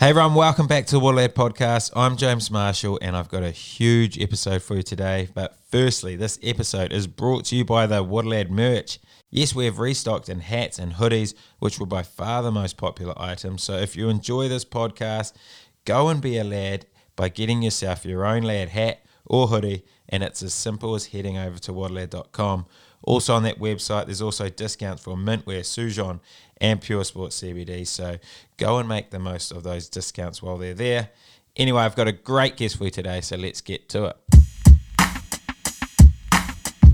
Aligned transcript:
Hey 0.00 0.08
everyone, 0.08 0.32
welcome 0.32 0.66
back 0.66 0.86
to 0.86 0.94
the 0.94 1.00
Waterlad 1.02 1.34
Podcast. 1.34 1.90
I'm 1.94 2.16
James 2.16 2.50
Marshall 2.50 2.98
and 3.02 3.14
I've 3.14 3.28
got 3.28 3.42
a 3.42 3.50
huge 3.50 4.18
episode 4.18 4.62
for 4.62 4.76
you 4.76 4.82
today. 4.82 5.28
But 5.34 5.58
firstly, 5.70 6.16
this 6.16 6.38
episode 6.42 6.90
is 6.90 7.06
brought 7.06 7.44
to 7.44 7.56
you 7.56 7.66
by 7.66 7.86
the 7.86 8.02
Waterlad 8.02 8.48
merch. 8.48 8.98
Yes, 9.28 9.54
we 9.54 9.66
have 9.66 9.78
restocked 9.78 10.30
in 10.30 10.40
hats 10.40 10.78
and 10.78 10.94
hoodies, 10.94 11.34
which 11.58 11.78
were 11.78 11.84
by 11.84 12.02
far 12.02 12.42
the 12.42 12.50
most 12.50 12.78
popular 12.78 13.12
items. 13.20 13.62
So 13.62 13.74
if 13.76 13.94
you 13.94 14.08
enjoy 14.08 14.48
this 14.48 14.64
podcast, 14.64 15.34
go 15.84 16.08
and 16.08 16.22
be 16.22 16.38
a 16.38 16.44
lad 16.44 16.86
by 17.14 17.28
getting 17.28 17.60
yourself 17.60 18.06
your 18.06 18.24
own 18.24 18.42
lad 18.42 18.70
hat 18.70 19.04
or 19.26 19.48
hoodie, 19.48 19.84
and 20.08 20.22
it's 20.22 20.42
as 20.42 20.54
simple 20.54 20.94
as 20.94 21.08
heading 21.08 21.36
over 21.36 21.58
to 21.58 21.72
waterlad.com. 21.74 22.64
Also 23.02 23.34
on 23.34 23.42
that 23.42 23.58
website, 23.58 24.06
there's 24.06 24.22
also 24.22 24.48
discounts 24.48 25.02
for 25.02 25.14
Mintwear, 25.14 25.60
Sujon, 25.60 26.20
and 26.60 26.80
Pure 26.80 27.04
Sports 27.04 27.40
CBD. 27.40 27.86
So 27.86 28.18
go 28.56 28.78
and 28.78 28.88
make 28.88 29.10
the 29.10 29.18
most 29.18 29.50
of 29.52 29.62
those 29.62 29.88
discounts 29.88 30.42
while 30.42 30.58
they're 30.58 30.74
there. 30.74 31.10
Anyway, 31.56 31.82
I've 31.82 31.96
got 31.96 32.08
a 32.08 32.12
great 32.12 32.56
guest 32.56 32.76
for 32.76 32.84
you 32.84 32.90
today, 32.90 33.20
so 33.20 33.36
let's 33.36 33.60
get 33.60 33.88
to 33.90 34.04
it. 34.06 34.16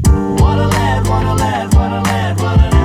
What 0.07 0.59
a 0.59 0.69
lad, 0.69 1.07
what 1.07 1.25
a 1.25 1.35
lad, 1.35 1.75
what 1.75 1.93
a 1.93 2.01
lad, 2.03 2.41
what 2.41 2.61
an 2.61 2.61
absolute 2.61 2.76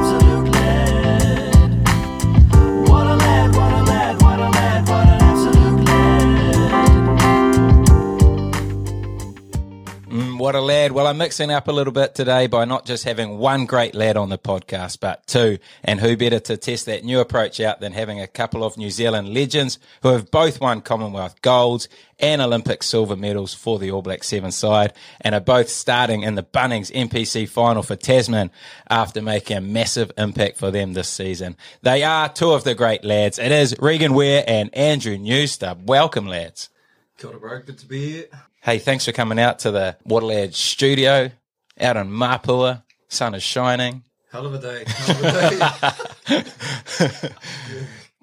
what 10.52 10.60
a 10.60 10.66
lad. 10.66 10.92
Well, 10.92 11.08
I'm 11.08 11.18
mixing 11.18 11.50
up 11.50 11.70
a 11.70 11.72
little 11.72 11.94
bit 11.94 12.14
today 12.14 12.48
by 12.48 12.66
not 12.66 12.86
just 12.86 13.06
having 13.06 13.38
one 13.38 13.66
great 13.66 13.96
lad 13.96 14.18
on 14.18 14.28
the 14.28 14.38
podcast, 14.38 15.00
but 15.00 15.26
two. 15.26 15.60
And 15.82 15.98
who 15.98 16.18
better 16.18 16.42
to 16.42 16.58
test 16.58 16.88
that 16.88 17.06
new 17.06 17.22
approach 17.22 17.62
out 17.62 17.80
than 17.80 17.94
having 17.94 18.20
a 18.20 18.28
couple 18.28 18.66
of 18.66 18.78
New 18.78 18.90
Zealand 18.90 19.34
legends 19.34 19.80
who 20.04 20.10
have 20.10 20.30
both 20.30 20.60
won 20.60 20.82
Commonwealth 20.82 21.42
golds 21.42 21.88
and 22.20 22.42
Olympic 22.42 22.84
silver 22.84 23.16
medals 23.16 23.54
for 23.54 23.80
the 23.80 23.92
All 23.92 24.02
Black 24.02 24.26
Seven 24.26 24.52
side 24.52 24.92
and 25.22 25.34
are 25.34 25.40
both 25.40 25.70
starting 25.70 26.24
in 26.24 26.36
the 26.36 26.44
Bunnings 26.44 26.92
NPC 26.92 27.48
final 27.48 27.82
for 27.82 27.96
Tasman 27.96 28.52
after 28.90 29.22
making 29.22 29.56
a 29.56 29.62
massive 29.62 30.12
impact 30.18 30.58
for 30.58 30.70
them 30.70 30.92
this 30.92 31.08
season. 31.08 31.56
They 31.82 32.04
are 32.04 32.28
two 32.28 32.52
of 32.52 32.66
the 32.66 32.76
great 32.76 33.06
lads. 33.06 33.40
It 33.40 33.54
is 33.54 33.74
Regan 33.80 34.14
Ware 34.14 34.44
and 34.46 34.76
Andrew 34.76 35.16
Knewstubb. 35.16 35.86
Welcome, 35.86 36.28
lads. 36.28 36.68
Kia 37.18 37.38
bro. 37.38 37.62
Good 37.62 37.78
to 37.78 37.86
be 37.86 38.12
here. 38.12 38.26
Hey, 38.62 38.78
thanks 38.80 39.06
for 39.06 39.12
coming 39.12 39.40
out 39.40 39.60
to 39.60 39.72
the 39.72 39.98
Waterlad 40.08 40.54
studio 40.54 41.32
out 41.80 41.98
in 41.98 42.10
Mapua. 42.10 42.84
Sun 43.10 43.34
is 43.36 43.44
shining. 43.44 44.04
Hell 44.32 44.46
of 44.46 44.54
a 44.54 44.60
day. 44.60 44.84
Hell 44.88 45.26
of 45.26 46.30
a 46.30 46.44
day. 47.10 47.30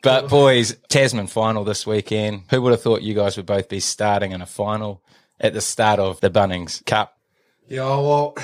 But 0.00 0.28
boys, 0.28 0.76
Tasman 0.88 1.26
final 1.26 1.64
this 1.64 1.84
weekend. 1.86 2.44
Who 2.50 2.62
would 2.62 2.70
have 2.70 2.82
thought 2.82 3.02
you 3.02 3.14
guys 3.14 3.36
would 3.36 3.46
both 3.46 3.68
be 3.68 3.80
starting 3.80 4.30
in 4.30 4.40
a 4.40 4.46
final 4.46 5.02
at 5.40 5.54
the 5.54 5.60
start 5.60 5.98
of 5.98 6.20
the 6.20 6.30
Bunnings 6.30 6.84
Cup? 6.86 7.18
yeah, 7.66 7.82
well, 7.82 8.34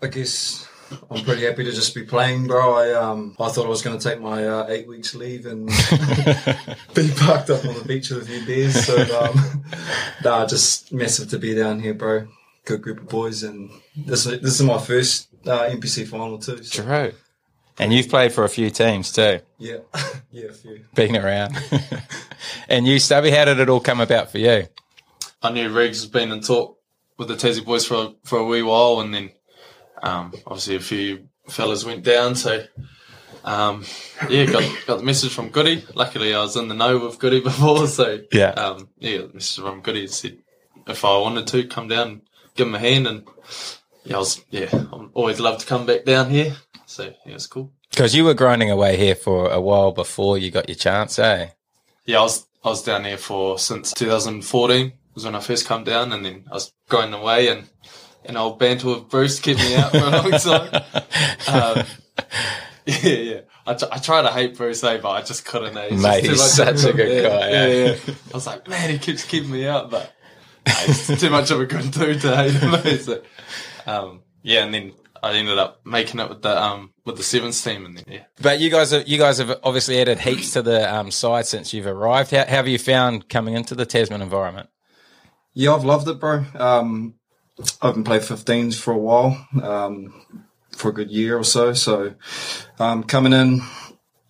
I 0.00 0.06
guess 0.06 0.66
I'm 1.10 1.24
pretty 1.24 1.44
happy 1.44 1.64
to 1.64 1.72
just 1.72 1.94
be 1.94 2.02
playing, 2.04 2.46
bro. 2.46 2.74
I 2.74 2.92
um, 2.92 3.36
I 3.40 3.48
thought 3.48 3.66
I 3.66 3.68
was 3.68 3.82
going 3.82 3.98
to 3.98 4.08
take 4.08 4.20
my 4.20 4.46
uh, 4.46 4.66
eight 4.68 4.86
weeks 4.88 5.14
leave 5.14 5.46
and 5.46 5.66
be 6.94 7.10
parked 7.16 7.50
up 7.50 7.64
on 7.64 7.74
the 7.74 7.84
beach 7.86 8.10
with 8.10 8.22
a 8.22 8.26
few 8.26 8.44
beers. 8.46 8.84
So, 8.86 8.96
um, 9.20 9.64
nah, 10.24 10.46
just 10.46 10.92
massive 10.92 11.30
to 11.30 11.38
be 11.38 11.54
down 11.54 11.80
here, 11.80 11.94
bro. 11.94 12.28
Good 12.64 12.82
group 12.82 13.00
of 13.00 13.08
boys, 13.08 13.42
and 13.42 13.70
this 13.96 14.26
is- 14.26 14.40
this 14.40 14.54
is 14.60 14.62
my 14.62 14.78
first 14.78 15.28
uh, 15.46 15.68
NPC 15.68 16.06
final 16.06 16.38
too. 16.38 16.62
So, 16.62 16.82
True. 16.82 17.12
And 17.78 17.92
you've 17.92 18.08
played 18.10 18.32
for 18.32 18.44
a 18.44 18.48
few 18.50 18.68
teams 18.70 19.10
too, 19.12 19.40
yeah, 19.58 19.78
yeah, 20.30 20.48
a 20.50 20.52
few. 20.52 20.84
been 20.94 21.16
around. 21.16 21.56
and 22.68 22.86
you, 22.86 22.98
Stubby, 22.98 23.30
how 23.30 23.46
did 23.46 23.58
it 23.60 23.68
all 23.70 23.80
come 23.80 24.00
about 24.00 24.30
for 24.30 24.38
you? 24.38 24.68
I 25.42 25.50
knew 25.50 25.70
Riggs 25.70 26.02
has 26.02 26.10
been 26.10 26.30
in 26.30 26.40
talk 26.42 26.78
with 27.16 27.28
the 27.28 27.34
Tassie 27.34 27.64
boys 27.64 27.86
for 27.86 27.94
a, 27.94 28.12
for 28.24 28.38
a 28.40 28.44
wee 28.44 28.62
while, 28.62 29.00
and 29.00 29.12
then 29.12 29.30
um, 30.02 30.32
obviously 30.46 30.76
a 30.76 30.80
few 30.80 31.28
fellas 31.48 31.84
went 31.84 32.04
down. 32.04 32.34
So 32.34 32.64
um, 33.44 33.84
yeah, 34.28 34.46
got 34.46 34.62
got 34.86 34.98
the 34.98 35.04
message 35.04 35.32
from 35.34 35.48
Goody. 35.50 35.84
Luckily, 35.94 36.34
I 36.34 36.40
was 36.40 36.56
in 36.56 36.68
the 36.68 36.74
know 36.74 36.98
with 36.98 37.18
Goody 37.18 37.40
before, 37.50 37.86
so 37.86 38.20
Yeah. 38.32 38.50
um, 38.50 38.88
yeah, 38.98 39.18
the 39.18 39.30
message 39.34 39.62
from 39.64 39.80
Goody 39.80 40.06
said 40.06 40.38
if 40.86 41.04
I 41.04 41.16
wanted 41.18 41.46
to 41.48 41.64
come 41.66 41.88
down, 41.88 42.22
give 42.56 42.66
him 42.66 42.74
a 42.74 42.78
hand, 42.78 43.06
and 43.06 43.26
yeah, 44.04 44.16
I 44.16 44.18
was 44.18 44.44
yeah, 44.50 44.68
I 44.72 45.06
always 45.14 45.40
love 45.40 45.58
to 45.58 45.66
come 45.66 45.86
back 45.86 46.04
down 46.04 46.30
here. 46.30 46.54
So 46.86 47.04
yeah, 47.04 47.34
it's 47.34 47.46
cool. 47.46 47.72
Because 47.90 48.14
you 48.14 48.24
were 48.24 48.34
grinding 48.34 48.70
away 48.70 48.96
here 48.96 49.14
for 49.14 49.50
a 49.50 49.60
while 49.60 49.92
before 49.92 50.38
you 50.38 50.50
got 50.50 50.68
your 50.68 50.76
chance, 50.76 51.18
eh? 51.18 51.48
Yeah, 52.06 52.20
I 52.20 52.22
was 52.22 52.46
I 52.64 52.68
was 52.68 52.82
down 52.82 53.02
there 53.02 53.18
for 53.18 53.58
since 53.58 53.92
2014 53.92 54.92
was 55.14 55.24
when 55.24 55.34
I 55.34 55.40
first 55.40 55.66
come 55.66 55.84
down, 55.84 56.12
and 56.12 56.24
then 56.24 56.44
I 56.50 56.54
was 56.54 56.72
grinding 56.88 57.20
away, 57.20 57.48
and 57.48 57.68
an 58.24 58.36
old 58.36 58.58
banter 58.58 58.88
with 58.88 59.08
Bruce 59.08 59.40
kept 59.40 59.58
me 59.60 59.74
out 59.76 59.90
for 59.90 59.98
a 59.98 60.10
long 60.10 60.30
time. 60.32 60.82
Um, 61.48 61.86
yeah, 62.86 63.08
yeah. 63.08 63.40
I, 63.66 63.74
t- 63.74 63.86
I 63.90 63.98
try 63.98 64.22
to 64.22 64.30
hate 64.30 64.56
Bruce, 64.56 64.82
eh, 64.82 64.98
but 64.98 65.10
I 65.10 65.22
just 65.22 65.44
couldn't. 65.44 65.76
Eh? 65.76 65.88
It's 65.92 66.02
Mate, 66.02 66.24
just 66.24 66.56
he's 66.56 66.56
too 66.56 66.64
much 66.64 66.76
such 66.78 66.88
of 66.88 66.94
a 66.94 66.96
good 66.96 67.22
yeah, 67.22 67.28
guy, 67.28 67.50
Yeah, 67.50 67.56
eh? 67.56 67.98
yeah. 68.06 68.14
I 68.30 68.34
was 68.34 68.46
like, 68.46 68.68
man, 68.68 68.90
he 68.90 68.98
keeps 68.98 69.24
keeping 69.24 69.50
me 69.50 69.66
out, 69.66 69.90
but 69.90 70.12
nah, 70.66 70.72
it's 70.82 71.20
too 71.20 71.30
much 71.30 71.50
of 71.50 71.60
a 71.60 71.66
good 71.66 71.90
dude 71.90 72.20
to 72.22 72.36
hate 72.36 72.52
him. 72.54 72.98
So, 72.98 73.22
um, 73.86 74.22
yeah, 74.42 74.64
and 74.64 74.74
then 74.74 74.92
I 75.22 75.32
ended 75.34 75.58
up 75.58 75.86
making 75.86 76.18
it 76.18 76.28
with 76.28 76.42
the 76.42 76.60
um 76.60 76.92
with 77.04 77.16
the 77.16 77.22
sevens 77.22 77.62
team, 77.62 77.86
and 77.86 77.96
then 77.96 78.04
yeah. 78.08 78.24
But 78.40 78.58
you 78.58 78.70
guys, 78.70 78.92
are, 78.92 79.02
you 79.02 79.18
guys 79.18 79.38
have 79.38 79.60
obviously 79.62 80.00
added 80.00 80.18
heaps 80.18 80.52
to 80.54 80.62
the 80.62 80.92
um, 80.92 81.12
side 81.12 81.46
since 81.46 81.72
you've 81.72 81.86
arrived. 81.86 82.32
How, 82.32 82.38
how 82.44 82.56
have 82.56 82.68
you 82.68 82.78
found 82.78 83.28
coming 83.28 83.54
into 83.54 83.76
the 83.76 83.86
Tasman 83.86 84.22
environment? 84.22 84.68
Yeah, 85.54 85.74
I've 85.74 85.84
loved 85.84 86.08
it, 86.08 86.18
bro. 86.18 86.44
Um, 86.54 87.14
I 87.80 87.88
haven't 87.88 88.04
played 88.04 88.22
15s 88.22 88.78
for 88.80 88.92
a 88.92 88.98
while, 88.98 89.46
um, 89.62 90.14
for 90.70 90.88
a 90.88 90.92
good 90.92 91.10
year 91.10 91.36
or 91.38 91.44
so. 91.44 91.72
So, 91.74 92.14
um, 92.78 93.04
coming 93.04 93.32
in, 93.32 93.60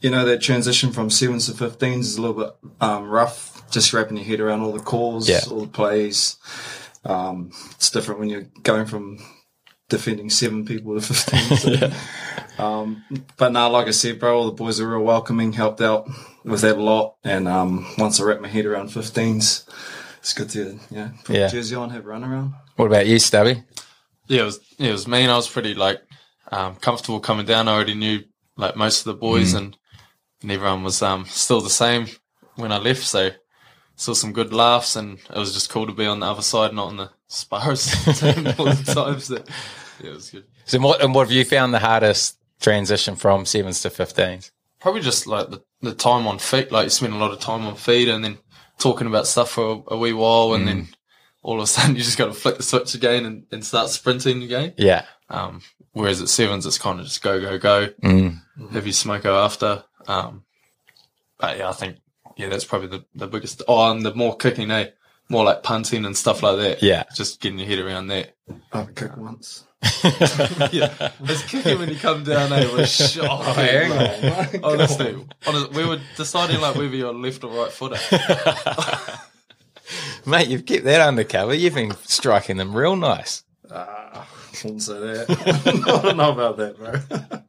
you 0.00 0.10
know, 0.10 0.25
that 0.25 0.41
transition 0.43 0.93
from 0.93 1.09
sevens 1.10 1.47
to 1.47 1.53
15s 1.53 2.00
is 2.00 2.16
a 2.16 2.21
little 2.22 2.37
bit 2.44 2.55
um, 2.81 3.09
rough. 3.09 3.62
Just 3.71 3.93
wrapping 3.93 4.16
your 4.16 4.27
head 4.27 4.41
around 4.41 4.60
all 4.62 4.72
the 4.72 4.81
calls, 4.81 5.28
Yeah. 5.28 5.41
all 5.50 5.60
the 5.62 5.69
plays. 5.69 6.37
Um, 7.05 7.53
it's 7.72 7.91
different 7.91 8.21
when 8.21 8.28
you're 8.28 8.47
going 8.65 8.87
from 8.87 9.19
defending 9.89 10.28
seven 10.31 10.65
people 10.65 10.94
to 10.94 11.00
15. 11.00 11.93
So. 12.59 12.62
um, 12.65 13.04
but 13.37 13.53
now, 13.53 13.71
like 13.71 13.87
I 13.87 13.93
said, 13.93 14.19
bro, 14.19 14.37
all 14.37 14.47
the 14.47 14.53
boys 14.53 14.81
are 14.81 14.89
real 14.89 15.03
welcoming, 15.04 15.53
helped 15.53 15.81
out 15.81 16.06
with 16.44 16.60
that 16.62 16.77
a 16.77 16.83
lot. 16.83 17.16
And 17.25 17.47
um, 17.49 17.87
once 17.99 18.21
I 18.21 18.25
wrap 18.25 18.41
my 18.41 18.49
head 18.49 18.66
around 18.66 18.89
15s, 18.91 19.65
it's 20.19 20.34
good 20.34 20.50
to 20.50 20.78
yeah 20.91 21.10
put 21.25 21.37
Yeah. 21.37 21.49
jersey 21.49 21.75
on, 21.77 21.91
have 21.91 22.04
a 22.04 22.09
run 22.09 22.25
around. 22.25 22.54
What 22.77 22.87
about 22.87 23.06
you, 23.06 23.19
Stubby? 23.19 23.62
yeah, 24.28 24.43
it 24.43 24.44
was 24.44 24.60
yeah, 24.78 24.88
it 24.88 24.93
was 24.93 25.09
mean. 25.09 25.31
I 25.31 25.37
was 25.37 25.49
pretty 25.49 25.75
like 25.75 26.03
um, 26.50 26.77
comfortable 26.77 27.21
coming 27.21 27.47
down. 27.47 27.69
I 27.69 27.75
already 27.75 27.94
knew 27.94 28.21
like 28.56 28.77
most 28.77 29.00
of 29.00 29.05
the 29.05 29.15
boys, 29.15 29.55
and, 29.55 29.77
and 30.41 30.50
everyone 30.50 30.83
was 30.83 31.03
um, 31.03 31.25
still 31.27 31.60
the 31.60 31.71
same 31.71 32.06
when 32.56 32.72
I 32.72 32.78
left. 32.78 33.03
So 33.03 33.31
saw 33.97 34.15
some 34.15 34.33
good 34.33 34.53
laughs, 34.53 34.97
and 34.97 35.19
it 35.19 35.37
was 35.37 35.53
just 35.53 35.71
cool 35.71 35.87
to 35.87 35.93
be 35.93 36.06
on 36.06 36.21
the 36.21 36.27
other 36.27 36.43
side, 36.43 36.72
not 36.72 36.88
on 36.88 36.97
the 36.97 37.10
Sparrows 37.27 37.84
team 38.19 38.47
all 38.59 38.66
the 38.66 38.93
time. 38.94 39.21
So 39.21 39.43
yeah, 40.03 40.10
it 40.10 40.15
was 40.15 40.31
good. 40.31 40.44
So, 40.65 40.78
what, 40.78 41.03
and 41.03 41.15
what 41.15 41.27
have 41.27 41.33
you 41.33 41.44
found 41.44 41.75
the 41.75 41.78
hardest 41.78 42.39
transition 42.60 43.16
from 43.16 43.44
sevens 43.44 43.83
to 43.83 43.91
15s? 43.91 44.50
Probably 44.81 45.00
just 45.00 45.27
like 45.27 45.50
the, 45.50 45.62
the 45.81 45.94
time 45.94 46.27
on 46.27 46.39
feet. 46.39 46.72
Like 46.72 46.84
you 46.84 46.91
spend 46.91 47.12
a 47.12 47.16
lot 47.16 47.33
of 47.33 47.41
time 47.41 47.66
on 47.66 47.77
feet, 47.77 48.09
and 48.09 48.25
then 48.25 48.39
talking 48.78 49.06
about 49.06 49.27
stuff 49.27 49.50
for 49.50 49.84
a, 49.89 49.94
a 49.94 49.99
wee 49.99 50.12
while, 50.12 50.54
and 50.54 50.66
then 50.66 50.89
all 51.42 51.56
of 51.56 51.64
a 51.64 51.66
sudden 51.66 51.97
you 51.97 52.03
just 52.03 52.19
got 52.19 52.26
to 52.26 52.32
flick 52.32 52.56
the 52.56 52.62
switch 52.62 52.94
again 52.94 53.26
and, 53.26 53.47
and 53.53 53.64
start 53.64 53.91
sprinting 53.91 54.42
again. 54.42 54.75
Yeah. 54.76 55.04
Um, 55.28 55.62
whereas 55.92 56.20
at 56.22 56.28
sevens, 56.28 56.66
it's 56.66 56.78
kind 56.78 57.00
of 57.00 57.06
just 57.06 57.22
go, 57.22 57.41
go, 57.41 57.58
go. 57.58 57.88
Mm. 58.03 58.41
Heavy 58.70 58.91
smoko 58.91 59.44
after. 59.44 59.84
Um, 60.06 60.44
but 61.38 61.58
yeah, 61.58 61.69
I 61.69 61.72
think, 61.72 61.97
yeah, 62.36 62.48
that's 62.48 62.64
probably 62.64 62.88
the, 62.88 63.04
the 63.14 63.26
biggest. 63.26 63.62
Oh, 63.66 63.91
and 63.91 64.04
the 64.04 64.14
more 64.14 64.36
kicking, 64.36 64.71
eh? 64.71 64.91
More 65.28 65.44
like 65.44 65.62
punting 65.62 66.04
and 66.04 66.16
stuff 66.16 66.42
like 66.42 66.59
that. 66.59 66.83
Yeah. 66.83 67.04
Just 67.15 67.41
getting 67.41 67.59
your 67.59 67.68
head 67.68 67.78
around 67.78 68.09
that. 68.09 68.34
I've 68.72 68.94
kicked 68.94 69.16
once. 69.16 69.65
yeah. 70.72 71.10
It's 71.24 71.42
kicking 71.44 71.78
when 71.78 71.89
you 71.89 71.97
come 71.97 72.24
down, 72.24 72.53
eh? 72.53 72.65
It 72.65 72.72
was 72.72 72.91
shocking. 72.91 73.91
like, 73.91 74.60
honestly, 74.62 75.27
honestly, 75.47 75.77
we 75.77 75.89
were 75.89 76.00
deciding 76.16 76.60
like 76.60 76.77
whether 76.77 76.94
you're 76.94 77.15
left 77.15 77.42
or 77.44 77.50
right 77.50 77.72
footer. 77.72 77.98
Mate, 80.27 80.48
you've 80.48 80.66
kept 80.66 80.84
that 80.84 81.01
undercover. 81.01 81.54
You've 81.54 81.74
been 81.74 81.95
striking 82.04 82.57
them 82.57 82.74
real 82.77 82.97
nice. 82.97 83.45
Ah, 83.71 84.28
I 84.28 84.57
wouldn't 84.65 84.83
say 84.83 84.98
that. 84.98 85.84
I 85.86 86.03
don't 86.03 86.16
know 86.16 86.33
about 86.33 86.57
that, 86.59 86.77
bro. 86.77 87.41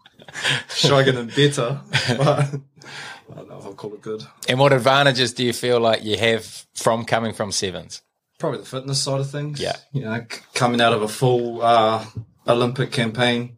Striking 0.68 1.16
them 1.16 1.28
better, 1.28 1.80
but 2.18 2.20
I 2.20 3.36
don't 3.36 3.50
know 3.50 3.58
if 3.60 3.66
I'll 3.66 3.74
call 3.74 3.94
it 3.94 4.02
good. 4.02 4.24
And 4.50 4.58
what 4.60 4.74
advantages 4.74 5.34
do 5.34 5.46
you 5.46 5.54
feel 5.54 5.80
like 5.80 6.04
you 6.04 6.18
have 6.18 6.66
from 6.74 7.06
coming 7.06 7.34
from 7.34 7.52
sevens? 7.52 8.02
Probably 8.40 8.60
the 8.60 8.66
fitness 8.66 9.02
side 9.02 9.20
of 9.20 9.30
things. 9.30 9.60
Yeah. 9.60 9.76
You 9.92 10.02
know, 10.02 10.26
c- 10.30 10.42
coming 10.56 10.82
out 10.82 10.94
of 10.94 11.04
a 11.04 11.08
full 11.08 11.62
uh, 11.62 12.04
Olympic 12.48 12.92
campaign, 12.92 13.58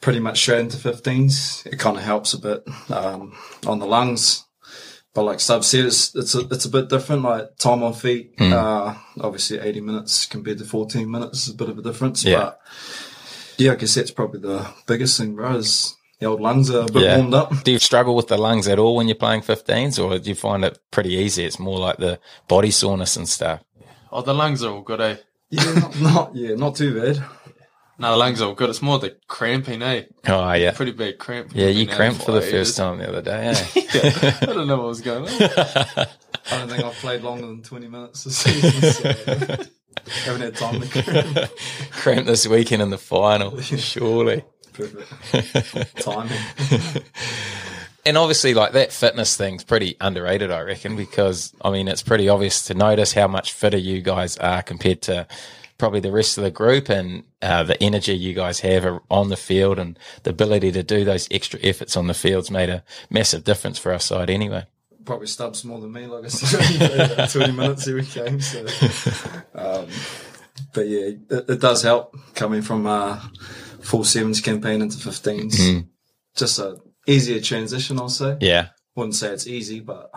pretty 0.00 0.18
much 0.18 0.40
straight 0.40 0.60
into 0.60 0.76
15s, 0.76 1.64
it 1.66 1.78
kind 1.78 1.96
of 1.96 2.02
helps 2.02 2.34
a 2.34 2.38
bit 2.40 2.64
um, 2.90 3.36
on 3.66 3.78
the 3.78 3.86
lungs. 3.86 4.44
But 5.18 5.24
like 5.24 5.40
Sub 5.40 5.64
said, 5.64 5.86
it's 5.86 6.14
it's 6.14 6.34
a, 6.36 6.40
it's 6.48 6.64
a 6.64 6.68
bit 6.70 6.88
different. 6.88 7.22
Like 7.22 7.56
time 7.56 7.82
on 7.82 7.92
feet, 7.92 8.34
uh, 8.40 8.94
obviously 9.20 9.58
eighty 9.58 9.80
minutes 9.80 10.26
compared 10.26 10.58
to 10.58 10.64
fourteen 10.64 11.10
minutes 11.10 11.48
is 11.48 11.54
a 11.54 11.56
bit 11.56 11.68
of 11.68 11.76
a 11.76 11.82
difference. 11.82 12.24
Yeah. 12.24 12.38
But 12.38 12.60
yeah, 13.56 13.72
I 13.72 13.74
guess 13.74 13.96
that's 13.96 14.12
probably 14.12 14.40
the 14.40 14.64
biggest 14.86 15.18
thing, 15.18 15.34
bro. 15.34 15.56
Is 15.56 15.96
the 16.20 16.26
old 16.26 16.40
lungs 16.40 16.70
are 16.70 16.82
a 16.82 16.86
bit 16.86 17.02
Yeah. 17.02 17.16
warmed 17.16 17.34
up. 17.34 17.64
Do 17.64 17.72
you 17.72 17.80
struggle 17.80 18.14
with 18.14 18.28
the 18.28 18.38
lungs 18.38 18.68
at 18.68 18.78
all 18.78 18.94
when 18.94 19.08
you're 19.08 19.16
playing 19.16 19.42
15s, 19.42 19.98
or 19.98 20.16
do 20.20 20.28
you 20.28 20.36
find 20.36 20.64
it 20.64 20.78
pretty 20.92 21.14
easy? 21.14 21.44
It's 21.44 21.58
more 21.58 21.80
like 21.80 21.96
the 21.96 22.20
body 22.46 22.70
soreness 22.70 23.16
and 23.16 23.28
stuff. 23.28 23.60
Oh, 24.12 24.22
the 24.22 24.34
lungs 24.34 24.62
are 24.62 24.72
all 24.72 24.82
good, 24.82 25.00
eh? 25.00 25.16
Yeah, 25.50 25.72
not, 25.74 26.00
not 26.00 26.34
yeah, 26.36 26.54
not 26.54 26.76
too 26.76 26.94
bad. 27.00 27.24
No, 28.00 28.12
the 28.12 28.16
lungs 28.16 28.40
are 28.40 28.46
all 28.48 28.54
good. 28.54 28.70
It's 28.70 28.80
more 28.80 28.98
the 29.00 29.16
cramping, 29.26 29.82
eh? 29.82 30.04
Oh 30.28 30.52
yeah, 30.52 30.70
Pretty 30.72 30.92
bad 30.92 31.18
cramp. 31.18 31.50
yeah. 31.52 31.66
You 31.66 31.84
Been 31.84 31.90
out 31.90 31.96
cramped 31.96 32.22
for 32.24 32.32
the 32.32 32.38
ages. 32.38 32.50
first 32.52 32.76
time 32.76 32.98
the 32.98 33.08
other 33.08 33.22
day. 33.22 33.48
Eh? 33.76 33.82
Yeah, 33.92 34.36
I 34.42 34.46
don't 34.46 34.66
know 34.68 34.76
what 34.76 34.86
was 34.86 35.00
going 35.00 35.24
on. 35.24 35.28
I 36.50 36.58
don't 36.58 36.68
think 36.68 36.84
I've 36.84 36.94
played 36.94 37.22
longer 37.22 37.46
than 37.46 37.62
twenty 37.62 37.88
minutes 37.88 38.24
this 38.24 38.36
season. 38.38 38.92
So 38.92 39.08
haven't 40.24 40.40
had 40.42 40.56
time 40.56 40.80
to 40.80 41.02
cramp. 41.02 41.50
Cramped 41.90 42.26
this 42.26 42.46
weekend 42.46 42.82
in 42.82 42.90
the 42.90 42.98
final, 42.98 43.60
surely. 43.60 44.44
Perfect 44.72 45.96
timing. 46.02 46.38
And 48.06 48.16
obviously, 48.16 48.54
like 48.54 48.72
that 48.72 48.92
fitness 48.92 49.36
thing's 49.36 49.64
pretty 49.64 49.96
underrated, 50.00 50.50
I 50.50 50.60
reckon, 50.62 50.96
because 50.96 51.52
I 51.62 51.70
mean, 51.70 51.88
it's 51.88 52.02
pretty 52.02 52.28
obvious 52.28 52.64
to 52.66 52.74
notice 52.74 53.12
how 53.12 53.26
much 53.28 53.52
fitter 53.52 53.76
you 53.76 54.00
guys 54.00 54.36
are 54.38 54.62
compared 54.62 55.02
to 55.02 55.26
probably 55.78 56.00
the 56.00 56.12
rest 56.12 56.36
of 56.36 56.44
the 56.44 56.50
group 56.50 56.88
and 56.88 57.24
uh, 57.40 57.62
the 57.62 57.80
energy 57.82 58.12
you 58.16 58.34
guys 58.34 58.60
have 58.60 59.00
on 59.10 59.28
the 59.28 59.36
field 59.36 59.78
and 59.78 59.98
the 60.24 60.30
ability 60.30 60.72
to 60.72 60.82
do 60.82 61.04
those 61.04 61.28
extra 61.30 61.58
efforts 61.62 61.96
on 61.96 62.08
the 62.08 62.14
field's 62.14 62.50
made 62.50 62.68
a 62.68 62.82
massive 63.10 63.44
difference 63.44 63.78
for 63.78 63.92
our 63.92 64.00
side 64.00 64.28
anyway. 64.28 64.66
Probably 65.04 65.28
stubs 65.28 65.64
more 65.64 65.80
than 65.80 65.92
me, 65.92 66.06
like 66.06 66.24
I 66.24 66.28
said, 66.28 67.28
twenty 67.30 67.52
minutes 67.52 67.88
every 67.88 68.02
game. 68.02 68.40
So, 68.40 68.66
um, 69.54 69.86
but 70.74 70.86
yeah, 70.86 71.12
it, 71.30 71.48
it 71.48 71.60
does 71.60 71.82
help 71.82 72.14
coming 72.34 72.60
from 72.60 72.86
uh, 72.86 73.18
full 73.80 74.04
sevens 74.04 74.40
campaign 74.40 74.82
into 74.82 74.98
15s. 74.98 75.86
Just 76.36 76.58
a 76.58 76.76
easier 77.06 77.40
transition, 77.40 77.98
I'll 77.98 78.10
say. 78.10 78.36
Yeah. 78.40 78.68
Wouldn't 78.96 79.14
say 79.14 79.32
it's 79.32 79.46
easy, 79.46 79.80
but 79.80 80.10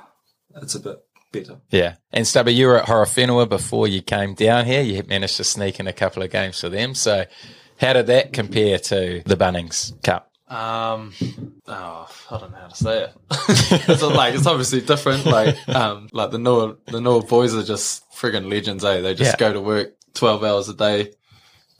it's 0.61 0.75
a 0.75 0.79
bit 0.79 0.97
better. 1.31 1.57
Yeah. 1.69 1.95
And 2.11 2.27
Stubby, 2.27 2.53
you 2.53 2.67
were 2.67 2.77
at 2.77 2.85
Horowhenua 2.85 3.47
before 3.49 3.87
you 3.87 4.01
came 4.01 4.33
down 4.33 4.65
here. 4.65 4.81
You 4.81 5.03
managed 5.07 5.37
to 5.37 5.43
sneak 5.43 5.79
in 5.79 5.87
a 5.87 5.93
couple 5.93 6.21
of 6.23 6.29
games 6.29 6.59
for 6.59 6.69
them. 6.69 6.93
So 6.93 7.25
how 7.79 7.93
did 7.93 8.07
that 8.07 8.33
compare 8.33 8.77
to 8.79 9.21
the 9.25 9.35
Bunnings 9.35 10.01
Cup? 10.03 10.27
Um, 10.47 11.13
oh, 11.67 12.09
I 12.29 12.37
don't 12.37 12.51
know 12.51 12.57
how 12.57 12.67
to 12.67 12.75
say 12.75 13.03
it. 13.03 13.13
it's 13.89 14.01
like 14.01 14.35
it's 14.35 14.45
obviously 14.47 14.81
different. 14.81 15.25
Like, 15.25 15.55
um, 15.69 16.09
like 16.11 16.31
the 16.31 16.39
Noah, 16.39 16.75
the 16.87 16.99
Noah 16.99 17.23
boys 17.23 17.55
are 17.55 17.63
just 17.63 18.03
friggin' 18.11 18.49
legends. 18.49 18.83
Eh? 18.83 18.99
They 18.99 19.13
just 19.13 19.31
Yeah. 19.33 19.37
go 19.37 19.53
to 19.53 19.61
work 19.61 19.93
twelve 20.13 20.43
hours 20.43 20.67
a 20.67 20.73
day, 20.73 21.13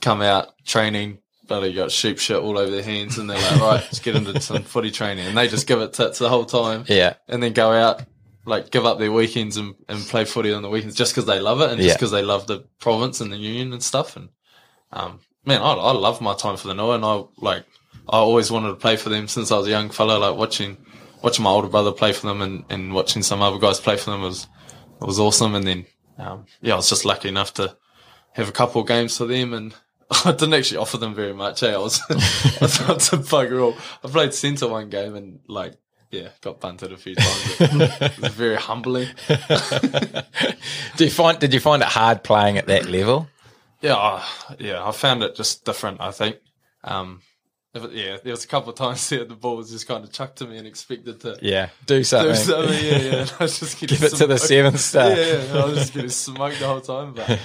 come 0.00 0.22
out 0.22 0.54
training. 0.64 1.18
Bloody 1.48 1.74
got 1.74 1.90
sheep 1.90 2.18
shit 2.18 2.38
all 2.38 2.56
over 2.56 2.70
their 2.70 2.82
hands, 2.82 3.18
and 3.18 3.28
they're 3.28 3.36
like, 3.36 3.60
right, 3.60 3.80
let's 3.82 3.98
get 3.98 4.16
into 4.16 4.40
some 4.40 4.62
footy 4.62 4.90
training, 4.90 5.26
and 5.26 5.36
they 5.36 5.48
just 5.48 5.66
give 5.66 5.80
it 5.82 5.92
tits 5.92 6.18
the 6.18 6.30
whole 6.30 6.46
time, 6.46 6.84
Yeah. 6.88 7.14
and 7.28 7.42
then 7.42 7.52
go 7.52 7.72
out. 7.72 8.02
Like 8.44 8.70
give 8.70 8.84
up 8.84 8.98
their 8.98 9.12
weekends 9.12 9.56
and, 9.56 9.74
and 9.88 10.00
play 10.00 10.24
footy 10.24 10.52
on 10.52 10.62
the 10.62 10.68
weekends 10.68 10.96
just 10.96 11.12
because 11.12 11.26
they 11.26 11.38
love 11.38 11.60
it 11.60 11.70
and 11.70 11.80
just 11.80 11.96
because 11.96 12.10
they 12.10 12.22
love 12.22 12.46
the 12.46 12.66
province 12.80 13.20
and 13.20 13.32
the 13.32 13.36
union 13.36 13.72
and 13.72 13.82
stuff. 13.82 14.16
And 14.16 14.30
um, 14.92 15.20
man, 15.44 15.62
I, 15.62 15.72
I 15.72 15.92
love 15.92 16.20
my 16.20 16.34
time 16.34 16.56
for 16.56 16.68
the 16.68 16.74
Noah, 16.74 16.96
and 16.96 17.04
I 17.04 17.22
like 17.38 17.64
I 18.08 18.16
always 18.16 18.50
wanted 18.50 18.68
to 18.68 18.76
play 18.76 18.96
for 18.96 19.08
them 19.10 19.28
since 19.28 19.52
I 19.52 19.58
was 19.58 19.66
a 19.66 19.70
young 19.70 19.90
fella. 19.90 20.18
Like 20.18 20.36
watching 20.36 20.76
watching 21.22 21.44
my 21.44 21.50
older 21.50 21.68
brother 21.68 21.92
play 21.92 22.12
for 22.12 22.26
them, 22.26 22.42
and, 22.42 22.64
and 22.68 22.92
watching 22.92 23.22
some 23.22 23.42
other 23.42 23.58
guys 23.58 23.80
play 23.80 23.96
for 23.96 24.10
them 24.10 24.22
was 24.22 24.48
was 25.00 25.20
awesome. 25.20 25.54
And 25.54 25.66
then 25.66 25.86
um, 26.18 26.46
yeah, 26.60 26.74
I 26.74 26.76
was 26.76 26.88
just 26.88 27.04
lucky 27.04 27.28
enough 27.28 27.54
to 27.54 27.76
have 28.32 28.48
a 28.48 28.52
couple 28.52 28.80
of 28.80 28.88
games 28.88 29.16
for 29.16 29.26
them, 29.26 29.54
and 29.54 29.74
I 30.24 30.32
didn't 30.32 30.54
actually 30.54 30.78
offer 30.78 30.98
them 30.98 31.14
very 31.14 31.34
much. 31.34 31.62
Eh? 31.62 31.72
I 31.72 31.78
was 31.78 32.00
I 32.10 32.92
was 32.92 33.10
to 33.10 33.18
bugger 33.18 33.62
all. 33.62 33.76
I 34.04 34.08
played 34.08 34.34
centre 34.34 34.68
one 34.68 34.90
game 34.90 35.14
and 35.14 35.40
like. 35.46 35.74
Yeah, 36.12 36.28
got 36.42 36.60
bunted 36.60 36.92
a 36.92 36.96
few 36.96 37.14
times. 37.14 37.56
It 37.60 38.20
was 38.20 38.32
very 38.34 38.56
humbling. 38.56 39.08
Do 40.96 41.04
you 41.04 41.10
find, 41.10 41.38
did 41.38 41.54
you 41.54 41.60
find 41.60 41.82
it 41.82 41.88
hard 41.88 42.22
playing 42.22 42.58
at 42.58 42.66
that 42.66 42.86
level? 42.86 43.28
Yeah, 43.80 43.94
uh, 43.96 44.22
yeah, 44.58 44.86
I 44.86 44.92
found 44.92 45.22
it 45.22 45.34
just 45.34 45.64
different. 45.64 46.00
I 46.00 46.10
think, 46.12 46.36
um, 46.84 47.22
yeah, 47.74 48.18
there 48.22 48.32
was 48.32 48.44
a 48.44 48.48
couple 48.48 48.68
of 48.70 48.76
times 48.76 49.08
there 49.08 49.24
the 49.24 49.34
ball 49.34 49.56
was 49.56 49.70
just 49.70 49.88
kind 49.88 50.04
of 50.04 50.12
chucked 50.12 50.36
to 50.38 50.46
me 50.46 50.58
and 50.58 50.66
expected 50.66 51.20
to 51.22 51.38
Yeah. 51.42 51.70
Do 51.86 51.96
do 51.98 52.04
something. 52.04 52.34
something. 52.36 52.84
Yeah, 52.84 52.98
yeah. 52.98 53.26
I 53.40 53.42
was 53.44 53.58
just 53.58 53.80
getting 53.80 53.96
Give 53.98 54.04
it 54.12 54.16
to 54.16 54.26
the 54.26 54.36
smoked. 54.36 54.48
seventh 54.48 54.80
star. 54.80 55.08
Yeah, 55.10 55.42
yeah, 55.54 55.62
I 55.62 55.64
was 55.64 55.78
just 55.78 55.94
getting 55.94 56.10
smoked 56.10 56.58
the 56.60 56.66
whole 56.66 56.80
time. 56.82 57.14
But 57.14 57.38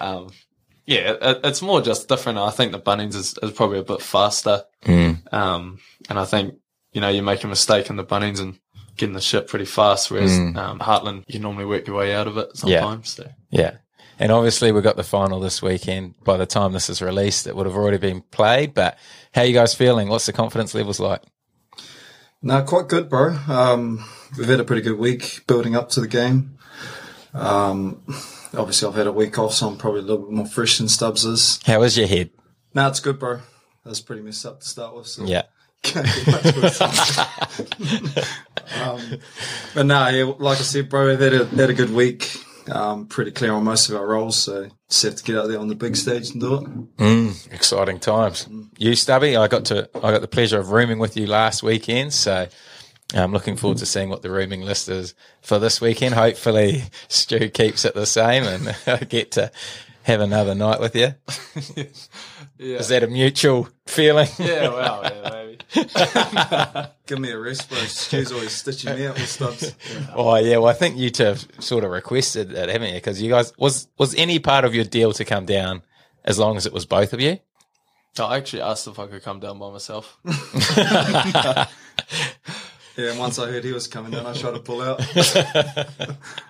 um, 0.00 0.30
yeah, 0.86 1.12
it, 1.20 1.40
it's 1.44 1.60
more 1.62 1.82
just 1.82 2.08
different. 2.08 2.38
I 2.38 2.50
think 2.50 2.72
the 2.72 2.80
Bunnings 2.80 3.14
is, 3.14 3.36
is 3.42 3.52
probably 3.52 3.78
a 3.80 3.84
bit 3.84 4.00
faster, 4.02 4.64
Mm. 4.84 5.32
um, 5.32 5.78
and 6.08 6.18
I 6.18 6.24
think 6.24 6.54
you 6.94 7.00
know 7.02 7.10
you 7.10 7.22
make 7.22 7.44
a 7.44 7.48
mistake 7.48 7.90
in 7.90 7.96
the 7.96 8.04
Bunnings 8.04 8.40
and 8.40 8.58
getting 8.96 9.14
the 9.14 9.20
shit 9.20 9.48
pretty 9.48 9.64
fast, 9.66 10.10
whereas 10.10 10.30
Mm. 10.32 10.56
um, 10.56 10.78
Heartland 10.78 11.24
you 11.26 11.40
normally 11.40 11.66
work 11.66 11.86
your 11.86 11.96
way 11.96 12.14
out 12.14 12.26
of 12.26 12.38
it 12.38 12.56
sometimes. 12.56 13.10
So. 13.10 13.28
Yeah. 13.50 13.78
And 14.20 14.30
obviously 14.30 14.70
we've 14.70 14.84
got 14.84 14.96
the 14.96 15.02
final 15.02 15.40
this 15.40 15.60
weekend. 15.60 16.14
By 16.22 16.36
the 16.36 16.46
time 16.46 16.72
this 16.72 16.88
is 16.88 17.02
released, 17.02 17.48
it 17.48 17.56
would 17.56 17.66
have 17.66 17.74
already 17.74 17.98
been 17.98 18.20
played. 18.30 18.72
But 18.72 18.96
how 19.34 19.42
you 19.42 19.52
guys 19.52 19.74
feeling? 19.74 20.08
What's 20.08 20.26
the 20.26 20.32
confidence 20.32 20.72
levels 20.74 21.00
like? 21.00 21.20
No, 22.40 22.62
quite 22.62 22.86
good, 22.88 23.08
bro. 23.08 23.36
Um, 23.48 24.04
we've 24.38 24.46
had 24.46 24.60
a 24.60 24.64
pretty 24.64 24.82
good 24.82 24.98
week 24.98 25.42
building 25.48 25.74
up 25.74 25.88
to 25.90 26.00
the 26.00 26.06
game. 26.06 26.58
Um, 27.32 28.02
obviously, 28.56 28.86
I've 28.88 28.94
had 28.94 29.06
a 29.08 29.12
week 29.12 29.38
off, 29.38 29.54
so 29.54 29.66
I'm 29.68 29.76
probably 29.76 30.00
a 30.00 30.04
little 30.04 30.26
bit 30.26 30.30
more 30.32 30.46
fresh 30.46 30.78
than 30.78 30.88
Stubbs 30.88 31.24
is. 31.24 31.58
How 31.66 31.82
is 31.82 31.96
your 31.98 32.06
head? 32.06 32.30
No, 32.74 32.86
it's 32.86 33.00
good, 33.00 33.18
bro. 33.18 33.40
That's 33.84 34.00
pretty 34.00 34.22
messed 34.22 34.46
up 34.46 34.60
to 34.60 34.66
start 34.68 34.94
with. 34.94 35.06
So 35.06 35.24
Yeah. 35.24 35.42
Can't 35.84 36.06
get 36.06 36.26
much 36.26 36.56
worse. 36.56 36.80
um, 38.80 39.00
but 39.74 39.86
no, 39.86 40.08
yeah, 40.08 40.32
like 40.38 40.58
I 40.58 40.62
said, 40.62 40.88
bro, 40.88 41.06
we've 41.08 41.20
had 41.20 41.34
a, 41.34 41.44
had 41.46 41.70
a 41.70 41.74
good 41.74 41.92
week. 41.92 42.36
Um, 42.70 43.06
pretty 43.06 43.30
clear 43.30 43.52
on 43.52 43.62
most 43.62 43.90
of 43.90 43.94
our 43.96 44.06
roles, 44.06 44.36
so 44.38 44.68
just 44.88 45.02
have 45.02 45.16
to 45.16 45.22
get 45.24 45.36
out 45.36 45.48
there 45.48 45.58
on 45.58 45.68
the 45.68 45.74
big 45.74 45.96
stage 45.96 46.30
and 46.30 46.40
do 46.40 46.54
it. 46.54 46.96
Mm, 46.96 47.52
exciting 47.52 47.98
times. 48.00 48.48
You, 48.78 48.94
Stubby, 48.94 49.36
I 49.36 49.48
got 49.48 49.66
to 49.66 49.88
I 49.96 50.10
got 50.10 50.22
the 50.22 50.28
pleasure 50.28 50.58
of 50.58 50.70
rooming 50.70 50.98
with 50.98 51.14
you 51.14 51.26
last 51.26 51.62
weekend, 51.62 52.14
so 52.14 52.48
I'm 53.12 53.32
looking 53.32 53.56
forward 53.56 53.78
to 53.78 53.86
seeing 53.86 54.08
what 54.08 54.22
the 54.22 54.30
rooming 54.30 54.62
list 54.62 54.88
is 54.88 55.14
for 55.42 55.58
this 55.58 55.82
weekend. 55.82 56.14
Hopefully, 56.14 56.84
Stu 57.08 57.50
keeps 57.50 57.84
it 57.84 57.94
the 57.94 58.06
same, 58.06 58.44
and 58.44 58.74
I 58.86 59.04
get 59.04 59.32
to 59.32 59.52
have 60.04 60.20
another 60.22 60.54
night 60.54 60.80
with 60.80 60.96
you. 60.96 61.14
Yeah. 62.56 62.76
Is 62.78 62.88
that 62.88 63.02
a 63.02 63.08
mutual 63.08 63.68
feeling? 63.86 64.28
Yeah, 64.38 64.68
well, 64.68 65.00
yeah, 65.02 65.28
maybe. 65.32 65.43
Give 67.06 67.18
me 67.18 67.30
a 67.30 67.38
rest, 67.38 67.68
bro. 67.68 67.78
Stu's 67.78 68.32
always 68.32 68.52
stitching 68.52 68.94
me 68.94 69.06
out 69.06 69.14
with 69.14 69.28
Stubbs. 69.28 69.74
Oh 70.14 70.36
yeah, 70.36 70.56
well 70.58 70.68
I 70.68 70.72
think 70.74 70.96
you 70.96 71.10
two 71.10 71.24
have 71.24 71.46
sort 71.58 71.84
of 71.84 71.90
requested 71.90 72.52
it, 72.52 72.68
haven't 72.68 72.88
you? 72.88 72.94
Because 72.94 73.20
you 73.20 73.30
guys 73.30 73.52
was 73.58 73.88
was 73.98 74.14
any 74.14 74.38
part 74.38 74.64
of 74.64 74.74
your 74.74 74.84
deal 74.84 75.12
to 75.12 75.24
come 75.24 75.46
down 75.46 75.82
as 76.24 76.38
long 76.38 76.56
as 76.56 76.66
it 76.66 76.72
was 76.72 76.86
both 76.86 77.12
of 77.12 77.20
you? 77.20 77.38
I 78.18 78.36
actually 78.36 78.62
asked 78.62 78.86
if 78.86 78.98
I 78.98 79.06
could 79.06 79.22
come 79.22 79.40
down 79.40 79.58
by 79.58 79.70
myself. 79.70 80.18
Yeah, 82.96 83.10
and 83.10 83.18
once 83.18 83.40
I 83.40 83.50
heard 83.50 83.64
he 83.64 83.72
was 83.72 83.88
coming 83.88 84.12
down, 84.12 84.24
I 84.24 84.34
tried 84.34 84.52
to 84.52 84.60
pull 84.60 84.80
out. 84.80 85.00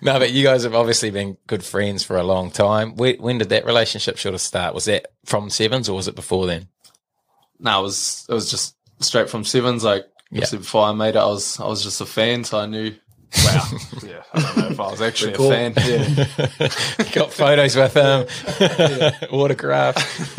No, 0.00 0.18
but 0.18 0.32
you 0.32 0.42
guys 0.42 0.62
have 0.62 0.74
obviously 0.74 1.10
been 1.10 1.36
good 1.46 1.64
friends 1.64 2.02
for 2.02 2.16
a 2.16 2.22
long 2.22 2.50
time. 2.50 2.96
When, 2.96 3.16
when 3.16 3.38
did 3.38 3.48
that 3.50 3.66
relationship 3.66 4.18
sort 4.18 4.34
of 4.34 4.40
start? 4.40 4.74
Was 4.74 4.84
that 4.86 5.08
from 5.24 5.50
sevens 5.50 5.88
or 5.88 5.96
was 5.96 6.08
it 6.08 6.14
before 6.14 6.46
then? 6.46 6.68
No, 7.58 7.80
it 7.80 7.82
was 7.82 8.26
it 8.28 8.32
was 8.34 8.50
just 8.50 8.76
straight 9.00 9.30
from 9.30 9.44
sevens. 9.44 9.84
Like 9.84 10.06
obviously 10.32 10.58
before 10.58 10.84
I 10.84 10.92
made 10.92 11.16
it, 11.16 11.18
I 11.18 11.26
was 11.26 11.58
I 11.60 11.66
was 11.66 11.82
just 11.82 12.00
a 12.00 12.06
fan, 12.06 12.44
so 12.44 12.58
I 12.58 12.66
knew. 12.66 12.94
Wow, 13.44 13.64
yeah, 14.06 14.22
I 14.32 14.40
don't 14.40 14.56
know 14.56 14.68
if 14.68 14.80
I 14.80 14.90
was 14.90 15.02
actually 15.02 15.32
Cool. 15.32 15.52
a 15.52 15.70
fan. 15.72 15.74
Yeah, 16.58 17.04
Got 17.12 17.32
photos 17.32 17.76
with 17.76 17.94
him, 17.94 18.26
autograph. 19.30 20.38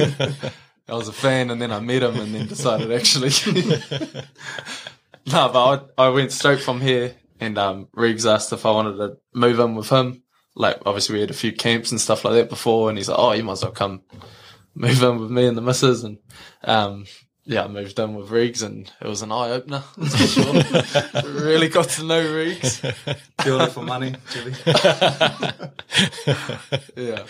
I 0.89 0.93
was 0.93 1.07
a 1.09 1.13
fan, 1.13 1.49
and 1.51 1.61
then 1.61 1.71
I 1.71 1.79
met 1.81 2.01
him, 2.03 2.15
and 2.19 2.33
then 2.33 2.47
decided 2.47 2.91
actually. 2.91 3.29
no, 5.25 5.49
but 5.49 5.91
I, 5.97 6.05
I 6.05 6.09
went 6.09 6.31
straight 6.31 6.61
from 6.61 6.79
here, 6.81 7.13
and 7.39 7.57
um, 7.57 7.87
Riggs 7.93 8.25
asked 8.25 8.53
if 8.53 8.65
I 8.65 8.71
wanted 8.71 8.97
to 8.97 9.17
move 9.33 9.59
in 9.59 9.75
with 9.75 9.89
him. 9.89 10.23
Like 10.55 10.77
obviously 10.85 11.15
we 11.15 11.21
had 11.21 11.29
a 11.29 11.35
few 11.35 11.51
camps 11.51 11.91
and 11.91 12.01
stuff 12.01 12.23
like 12.25 12.33
that 12.35 12.49
before, 12.49 12.89
and 12.89 12.97
he's 12.97 13.09
like, 13.09 13.19
"Oh, 13.19 13.33
you 13.33 13.43
might 13.43 13.53
as 13.53 13.63
well 13.63 13.71
come 13.73 14.01
move 14.77 15.01
in 15.01 15.19
with 15.19 15.31
me 15.31 15.45
and 15.47 15.57
the 15.57 15.61
missus." 15.61 16.03
And 16.03 16.17
um, 16.63 17.05
yeah, 17.45 17.63
I 17.63 17.67
moved 17.67 17.97
in 17.97 18.13
with 18.15 18.29
Riggs, 18.29 18.61
and 18.61 18.91
it 19.01 19.07
was 19.07 19.21
an 19.21 19.31
eye 19.31 19.51
opener. 19.51 19.83
Sure. 20.27 20.53
really 21.23 21.69
got 21.69 21.89
to 21.89 22.03
know 22.03 22.33
Riggs. 22.33 22.81
Doing 23.43 23.61
it 23.61 23.71
for 23.71 23.83
money, 23.83 24.13
Jimmy. 24.31 24.53
Yeah. 26.95 27.23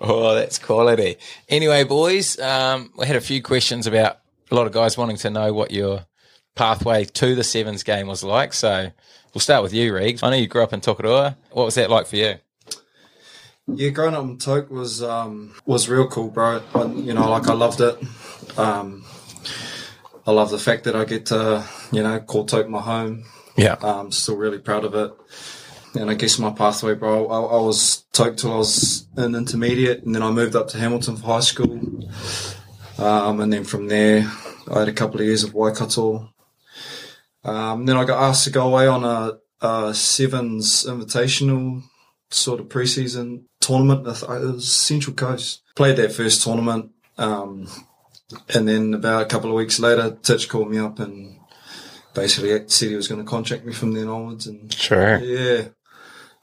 Oh, 0.00 0.34
that's 0.34 0.58
quality. 0.58 1.16
Anyway, 1.48 1.84
boys, 1.84 2.38
um, 2.38 2.92
we 2.96 3.06
had 3.06 3.16
a 3.16 3.20
few 3.20 3.42
questions 3.42 3.86
about 3.86 4.18
a 4.50 4.54
lot 4.54 4.66
of 4.66 4.72
guys 4.72 4.96
wanting 4.96 5.16
to 5.18 5.30
know 5.30 5.52
what 5.52 5.70
your 5.70 6.06
pathway 6.54 7.04
to 7.04 7.34
the 7.34 7.44
sevens 7.44 7.82
game 7.82 8.06
was 8.06 8.22
like. 8.22 8.52
So 8.52 8.90
we'll 9.34 9.40
start 9.40 9.62
with 9.62 9.72
you, 9.72 9.92
Reegs. 9.92 10.22
I 10.22 10.30
know 10.30 10.36
you 10.36 10.46
grew 10.48 10.62
up 10.62 10.72
in 10.72 10.80
Tokoroa. 10.80 11.36
What 11.50 11.64
was 11.64 11.74
that 11.76 11.90
like 11.90 12.06
for 12.06 12.16
you? 12.16 12.34
Yeah, 13.70 13.90
growing 13.90 14.14
up 14.14 14.24
in 14.24 14.38
Toke 14.38 14.70
was 14.70 15.02
um, 15.02 15.54
was 15.66 15.88
real 15.88 16.08
cool, 16.08 16.30
bro. 16.30 16.62
I, 16.74 16.84
you 16.86 17.12
know, 17.12 17.28
like 17.30 17.48
I 17.48 17.52
loved 17.52 17.80
it. 17.80 17.98
Um, 18.56 19.04
I 20.26 20.30
love 20.30 20.50
the 20.50 20.58
fact 20.58 20.84
that 20.84 20.96
I 20.96 21.04
get 21.04 21.26
to, 21.26 21.64
you 21.92 22.02
know, 22.02 22.18
call 22.20 22.46
Toke 22.46 22.68
my 22.68 22.80
home. 22.80 23.24
Yeah. 23.56 23.76
I'm 23.82 24.10
still 24.10 24.36
really 24.36 24.58
proud 24.58 24.84
of 24.84 24.94
it. 24.94 25.12
And 25.94 26.10
I 26.10 26.14
guess 26.14 26.38
my 26.38 26.50
pathway, 26.50 26.94
bro, 26.94 27.28
I, 27.28 27.56
I 27.56 27.60
was 27.60 28.04
Toke 28.12 28.36
till 28.36 28.52
I 28.52 28.56
was 28.56 29.06
in 29.16 29.34
intermediate, 29.34 30.02
and 30.02 30.14
then 30.14 30.22
I 30.22 30.30
moved 30.30 30.56
up 30.56 30.68
to 30.68 30.78
Hamilton 30.78 31.16
for 31.16 31.26
high 31.26 31.40
school. 31.40 32.08
Um, 32.98 33.40
and 33.40 33.52
then 33.52 33.64
from 33.64 33.88
there, 33.88 34.30
I 34.72 34.80
had 34.80 34.88
a 34.88 34.92
couple 34.92 35.20
of 35.20 35.26
years 35.26 35.44
of 35.44 35.54
Waikato. 35.54 36.32
Um, 37.44 37.86
then 37.86 37.96
I 37.96 38.04
got 38.04 38.22
asked 38.22 38.44
to 38.44 38.50
go 38.50 38.66
away 38.66 38.86
on 38.86 39.04
a, 39.04 39.38
a 39.60 39.94
sevens 39.94 40.84
invitational 40.84 41.82
sort 42.30 42.60
of 42.60 42.68
preseason 42.68 43.42
tournament. 43.60 44.06
It 44.06 44.28
was 44.28 44.70
Central 44.70 45.14
Coast. 45.14 45.62
Played 45.74 45.96
that 45.96 46.12
first 46.12 46.42
tournament. 46.42 46.90
Um, 47.16 47.68
and 48.54 48.68
then 48.68 48.94
about 48.94 49.22
a 49.22 49.26
couple 49.26 49.50
of 49.50 49.56
weeks 49.56 49.78
later, 49.80 50.16
Titch 50.22 50.48
called 50.48 50.70
me 50.70 50.78
up 50.78 50.98
and 50.98 51.38
basically 52.14 52.50
said 52.68 52.88
he 52.90 52.96
was 52.96 53.08
going 53.08 53.22
to 53.24 53.28
contract 53.28 53.64
me 53.64 53.72
from 53.72 53.92
then 53.92 54.08
onwards. 54.08 54.46
And 54.46 54.72
Sure. 54.72 55.18
yeah, 55.18 55.68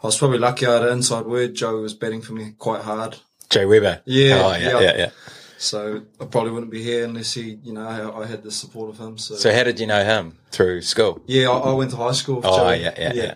I 0.02 0.08
was 0.08 0.18
probably 0.18 0.40
lucky 0.40 0.66
I 0.66 0.74
had 0.74 0.84
an 0.84 0.94
inside 0.94 1.26
word. 1.26 1.54
Joe 1.56 1.82
was 1.82 1.94
betting 1.94 2.22
for 2.22 2.34
me 2.34 2.54
quite 2.58 2.82
hard. 2.82 3.18
Jay 3.50 3.66
Webber. 3.66 4.02
Yeah, 4.06 4.42
Oh, 4.44 4.52
yeah, 4.56 4.58
yeah. 4.60 4.80
yeah, 4.80 4.98
yeah. 4.98 5.10
So 5.58 6.02
I 6.20 6.26
probably 6.26 6.52
wouldn't 6.52 6.72
be 6.72 6.84
here 6.84 7.06
unless 7.06 7.34
he, 7.34 7.60
you 7.64 7.72
know, 7.74 7.88
I, 7.88 8.24
I 8.24 8.26
had 8.26 8.44
the 8.44 8.52
support 8.52 8.90
of 8.90 8.98
him. 8.98 9.18
So, 9.18 9.36
So 9.36 9.54
how 9.54 9.64
did 9.64 9.80
you 9.80 9.88
know 9.88 10.04
him? 10.04 10.38
Through 10.52 10.82
school? 10.82 11.22
yeah, 11.28 11.50
I, 11.50 11.58
I 11.70 11.74
went 11.74 11.92
to 11.92 11.98
high 11.98 12.12
school. 12.12 12.38
With 12.38 12.46
Oh, 12.46 12.58
Joe. 12.58 12.70
yeah, 12.72 12.94
yeah, 12.98 13.14
yeah. 13.14 13.34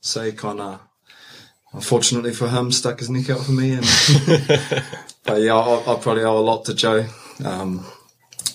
So 0.00 0.22
he 0.24 0.32
kind 0.32 0.60
of, 0.60 0.80
unfortunately 1.72 2.32
for 2.32 2.48
him, 2.48 2.72
stuck 2.72 2.98
his 2.98 3.10
neck 3.10 3.30
out 3.30 3.40
for 3.40 3.52
me. 3.52 3.72
And 3.72 3.82
but 5.24 5.40
yeah, 5.40 5.54
I, 5.56 5.94
I 5.94 5.98
probably 6.00 6.24
owe 6.24 6.38
a 6.38 6.40
lot 6.40 6.64
to 6.66 6.74
Joe. 6.74 7.06
Um, 7.44 7.84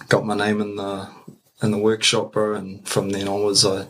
got 0.10 0.26
my 0.26 0.36
name 0.36 0.62
in 0.62 0.76
the 0.76 1.08
in 1.62 1.72
the 1.72 1.78
workshop, 1.78 2.34
bro, 2.34 2.56
and 2.56 2.86
from 2.88 3.10
then 3.10 3.28
onwards, 3.28 3.66
I 3.66 3.88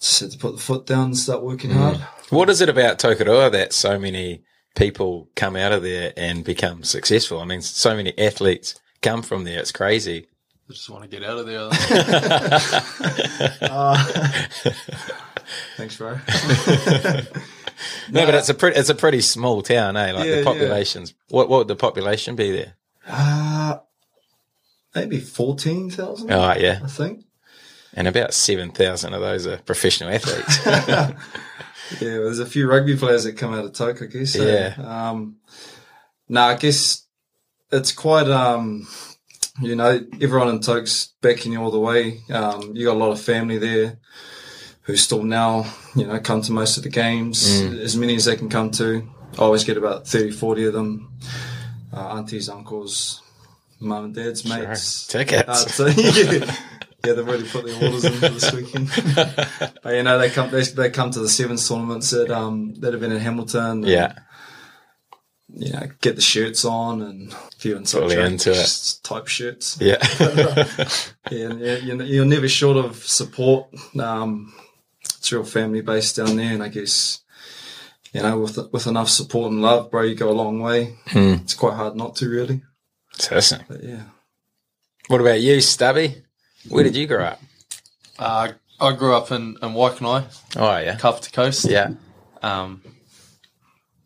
just 0.00 0.20
had 0.20 0.30
to 0.32 0.38
put 0.38 0.54
the 0.56 0.60
foot 0.60 0.86
down 0.86 1.04
and 1.06 1.16
start 1.16 1.42
working 1.42 1.70
Mm. 1.70 1.76
hard. 1.76 1.96
What 2.30 2.50
is 2.50 2.60
it 2.60 2.68
about 2.68 2.98
Tokoroa 2.98 3.50
that 3.52 3.72
so 3.72 3.98
many 3.98 4.42
people 4.76 5.28
come 5.36 5.56
out 5.56 5.72
of 5.72 5.82
there 5.82 6.12
and 6.16 6.44
become 6.44 6.82
successful? 6.84 7.40
I 7.40 7.44
mean, 7.44 7.62
so 7.62 7.94
many 7.96 8.12
athletes 8.18 8.74
come 9.02 9.22
from 9.22 9.44
there. 9.44 9.60
It's 9.60 9.72
crazy. 9.72 10.26
I 10.68 10.72
just 10.72 10.88
want 10.90 11.02
to 11.04 11.08
get 11.08 11.22
out 11.22 11.38
of 11.38 11.46
there. 11.46 11.70
Thanks, 15.76 15.96
bro. 15.96 16.18
No, 18.10 18.24
but 18.26 18.34
it's 18.34 18.48
a 18.48 18.54
pretty, 18.54 18.78
it's 18.78 18.88
a 18.88 18.94
pretty 18.94 19.20
small 19.20 19.62
town, 19.62 19.96
eh? 19.96 20.12
Like 20.12 20.26
Yeah, 20.26 20.30
the 20.32 20.38
yeah. 20.38 20.44
population's, 20.44 21.14
what, 21.28 21.48
what 21.48 21.58
would 21.58 21.68
the 21.68 21.76
population 21.76 22.36
be 22.36 22.50
there? 22.52 22.74
Uh, 23.06 23.78
maybe 24.94 25.20
fourteen 25.20 25.90
thousand. 25.90 26.32
Oh, 26.32 26.54
yeah. 26.54 26.80
I 26.82 26.86
think. 26.88 27.24
And 27.96 28.08
about 28.08 28.34
7,000 28.34 29.14
of 29.14 29.20
those 29.20 29.46
are 29.46 29.58
professional 29.58 30.10
athletes. 30.10 30.58
Yeah, 32.00 32.16
there's 32.16 32.38
a 32.38 32.46
few 32.46 32.66
rugby 32.66 32.96
players 32.96 33.24
that 33.24 33.36
come 33.36 33.52
out 33.52 33.66
of 33.66 33.74
Toke, 33.74 34.00
I 34.02 34.06
guess. 34.06 34.32
So, 34.32 34.42
Yeah. 34.44 34.74
Um, 34.78 35.36
no, 36.30 36.40
I 36.40 36.54
guess 36.56 37.04
it's 37.70 37.92
quite, 37.92 38.26
um, 38.26 38.88
you 39.60 39.76
know, 39.76 40.00
everyone 40.20 40.48
in 40.48 40.60
Toke's 40.60 41.12
backing 41.20 41.52
you 41.52 41.60
all 41.62 41.70
the 41.70 41.78
way. 41.78 42.22
Um, 42.32 42.72
you 42.74 42.86
got 42.86 42.96
a 42.96 42.98
lot 42.98 43.12
of 43.12 43.20
family 43.20 43.58
there 43.58 43.98
who 44.84 44.96
still 44.96 45.22
now, 45.22 45.66
you 45.94 46.06
know, 46.06 46.18
come 46.20 46.40
to 46.42 46.52
most 46.52 46.76
of 46.76 46.82
the 46.82 46.88
games, 46.90 47.62
Mm. 47.62 47.80
as 47.80 47.96
many 47.96 48.14
as 48.16 48.24
they 48.26 48.36
can 48.36 48.48
come 48.48 48.70
to. 48.72 49.06
I 49.38 49.42
always 49.42 49.64
get 49.64 49.76
about 49.76 50.06
30, 50.06 50.30
40 50.30 50.64
of 50.66 50.72
them. 50.72 51.10
Uh, 51.92 52.16
aunties, 52.16 52.48
uncles, 52.48 53.22
mum 53.80 54.06
and 54.06 54.14
dad's 54.14 54.44
mates. 54.44 55.06
Tickets. 55.06 55.48
Uh, 55.48 55.54
so, 55.54 55.86
yeah, 55.86 56.56
yeah, 57.04 57.12
they've 57.12 57.28
already 57.28 57.46
put 57.48 57.64
their 57.64 57.76
orders 57.76 58.04
in 58.04 58.12
for 58.14 58.28
this 58.30 58.52
weekend. 58.52 58.90
but 59.82 59.94
you 59.94 60.02
know, 60.02 60.18
they 60.18 60.28
come 60.30 60.50
they, 60.50 60.62
they 60.62 60.90
come 60.90 61.10
to 61.12 61.20
the 61.20 61.28
sevens 61.28 61.68
tournaments 61.68 62.10
that 62.10 62.30
um 62.30 62.74
that 62.80 62.92
have 62.94 63.00
been 63.00 63.12
in 63.12 63.20
Hamilton. 63.20 63.64
and, 63.84 63.86
yeah. 63.86 64.18
you 65.54 65.72
know, 65.72 65.86
get 66.00 66.16
the 66.16 66.22
shirts 66.22 66.64
on 66.64 67.00
and 67.02 67.32
a 67.32 67.36
few 67.58 67.76
inside 67.76 68.00
Fully 68.00 68.16
jokes, 68.16 68.30
into 68.46 68.50
it. 68.60 68.98
type 69.04 69.28
shirts. 69.28 69.78
Yeah. 69.80 69.98
Yeah, 71.30 71.54
you're, 71.54 72.02
you're 72.02 72.24
never 72.26 72.48
short 72.48 72.76
of 72.76 72.96
support. 72.96 73.68
Um, 73.98 74.52
it's 75.24 75.32
real 75.32 75.42
family 75.42 75.80
based 75.80 76.16
down 76.16 76.36
there, 76.36 76.52
and 76.52 76.62
I 76.62 76.68
guess 76.68 77.20
you 78.12 78.20
know 78.20 78.40
with 78.40 78.58
with 78.72 78.86
enough 78.86 79.08
support 79.08 79.50
and 79.50 79.62
love, 79.62 79.90
bro, 79.90 80.02
you 80.02 80.14
go 80.14 80.28
a 80.30 80.32
long 80.32 80.60
way. 80.60 80.96
Hmm. 81.06 81.36
It's 81.42 81.54
quite 81.54 81.72
hard 81.72 81.96
not 81.96 82.14
to, 82.16 82.28
really. 82.28 82.60
Interesting. 83.18 83.60
But 83.66 83.82
yeah. 83.82 84.02
What 85.08 85.22
about 85.22 85.40
you, 85.40 85.62
Stubby? 85.62 86.22
Where 86.68 86.84
did 86.84 86.94
you 86.94 87.06
grow 87.06 87.24
up? 87.24 87.40
uh, 88.18 88.48
I 88.78 88.92
grew 88.92 89.14
up 89.14 89.30
in, 89.30 89.56
in 89.62 89.70
Waikanae, 89.70 90.24
Oh, 90.56 90.78
yeah. 90.78 90.96
Kapiti 90.96 91.30
Coast. 91.30 91.64
Yeah. 91.70 91.92
Um, 92.42 92.82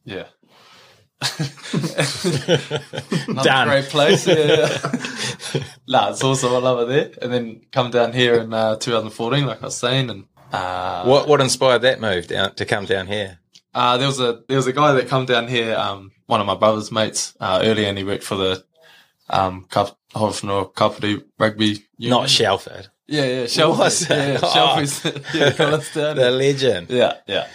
yeah. 0.04 0.26
Another 3.28 3.42
Done. 3.42 3.68
great 3.68 3.84
place. 3.86 4.26
Yeah. 4.26 4.68
nah, 5.88 6.10
it's 6.10 6.22
awesome. 6.22 6.52
I 6.52 6.58
love 6.58 6.88
it 6.88 6.92
there. 6.92 7.10
And 7.22 7.32
then 7.32 7.62
come 7.72 7.90
down 7.90 8.12
here 8.12 8.34
in 8.40 8.52
uh, 8.52 8.76
2014, 8.76 9.46
like 9.46 9.62
I 9.62 9.66
was 9.66 9.76
saying, 9.76 10.10
and 10.10 10.24
uh, 10.52 11.04
What, 11.04 11.28
what 11.28 11.40
inspired 11.40 11.82
that 11.82 12.00
move 12.00 12.26
down 12.26 12.54
to 12.56 12.64
come 12.64 12.84
down 12.86 13.06
here? 13.06 13.38
Uh, 13.74 13.96
there 13.98 14.06
was 14.08 14.18
a 14.18 14.42
there 14.48 14.56
was 14.56 14.66
a 14.66 14.72
guy 14.72 14.92
that 14.94 15.08
come 15.08 15.26
down 15.26 15.46
here, 15.46 15.76
um, 15.76 16.10
one 16.26 16.40
of 16.40 16.46
my 16.46 16.54
brother's 16.54 16.90
mates, 16.90 17.34
uh, 17.38 17.60
earlier, 17.62 17.86
and 17.88 17.98
he 17.98 18.04
worked 18.04 18.24
for 18.24 18.34
the 18.34 18.64
um, 19.30 19.64
Cup, 19.66 19.96
Horowhenua 20.14 20.74
Kapiti 20.74 21.22
Rugby 21.38 21.84
Union. 21.98 22.18
Not 22.18 22.30
Shelford. 22.30 22.88
Yeah, 23.06 23.24
yeah, 23.24 23.46
Shelford. 23.46 23.92
Yeah, 24.10 24.32
yeah, 24.32 24.38
Oh. 24.42 24.82
Shelford. 24.84 25.24
yeah, 25.34 25.52
got 25.52 25.74
us 25.74 25.94
down. 25.94 26.16
The 26.16 26.30
legend. 26.30 26.90
Yeah, 26.90 27.14
yeah. 27.26 27.46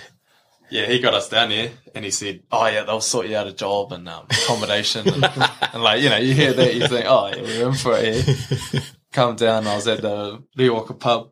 Yeah, 0.69 0.87
he 0.87 0.99
got 0.99 1.13
us 1.13 1.29
down 1.29 1.51
here 1.51 1.71
and 1.93 2.03
he 2.03 2.09
said, 2.09 2.41
Oh 2.51 2.65
yeah, 2.65 2.83
they'll 2.83 3.01
sort 3.01 3.27
you 3.27 3.35
out 3.37 3.45
a 3.45 3.53
job 3.53 3.91
and 3.91 4.09
um, 4.09 4.25
accommodation 4.31 5.07
and, 5.07 5.23
and 5.73 5.83
like, 5.83 6.01
you 6.01 6.09
know, 6.09 6.17
you 6.17 6.33
hear 6.33 6.53
that, 6.53 6.73
you 6.73 6.87
think, 6.87 7.05
Oh 7.07 7.27
yeah, 7.27 7.41
we're 7.41 7.67
in 7.67 7.73
for 7.75 7.95
it 7.97 8.23
here. 8.25 8.81
Come 9.13 9.35
down, 9.35 9.67
I 9.67 9.75
was 9.75 9.87
at 9.87 10.01
the 10.01 10.43
Lee 10.55 10.69
Walker 10.71 10.95
pub 10.95 11.31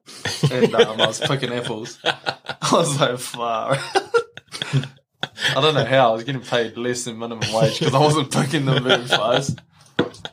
and 0.51 0.73
um, 0.75 1.01
I 1.01 1.07
was 1.07 1.19
picking 1.19 1.51
apples. 1.51 1.97
I 2.05 2.69
was 2.71 2.99
like, 2.99 3.17
far. 3.17 3.77
I 5.49 5.55
don't 5.55 5.73
know 5.73 5.85
how 5.85 6.11
I 6.11 6.13
was 6.13 6.23
getting 6.23 6.41
paid 6.41 6.77
less 6.77 7.05
than 7.05 7.17
minimum 7.17 7.51
wage 7.51 7.79
because 7.79 7.95
I 7.95 7.99
wasn't 7.99 8.31
picking 8.31 8.65
them 8.65 8.83
very 8.83 9.05
fast. 9.05 9.59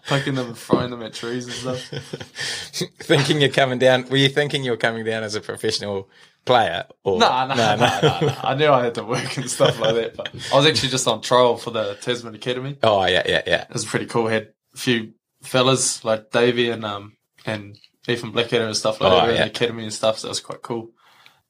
Picking 0.07 0.35
them 0.35 0.49
and 0.49 0.59
throwing 0.59 0.91
them 0.91 1.03
at 1.03 1.15
trees 1.15 1.47
and 1.47 1.55
stuff. 1.55 2.89
thinking 3.01 3.41
you're 3.41 3.51
coming 3.51 3.79
down. 3.79 4.07
Were 4.11 4.17
you 4.19 4.29
thinking 4.29 4.63
you 4.63 4.71
were 4.73 4.77
coming 4.77 5.05
down 5.05 5.23
as 5.23 5.35
a 5.35 5.41
professional 5.41 6.11
player? 6.45 6.85
Or 7.05 7.19
no, 7.19 7.47
no. 7.47 7.55
nah, 7.55 7.77
nah, 7.77 8.01
nah. 8.01 8.35
I 8.43 8.55
knew 8.55 8.69
I 8.69 8.85
had 8.85 8.95
to 8.97 9.05
work 9.05 9.37
and 9.37 9.51
stuff 9.51 9.81
like 9.81 9.95
that, 9.95 10.17
but 10.17 10.35
I 10.53 10.57
was 10.57 10.67
actually 10.67 10.91
just 10.91 11.07
on 11.09 11.23
trial 11.23 11.57
for 11.57 11.71
the 11.71 11.95
Tasman 12.01 12.35
Academy. 12.35 12.77
Oh 12.83 13.07
yeah, 13.07 13.23
yeah, 13.27 13.43
yeah. 13.47 13.63
It 13.63 13.73
was 13.73 13.85
pretty 13.85 14.07
cool. 14.07 14.27
I 14.27 14.33
Had 14.33 14.49
a 14.75 14.79
few 14.79 15.13
fellas 15.43 16.05
like 16.05 16.31
Davey 16.31 16.71
and 16.71 16.85
um 16.85 17.13
and 17.47 17.79
Ethan 18.07 18.31
Blackadder 18.33 18.67
and 18.67 18.77
stuff 18.77 19.01
like 19.01 19.13
Oh, 19.13 19.27
that 19.27 19.35
yeah. 19.35 19.45
the 19.45 19.47
academy 19.51 19.83
and 19.85 19.93
stuff. 19.93 20.19
So 20.19 20.27
that 20.27 20.31
was 20.31 20.41
quite 20.41 20.63
cool. 20.63 20.91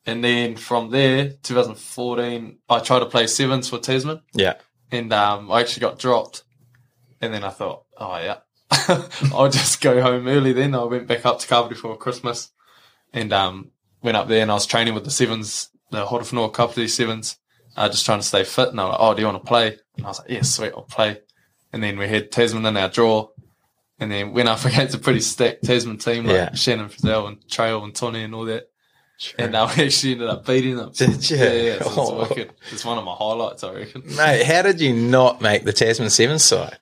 And 0.06 0.22
then 0.24 0.56
from 0.56 0.90
there, 0.90 1.30
2014, 1.42 2.58
I 2.68 2.78
tried 2.80 3.00
to 3.00 3.06
play 3.06 3.26
sevens 3.26 3.68
for 3.68 3.78
Tasman, 3.78 4.22
Yeah. 4.32 4.54
and 4.90 5.12
um, 5.12 5.50
I 5.50 5.60
actually 5.60 5.82
got 5.82 5.98
dropped. 5.98 6.44
And 7.20 7.34
then 7.34 7.42
I 7.44 7.50
thought, 7.50 7.84
oh 7.96 8.16
yeah, 8.18 8.38
I'll 9.34 9.50
just 9.50 9.80
go 9.80 10.00
home 10.00 10.28
early. 10.28 10.52
Then 10.52 10.74
I 10.74 10.84
went 10.84 11.06
back 11.08 11.26
up 11.26 11.40
to 11.40 11.46
Kapiti 11.46 11.74
for 11.80 11.96
Christmas, 11.96 12.50
and 13.12 13.32
um, 13.32 13.72
went 14.02 14.16
up 14.16 14.28
there 14.28 14.42
and 14.42 14.50
I 14.50 14.54
was 14.54 14.66
training 14.66 14.94
with 14.94 15.04
the 15.04 15.10
sevens, 15.10 15.70
the 15.90 16.06
Horowhenua 16.06 16.52
Kapiti 16.54 16.86
sevens, 16.88 17.36
uh, 17.76 17.88
just 17.88 18.06
trying 18.06 18.20
to 18.20 18.26
stay 18.26 18.44
fit. 18.44 18.68
And 18.68 18.80
I 18.80 18.84
was 18.84 18.92
like, 18.92 19.00
oh, 19.00 19.14
do 19.14 19.20
you 19.22 19.26
want 19.26 19.42
to 19.42 19.48
play? 19.48 19.76
And 19.96 20.06
I 20.06 20.08
was 20.10 20.20
like, 20.20 20.30
yeah, 20.30 20.42
sweet, 20.42 20.72
I'll 20.76 20.82
play. 20.82 21.20
And 21.72 21.82
then 21.82 21.98
we 21.98 22.06
had 22.08 22.30
Tasman 22.30 22.64
in 22.66 22.76
our 22.76 22.88
draw. 22.88 23.28
And 24.00 24.12
then 24.12 24.32
went 24.32 24.48
up 24.48 24.64
against 24.64 24.94
a 24.94 24.98
pretty 24.98 25.20
stacked 25.20 25.64
Tasman 25.64 25.98
team 25.98 26.24
like 26.24 26.34
Yeah. 26.34 26.54
Shannon 26.54 26.88
Frizzell 26.88 27.26
and 27.28 27.40
Trael 27.48 27.82
and 27.84 27.94
Tony 27.94 28.22
and 28.22 28.34
all 28.34 28.44
that. 28.44 28.68
And 29.36 29.56
uh, 29.56 29.68
we 29.76 29.86
actually 29.86 30.12
ended 30.12 30.28
up 30.28 30.46
beating 30.46 30.76
them. 30.76 30.92
Did 30.92 31.28
you? 31.28 31.36
Yeah, 31.36 31.52
yeah. 31.52 31.82
So 31.82 31.90
Oh. 31.96 32.20
it's 32.22 32.30
wicked. 32.30 32.52
It's 32.70 32.84
one 32.84 32.98
of 32.98 33.04
my 33.04 33.14
highlights, 33.14 33.64
I 33.64 33.72
reckon. 33.72 34.04
Mate, 34.16 34.44
how 34.44 34.62
did 34.62 34.80
you 34.80 34.92
not 34.92 35.40
make 35.40 35.64
the 35.64 35.72
Tasman 35.72 36.10
Sevens 36.10 36.44
side? 36.44 36.78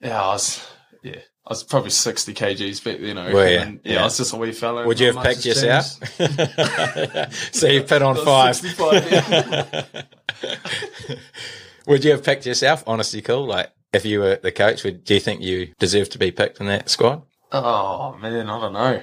Yeah, 0.00 0.20
I 0.20 0.28
was. 0.32 0.68
Yeah, 1.04 1.20
I 1.46 1.50
was 1.50 1.62
probably 1.62 1.90
sixty 1.90 2.34
kgs 2.34 2.82
back 2.84 2.98
then. 3.00 3.16
I 3.16 3.22
reckon. 3.26 3.34
Were 3.36 3.48
you? 3.48 3.58
And, 3.58 3.80
yeah, 3.84 3.92
Yeah. 3.92 4.00
I 4.00 4.04
was 4.04 4.16
just 4.16 4.32
a 4.32 4.36
wee 4.36 4.50
fella. 4.50 4.84
Would 4.84 4.98
you 4.98 5.12
have 5.12 5.24
picked 5.24 5.44
yourself? 5.44 5.84
so 7.54 7.68
you 7.68 7.84
put 7.84 8.02
on 8.02 8.16
five. 8.24 8.60
yeah. 8.80 9.84
Would 11.86 12.04
you 12.04 12.12
have 12.12 12.24
picked 12.24 12.46
yourself? 12.46 12.82
Honestly, 12.86 13.22
cool. 13.22 13.46
Like 13.46 13.70
if 13.92 14.04
you 14.04 14.20
were 14.20 14.36
the 14.36 14.52
coach, 14.52 14.84
would 14.84 15.04
do 15.04 15.14
you 15.14 15.20
think 15.20 15.42
you 15.42 15.74
deserve 15.78 16.08
to 16.10 16.18
be 16.18 16.30
picked 16.30 16.60
in 16.60 16.66
that 16.66 16.88
squad? 16.90 17.22
oh 17.52 18.16
man, 18.20 18.48
I 18.48 18.60
don't 18.60 18.72
know. 18.72 19.02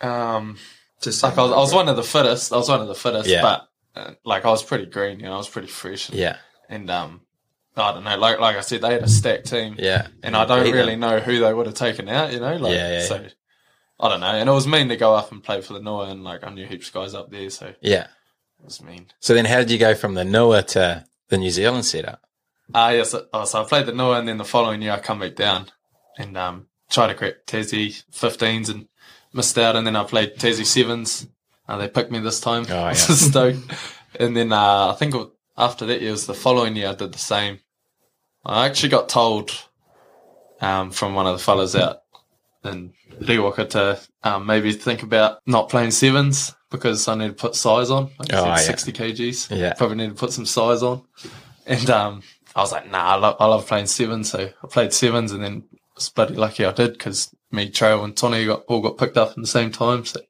Um, 0.00 0.56
Just 1.00 1.22
like 1.22 1.36
I 1.38 1.42
was, 1.42 1.52
I 1.52 1.56
was 1.56 1.74
one 1.74 1.88
of 1.88 1.96
the 1.96 2.02
fittest. 2.02 2.52
I 2.52 2.56
was 2.56 2.68
one 2.68 2.80
of 2.80 2.88
the 2.88 2.94
fittest, 2.94 3.28
Yeah. 3.28 3.42
but 3.42 3.68
uh, 3.94 4.14
like 4.24 4.44
I 4.44 4.50
was 4.50 4.62
pretty 4.62 4.86
green. 4.86 5.20
You 5.20 5.26
know, 5.26 5.34
I 5.34 5.36
was 5.38 5.48
pretty 5.48 5.68
fresh. 5.68 6.08
And, 6.08 6.18
Yeah, 6.18 6.36
and 6.68 6.90
um, 6.90 7.20
I 7.76 7.92
don't 7.92 8.04
know. 8.04 8.16
Like 8.16 8.40
like 8.40 8.56
I 8.56 8.60
said, 8.60 8.80
they 8.80 8.92
had 8.92 9.02
a 9.02 9.08
stacked 9.08 9.46
team. 9.46 9.76
yeah. 9.78 10.08
and 10.22 10.36
I 10.36 10.44
don't 10.44 10.70
really 10.72 10.92
them. 10.92 11.00
know 11.00 11.18
who 11.20 11.40
they 11.40 11.52
would 11.52 11.66
have 11.66 11.74
taken 11.74 12.08
out. 12.08 12.32
You 12.32 12.40
know, 12.40 12.56
like 12.56 12.74
Yeah, 12.74 12.92
yeah, 12.98 13.04
so. 13.04 13.26
I 14.00 14.08
don't 14.08 14.20
know, 14.20 14.26
and 14.28 14.48
it 14.48 14.52
was 14.52 14.68
mean 14.68 14.88
to 14.90 14.96
go 14.96 15.12
up 15.16 15.32
and 15.32 15.42
play 15.42 15.60
for 15.60 15.72
the 15.72 15.80
Noah, 15.82 16.10
and 16.10 16.22
like 16.22 16.44
I 16.44 16.50
knew 16.50 16.64
heaps 16.66 16.86
of 16.88 16.94
guys 16.94 17.14
up 17.14 17.32
there, 17.32 17.50
so 17.50 17.66
it 17.66 17.78
Yeah. 17.82 18.06
was 18.62 18.80
mean. 18.80 19.08
So 19.18 19.34
then, 19.34 19.44
how 19.44 19.58
did 19.58 19.72
you 19.72 19.78
go 19.78 19.94
from 19.96 20.14
the 20.14 20.24
Noah 20.24 20.62
to 20.62 21.04
the 21.30 21.36
New 21.36 21.50
Zealand 21.50 21.84
setup? 21.84 22.22
Ah, 22.74 22.90
yes. 22.90 23.14
Oh, 23.32 23.44
so 23.44 23.62
I 23.62 23.64
played 23.64 23.86
the 23.86 23.92
Noah, 23.92 24.18
and 24.18 24.28
then 24.28 24.38
the 24.38 24.44
following 24.44 24.82
year 24.82 24.92
I 24.92 24.98
come 25.00 25.20
back 25.20 25.34
down 25.36 25.66
and 26.18 26.36
um 26.36 26.66
tried 26.90 27.08
to 27.08 27.14
crack 27.14 27.34
Tassie 27.46 28.02
15s 28.12 28.68
and 28.70 28.88
missed 29.32 29.58
out, 29.58 29.76
and 29.76 29.86
then 29.86 29.96
I 29.96 30.04
played 30.04 30.36
Tassie 30.36 30.64
sevens. 30.66 31.26
Uh, 31.68 31.76
they 31.78 31.88
picked 31.88 32.10
me 32.10 32.18
this 32.18 32.40
time. 32.40 32.64
Oh, 32.68 32.72
yeah. 32.88 32.92
stoked. 32.94 33.58
And 34.18 34.36
then 34.36 34.52
uh, 34.52 34.88
I 34.88 34.96
think 34.98 35.14
after 35.56 35.84
that 35.86 36.00
year 36.00 36.12
was 36.12 36.26
the 36.26 36.34
following 36.34 36.76
year 36.76 36.88
I 36.88 36.94
did 36.94 37.12
the 37.12 37.18
same. 37.18 37.60
I 38.44 38.66
actually 38.66 38.88
got 38.88 39.08
told 39.10 39.50
um, 40.60 40.90
from 40.90 41.14
one 41.14 41.26
of 41.26 41.36
the 41.36 41.42
fellas 41.44 41.74
out 41.76 41.98
in 42.64 42.92
Riwaka 43.20 43.68
to 43.70 44.00
um, 44.24 44.46
maybe 44.46 44.72
think 44.72 45.02
about 45.02 45.40
not 45.46 45.68
playing 45.68 45.90
sevens 45.90 46.54
because 46.70 47.06
I 47.08 47.14
need 47.14 47.28
to 47.28 47.32
put 47.34 47.54
size 47.54 47.90
on. 47.90 48.10
Like 48.18 48.32
I 48.32 48.38
Oh, 48.38 48.42
said, 48.44 48.48
yeah. 48.48 48.56
60 48.56 48.92
kgs. 48.92 49.56
Yeah. 49.58 49.72
Probably 49.74 49.96
need 49.96 50.08
to 50.10 50.14
put 50.14 50.32
some 50.32 50.46
size 50.46 50.82
on. 50.82 51.02
And 51.66 51.90
um, 51.90 52.22
I 52.58 52.62
was 52.62 52.72
like, 52.72 52.90
nah, 52.90 53.14
I 53.14 53.14
love, 53.14 53.36
I 53.38 53.46
love 53.46 53.66
playing 53.66 53.86
sevens. 53.86 54.30
So 54.30 54.50
I 54.62 54.66
played 54.66 54.92
sevens 54.92 55.30
and 55.30 55.42
then 55.42 55.64
was 55.94 56.08
bloody 56.08 56.34
lucky 56.34 56.64
I 56.64 56.72
did 56.72 56.92
because 56.92 57.34
me, 57.52 57.70
Trael 57.70 58.04
and 58.04 58.16
Tony 58.16 58.46
got, 58.46 58.64
all 58.66 58.80
got 58.80 58.98
picked 58.98 59.16
up 59.16 59.30
at 59.30 59.36
the 59.36 59.46
same 59.46 59.70
time. 59.70 60.04
So, 60.04 60.20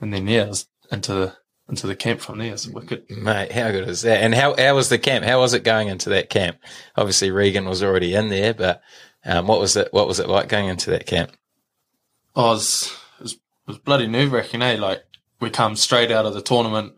and 0.00 0.12
then, 0.12 0.26
yeah, 0.26 0.44
I 0.44 0.48
was 0.48 0.66
into 0.90 1.14
the, 1.14 1.36
into 1.68 1.86
the 1.86 1.94
camp 1.96 2.20
from 2.20 2.38
there. 2.38 2.52
It's 2.52 2.66
wicked. 2.66 3.08
Mate, 3.08 3.52
how 3.52 3.70
good 3.70 3.88
is 3.88 4.02
that? 4.02 4.22
And 4.22 4.34
how 4.34 4.54
how 4.58 4.74
was 4.74 4.88
the 4.88 4.98
camp? 4.98 5.24
How 5.24 5.40
was 5.40 5.54
it 5.54 5.64
going 5.64 5.88
into 5.88 6.10
that 6.10 6.28
camp? 6.28 6.58
Obviously, 6.96 7.30
Regan 7.30 7.66
was 7.66 7.82
already 7.82 8.14
in 8.14 8.28
there, 8.28 8.52
but 8.52 8.82
um, 9.24 9.46
what 9.46 9.60
was 9.60 9.76
it? 9.76 9.88
What 9.92 10.08
was 10.08 10.20
it 10.20 10.28
like 10.28 10.48
going 10.48 10.68
into 10.68 10.90
that 10.90 11.06
camp? 11.06 11.32
I 12.36 12.42
was, 12.42 12.94
it 13.18 13.22
was, 13.22 13.32
it 13.34 13.38
was 13.66 13.78
bloody 13.78 14.08
nerve 14.08 14.32
wracking, 14.32 14.60
eh? 14.60 14.76
Like, 14.78 15.04
we 15.40 15.50
come 15.50 15.76
straight 15.76 16.10
out 16.10 16.26
of 16.26 16.34
the 16.34 16.42
tournament. 16.42 16.94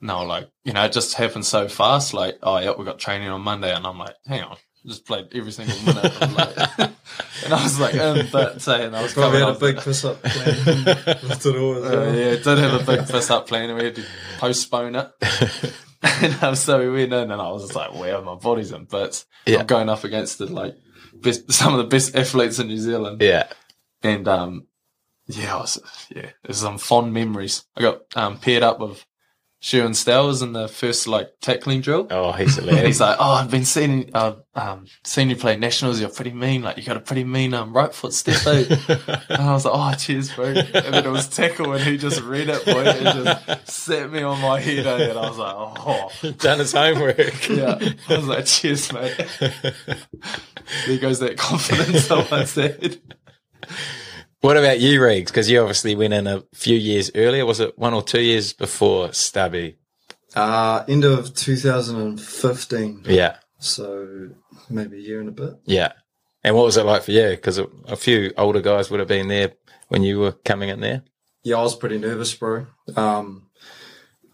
No, 0.00 0.24
like, 0.24 0.48
you 0.64 0.72
know, 0.72 0.84
it 0.84 0.92
just 0.92 1.14
happened 1.14 1.44
so 1.44 1.68
fast. 1.68 2.14
Like, 2.14 2.38
oh, 2.42 2.58
yeah, 2.58 2.72
we 2.76 2.84
got 2.84 2.98
training 2.98 3.28
on 3.28 3.42
Monday. 3.42 3.74
And 3.74 3.86
I'm 3.86 3.98
like, 3.98 4.14
hang 4.26 4.42
on, 4.42 4.56
just 4.86 5.04
played 5.06 5.28
every 5.34 5.52
single 5.52 5.76
minute. 5.84 6.20
Like, 6.20 6.56
and 7.44 7.52
I 7.54 7.62
was 7.62 7.78
like, 7.78 7.96
um, 7.96 8.26
but 8.32 8.62
saying 8.62 8.94
I 8.94 9.02
was 9.02 9.12
Probably 9.12 9.40
had 9.40 9.50
a 9.50 9.58
big 9.58 9.78
piss 9.78 10.04
up 10.04 10.22
plan. 10.22 10.56
It 11.06 11.46
all 11.46 11.84
Uh, 11.84 11.90
well. 11.90 12.14
yeah, 12.16 12.30
did 12.36 12.46
have 12.58 12.80
a 12.80 12.84
big 12.84 13.06
piss 13.06 13.30
up 13.30 13.46
plan 13.46 13.68
and 13.70 13.78
we 13.78 13.84
had 13.84 13.96
to 13.96 14.04
postpone 14.38 14.94
it. 14.94 15.10
and 16.02 16.42
um, 16.42 16.54
so 16.54 16.78
we 16.78 16.90
went 16.90 17.12
in 17.12 17.30
and 17.30 17.42
I 17.42 17.50
was 17.50 17.64
just 17.64 17.76
like, 17.76 17.92
wow, 17.92 18.22
my 18.22 18.36
body's 18.36 18.72
in 18.72 18.84
bits. 18.86 19.26
Yeah. 19.46 19.60
I'm 19.60 19.66
going 19.66 19.90
up 19.90 20.04
against 20.04 20.38
the 20.38 20.46
like 20.46 20.76
best, 21.14 21.52
some 21.52 21.74
of 21.74 21.78
the 21.78 21.84
best 21.84 22.16
athletes 22.16 22.58
in 22.58 22.68
New 22.68 22.78
Zealand. 22.78 23.20
Yeah, 23.20 23.48
And 24.02 24.26
um, 24.28 24.66
yeah, 25.26 25.56
I 25.56 25.60
was, 25.60 26.08
yeah, 26.14 26.30
there's 26.42 26.58
some 26.58 26.78
fond 26.78 27.12
memories. 27.12 27.64
I 27.76 27.82
got 27.82 28.00
um, 28.16 28.38
paired 28.38 28.62
up 28.62 28.80
with 28.80 29.04
Sherwin 29.62 29.92
Stowers 29.92 30.42
in 30.42 30.54
the 30.54 30.68
first 30.68 31.06
like 31.06 31.32
tackling 31.42 31.82
drill. 31.82 32.06
oh, 32.10 32.32
he's 32.32 32.56
And 32.56 32.66
hilarious. 32.68 32.86
he's 32.96 33.00
like, 33.02 33.18
"Oh, 33.20 33.32
I've 33.32 33.50
been 33.50 33.66
seeing, 33.66 34.10
uh, 34.14 34.36
um, 34.54 34.86
seen 35.04 35.28
you 35.28 35.36
play 35.36 35.56
nationals. 35.56 36.00
You're 36.00 36.08
pretty 36.08 36.32
mean. 36.32 36.62
Like, 36.62 36.78
you 36.78 36.82
got 36.82 36.96
a 36.96 37.00
pretty 37.00 37.24
mean 37.24 37.52
um, 37.52 37.74
right 37.74 37.92
foot 37.94 38.14
step, 38.14 38.46
Out. 38.46 38.70
and 39.28 39.42
I 39.42 39.52
was 39.52 39.66
like, 39.66 39.74
"Oh, 39.76 39.94
cheers, 39.98 40.32
bro." 40.32 40.46
And 40.46 40.94
then 40.94 41.04
it 41.04 41.10
was 41.10 41.28
tackle, 41.28 41.72
and 41.74 41.84
he 41.84 41.98
just 41.98 42.22
read 42.22 42.48
it, 42.48 42.64
boy, 42.64 42.84
and 42.84 43.24
just 43.26 43.68
set 43.70 44.10
me 44.10 44.22
on 44.22 44.40
my 44.40 44.58
head, 44.60 44.86
eh? 44.86 45.10
and 45.10 45.18
I 45.18 45.28
was 45.28 45.36
like, 45.38 45.54
"Oh, 45.54 46.30
Done 46.38 46.58
his 46.60 46.72
homework. 46.72 47.48
yeah." 47.50 47.78
I 48.08 48.16
was 48.16 48.26
like, 48.28 48.46
"Cheers, 48.46 48.90
mate." 48.94 49.14
there 50.86 50.98
goes 50.98 51.18
that 51.20 51.36
confidence 51.36 52.10
I 52.10 52.26
once 52.30 52.54
had. 52.54 52.98
What 54.40 54.56
about 54.56 54.80
you, 54.80 55.00
Regs? 55.00 55.26
Because 55.26 55.50
you 55.50 55.60
obviously 55.60 55.94
went 55.94 56.14
in 56.14 56.26
a 56.26 56.42
few 56.54 56.76
years 56.76 57.10
earlier. 57.14 57.44
Was 57.44 57.60
it 57.60 57.78
one 57.78 57.92
or 57.94 58.02
two 58.02 58.22
years 58.22 58.52
before 58.52 59.12
Stubby? 59.12 59.76
Uh, 60.34 60.84
end 60.88 61.04
of 61.04 61.34
2015. 61.34 63.02
Yeah, 63.06 63.36
So 63.58 64.30
maybe 64.68 64.96
a 64.96 65.00
year 65.00 65.20
and 65.20 65.28
a 65.28 65.32
bit. 65.32 65.54
yeah. 65.66 65.92
And 66.42 66.56
what 66.56 66.64
was 66.64 66.78
it 66.78 66.86
like 66.86 67.02
for 67.02 67.10
you? 67.12 67.28
Because 67.30 67.58
a, 67.58 67.66
a 67.86 67.96
few 67.96 68.32
older 68.38 68.62
guys 68.62 68.90
would 68.90 68.98
have 68.98 69.08
been 69.08 69.28
there 69.28 69.52
when 69.88 70.02
you 70.02 70.18
were 70.20 70.32
coming 70.32 70.70
in 70.70 70.80
there. 70.80 71.02
Yeah, 71.42 71.56
I 71.58 71.62
was 71.62 71.76
pretty 71.76 71.98
nervous, 71.98 72.34
bro. 72.34 72.66
Um, 72.96 73.48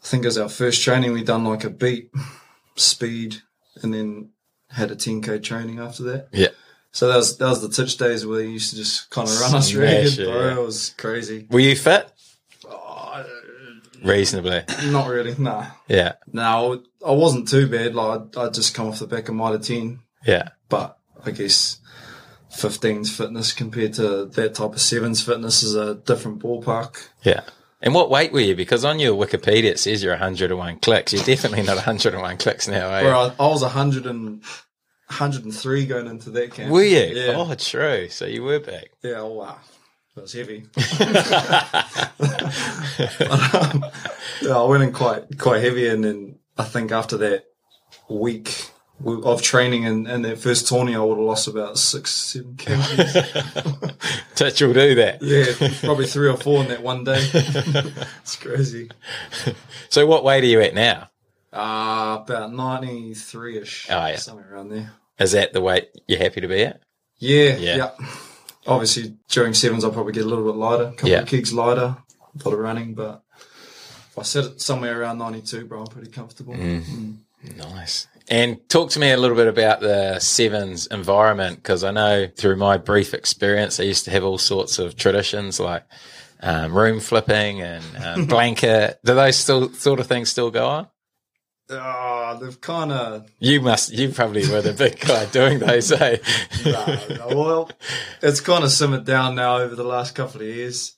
I 0.00 0.06
think 0.06 0.24
as 0.24 0.38
our 0.38 0.48
first 0.48 0.82
training, 0.84 1.12
we 1.12 1.24
done 1.24 1.44
like 1.44 1.64
a 1.64 1.70
beat, 1.70 2.12
speed, 2.76 3.38
and 3.82 3.92
then 3.92 4.30
had 4.70 4.92
a 4.92 4.94
10k 4.96 5.42
training 5.42 5.80
after 5.80 6.04
that. 6.04 6.28
Yeah. 6.32 6.48
So 6.96 7.08
that 7.08 7.16
was 7.16 7.36
that 7.36 7.48
was 7.50 7.60
the 7.60 7.68
touch 7.68 7.98
days 7.98 8.24
where 8.24 8.40
you 8.40 8.52
used 8.52 8.70
to 8.70 8.76
just 8.76 9.10
kind 9.10 9.28
of 9.28 9.38
run 9.38 9.54
us 9.54 9.74
ragged, 9.74 10.18
it, 10.18 10.24
bro. 10.24 10.46
yeah. 10.46 10.56
It 10.56 10.62
was 10.62 10.94
crazy. 10.96 11.46
Were 11.50 11.60
you 11.60 11.76
fit? 11.76 12.10
Oh, 12.66 13.22
Reasonably. 14.02 14.62
not 14.86 15.06
really, 15.06 15.34
nah. 15.36 15.66
Yeah, 15.88 16.14
No, 16.32 16.82
I 17.06 17.10
wasn't 17.10 17.48
too 17.48 17.68
bad. 17.68 17.94
Like 17.94 18.34
I'd 18.38 18.54
just 18.54 18.74
come 18.74 18.86
off 18.86 19.00
the 19.00 19.06
back 19.06 19.28
of 19.28 19.34
Mitre 19.34 19.58
10, 19.58 19.98
yeah. 20.26 20.48
but 20.70 20.96
I 21.22 21.32
guess 21.32 21.80
15's 22.52 23.14
fitness 23.14 23.52
compared 23.52 23.92
to 23.94 24.24
that 24.24 24.54
type 24.54 24.72
of 24.72 24.80
sevens 24.80 25.22
fitness 25.22 25.62
is 25.62 25.74
a 25.74 25.96
different 25.96 26.42
ballpark. 26.42 27.08
Yeah. 27.22 27.42
And 27.82 27.94
what 27.94 28.08
weight 28.08 28.32
were 28.32 28.40
you? 28.40 28.56
Because 28.56 28.86
on 28.86 28.98
your 29.00 29.14
Wikipedia 29.14 29.64
it 29.64 29.78
says 29.78 30.02
you're 30.02 30.14
101 30.14 30.78
clicks. 30.78 31.12
You're 31.12 31.24
definitely 31.24 31.62
not 31.62 31.76
101 31.76 32.38
clicks 32.38 32.66
now, 32.66 32.88
are 32.88 33.02
you? 33.02 33.08
I, 33.08 33.34
I 33.38 33.48
was 33.48 33.60
100 33.60 34.06
and 34.06 34.42
103 35.08 35.86
going 35.86 36.06
into 36.08 36.30
that 36.30 36.52
camp. 36.52 36.70
Were 36.70 36.82
you? 36.82 37.14
Yeah. 37.14 37.34
Oh, 37.36 37.54
true. 37.54 38.08
So 38.08 38.26
you 38.26 38.42
were 38.42 38.58
back. 38.60 38.86
Yeah, 39.02 39.20
oh, 39.20 39.32
wow. 39.32 39.58
That 40.16 40.22
was 40.22 40.32
heavy. 40.32 40.66
um, 43.30 43.84
yeah, 44.40 44.56
I 44.56 44.64
went 44.64 44.82
in 44.82 44.92
quite 44.92 45.38
quite 45.38 45.62
heavy, 45.62 45.88
and 45.88 46.02
then 46.02 46.38
I 46.56 46.64
think 46.64 46.90
after 46.90 47.18
that 47.18 47.44
week 48.08 48.70
of 49.04 49.42
training 49.42 49.84
and, 49.84 50.06
and 50.06 50.24
that 50.24 50.38
first 50.38 50.68
tourney, 50.68 50.96
I 50.96 51.00
would 51.00 51.18
have 51.18 51.26
lost 51.26 51.48
about 51.48 51.76
six, 51.76 52.12
seven 52.12 52.54
kgs. 52.54 53.94
Touch 54.34 54.62
will 54.62 54.72
do 54.72 54.94
that. 54.94 55.20
yeah, 55.20 55.68
probably 55.84 56.06
three 56.06 56.28
or 56.28 56.38
four 56.38 56.62
in 56.62 56.68
that 56.68 56.82
one 56.82 57.04
day. 57.04 57.20
it's 57.32 58.36
crazy. 58.36 58.90
So 59.90 60.06
what 60.06 60.24
weight 60.24 60.44
are 60.44 60.46
you 60.46 60.62
at 60.62 60.74
now? 60.74 61.10
Uh, 61.56 62.18
about 62.22 62.52
93 62.52 63.58
ish. 63.58 63.86
Oh, 63.90 64.06
yeah. 64.06 64.16
Somewhere 64.16 64.52
around 64.52 64.68
there. 64.70 64.92
Is 65.18 65.32
that 65.32 65.52
the 65.52 65.60
weight 65.60 65.88
you're 66.06 66.18
happy 66.18 66.40
to 66.42 66.48
be 66.48 66.62
at? 66.64 66.80
Yeah, 67.18 67.56
Yeah. 67.56 67.76
yeah. 67.76 67.90
Obviously, 68.66 69.16
during 69.28 69.54
sevens, 69.54 69.84
I'll 69.84 69.92
probably 69.92 70.12
get 70.12 70.24
a 70.24 70.28
little 70.28 70.44
bit 70.44 70.56
lighter, 70.56 70.84
a 70.84 70.92
couple 70.92 71.08
Yeah. 71.10 71.20
of 71.20 71.28
kicks 71.28 71.52
lighter, 71.52 71.96
a 71.96 72.44
lot 72.44 72.52
of 72.52 72.58
running, 72.58 72.94
but 72.94 73.22
if 74.10 74.18
I 74.18 74.22
set 74.22 74.44
it 74.44 74.60
somewhere 74.60 75.00
around 75.00 75.18
92, 75.18 75.64
bro, 75.66 75.80
I'm 75.80 75.86
pretty 75.86 76.10
comfortable. 76.10 76.54
Mm. 76.54 77.18
Nice. 77.56 78.08
And 78.28 78.68
talk 78.68 78.90
to 78.90 78.98
me 78.98 79.12
a 79.12 79.16
little 79.16 79.36
bit 79.36 79.46
about 79.46 79.80
the 79.80 80.18
sevens 80.18 80.88
environment 80.88 81.58
because 81.62 81.84
I 81.84 81.92
know 81.92 82.26
through 82.36 82.56
my 82.56 82.76
brief 82.76 83.14
experience, 83.14 83.76
they 83.76 83.86
used 83.86 84.04
to 84.06 84.10
have 84.10 84.24
all 84.24 84.36
sorts 84.38 84.80
of 84.80 84.96
traditions 84.96 85.60
like 85.60 85.84
um, 86.42 86.76
room 86.76 86.98
flipping 86.98 87.60
and 87.62 87.84
um, 88.04 88.24
blanket. 88.26 88.98
Do 89.04 89.14
those 89.14 89.36
still 89.36 89.72
sort 89.74 90.00
of 90.00 90.08
things 90.08 90.28
still 90.28 90.50
go 90.50 90.66
on? 90.66 90.88
Ah, 91.70 92.38
they've 92.40 92.60
kind 92.60 92.92
of, 92.92 93.28
You 93.40 93.60
must. 93.60 93.92
You 93.92 94.10
probably 94.10 94.48
were 94.48 94.62
the 94.62 94.72
big 94.72 95.00
guy 95.00 95.26
doing 95.26 95.58
those. 95.58 95.90
Eh? 95.92 96.18
nah, 96.64 97.34
well, 97.34 97.70
it's 98.22 98.40
kind 98.40 98.62
of 98.64 98.70
simmered 98.70 99.04
down 99.04 99.34
now 99.34 99.58
over 99.58 99.74
the 99.74 99.84
last 99.84 100.14
couple 100.14 100.40
of 100.42 100.46
years. 100.46 100.94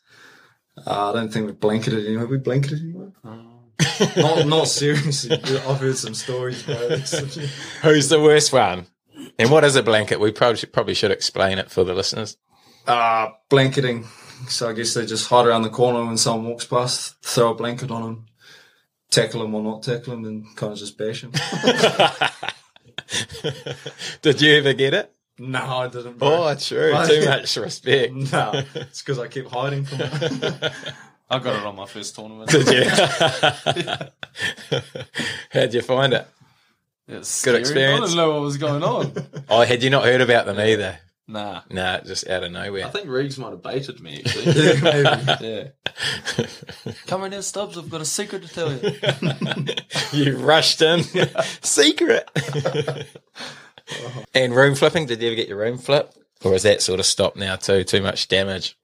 Uh, 0.87 1.11
I 1.11 1.13
don't 1.15 1.33
think 1.33 1.47
we've 1.47 1.59
blanketed 1.59 2.05
anyone. 2.05 2.21
Have 2.21 2.31
we 2.31 2.39
blanketed 2.39 2.81
anyone? 2.81 3.15
not, 4.17 4.47
not 4.47 4.69
seriously. 4.69 5.33
I've 5.33 5.81
heard 5.81 5.97
some 5.97 6.15
stories. 6.15 6.63
Who's 7.83 8.09
the 8.09 8.21
worst 8.23 8.53
one? 8.53 8.87
And 9.39 9.51
what 9.51 9.65
is 9.65 9.75
a 9.77 9.83
blanket? 9.83 10.21
We 10.21 10.33
probably 10.33 10.57
should, 10.59 10.73
probably 10.73 10.95
should 10.95 11.11
explain 11.11 11.59
it 11.59 11.71
for 11.71 11.83
the 11.85 11.95
listeners. 11.95 12.37
uh, 12.87 13.29
blanketing. 13.49 14.07
So 14.49 14.69
I 14.69 14.73
guess 14.73 14.95
they 14.95 15.05
just 15.05 15.29
hide 15.29 15.47
around 15.47 15.63
the 15.63 15.71
corner 15.71 16.05
when 16.05 16.17
someone 16.17 16.51
walks 16.51 16.65
past, 16.65 17.17
throw 17.23 17.51
a 17.51 17.55
blanket 17.55 17.91
on 17.91 18.03
them, 18.03 18.27
tackle 19.11 19.41
them 19.43 19.55
or 19.55 19.63
not 19.63 19.83
tackle 19.83 20.15
them, 20.15 20.25
and 20.25 20.57
kind 20.57 20.73
of 20.73 20.79
just 20.79 20.97
bash 20.99 21.23
them. 21.23 21.33
Did 24.23 24.41
you 24.43 24.53
ever 24.55 24.73
get 24.75 24.95
it? 24.95 25.13
no, 25.41 25.61
I 25.61 25.89
didn't. 25.89 26.19
Bro. 26.19 26.49
Oh, 26.49 26.55
true. 26.57 26.93
Right. 26.93 27.09
Too 27.09 27.25
much 27.29 27.57
respect. 27.57 28.13
No, 28.13 28.51
it's 28.75 29.03
because 29.03 29.19
I 29.21 29.29
kept 29.29 29.49
hiding 29.51 29.85
from 29.85 30.01
it. 30.03 30.73
I 31.31 31.39
got 31.39 31.57
it 31.61 31.65
on 31.67 31.77
my 31.77 31.87
first 31.87 32.15
tournament. 32.17 32.51
Did 32.51 32.67
you? 32.69 32.85
How'd 35.53 35.75
you 35.75 35.83
find 35.83 36.15
it? 36.15 36.27
It's 37.07 37.43
Good 37.45 37.51
scary. 37.51 37.61
experience. 37.61 38.01
I 38.01 38.05
didn't 38.07 38.17
know 38.17 38.31
what 38.33 38.41
was 38.43 38.57
going 38.57 38.83
on. 38.83 39.13
Oh, 39.49 39.63
had 39.63 39.83
you 39.83 39.91
not 39.91 40.05
heard 40.05 40.21
about 40.23 40.47
them 40.47 40.59
either? 40.59 40.99
Nah. 41.31 41.61
Nah, 41.69 42.01
just 42.01 42.27
out 42.27 42.43
of 42.43 42.53
nowhere. 42.53 42.87
I 42.87 42.89
think 42.89 43.07
Riggs 43.07 43.39
might 43.39 43.51
have 43.51 43.63
baited 43.63 44.01
me, 44.01 44.23
actually. 44.25 44.53
Yeah, 44.53 44.81
maybe. 45.39 45.47
yeah. 45.47 46.93
Come 47.07 47.25
in 47.25 47.33
here, 47.33 47.43
Stubbs. 47.43 47.77
I've 47.77 47.91
got 47.91 48.01
a 48.01 48.07
secret 48.07 48.43
to 48.45 48.49
tell 48.49 48.73
you. 48.73 48.93
you 50.13 50.39
rushed 50.39 50.81
in. 50.81 51.03
Secret. 51.63 52.31
and 54.35 54.57
room 54.57 54.75
flipping, 54.75 55.05
did 55.05 55.21
you 55.21 55.29
ever 55.29 55.37
get 55.37 55.49
your 55.49 55.59
room 55.59 55.77
flip? 55.77 56.15
Or 56.45 56.55
is 56.55 56.63
that 56.63 56.81
sort 56.81 56.99
of 56.99 57.07
stopped 57.07 57.37
now 57.37 57.57
too? 57.57 57.85
Too 57.85 58.01
much 58.01 58.29
damage? 58.29 58.79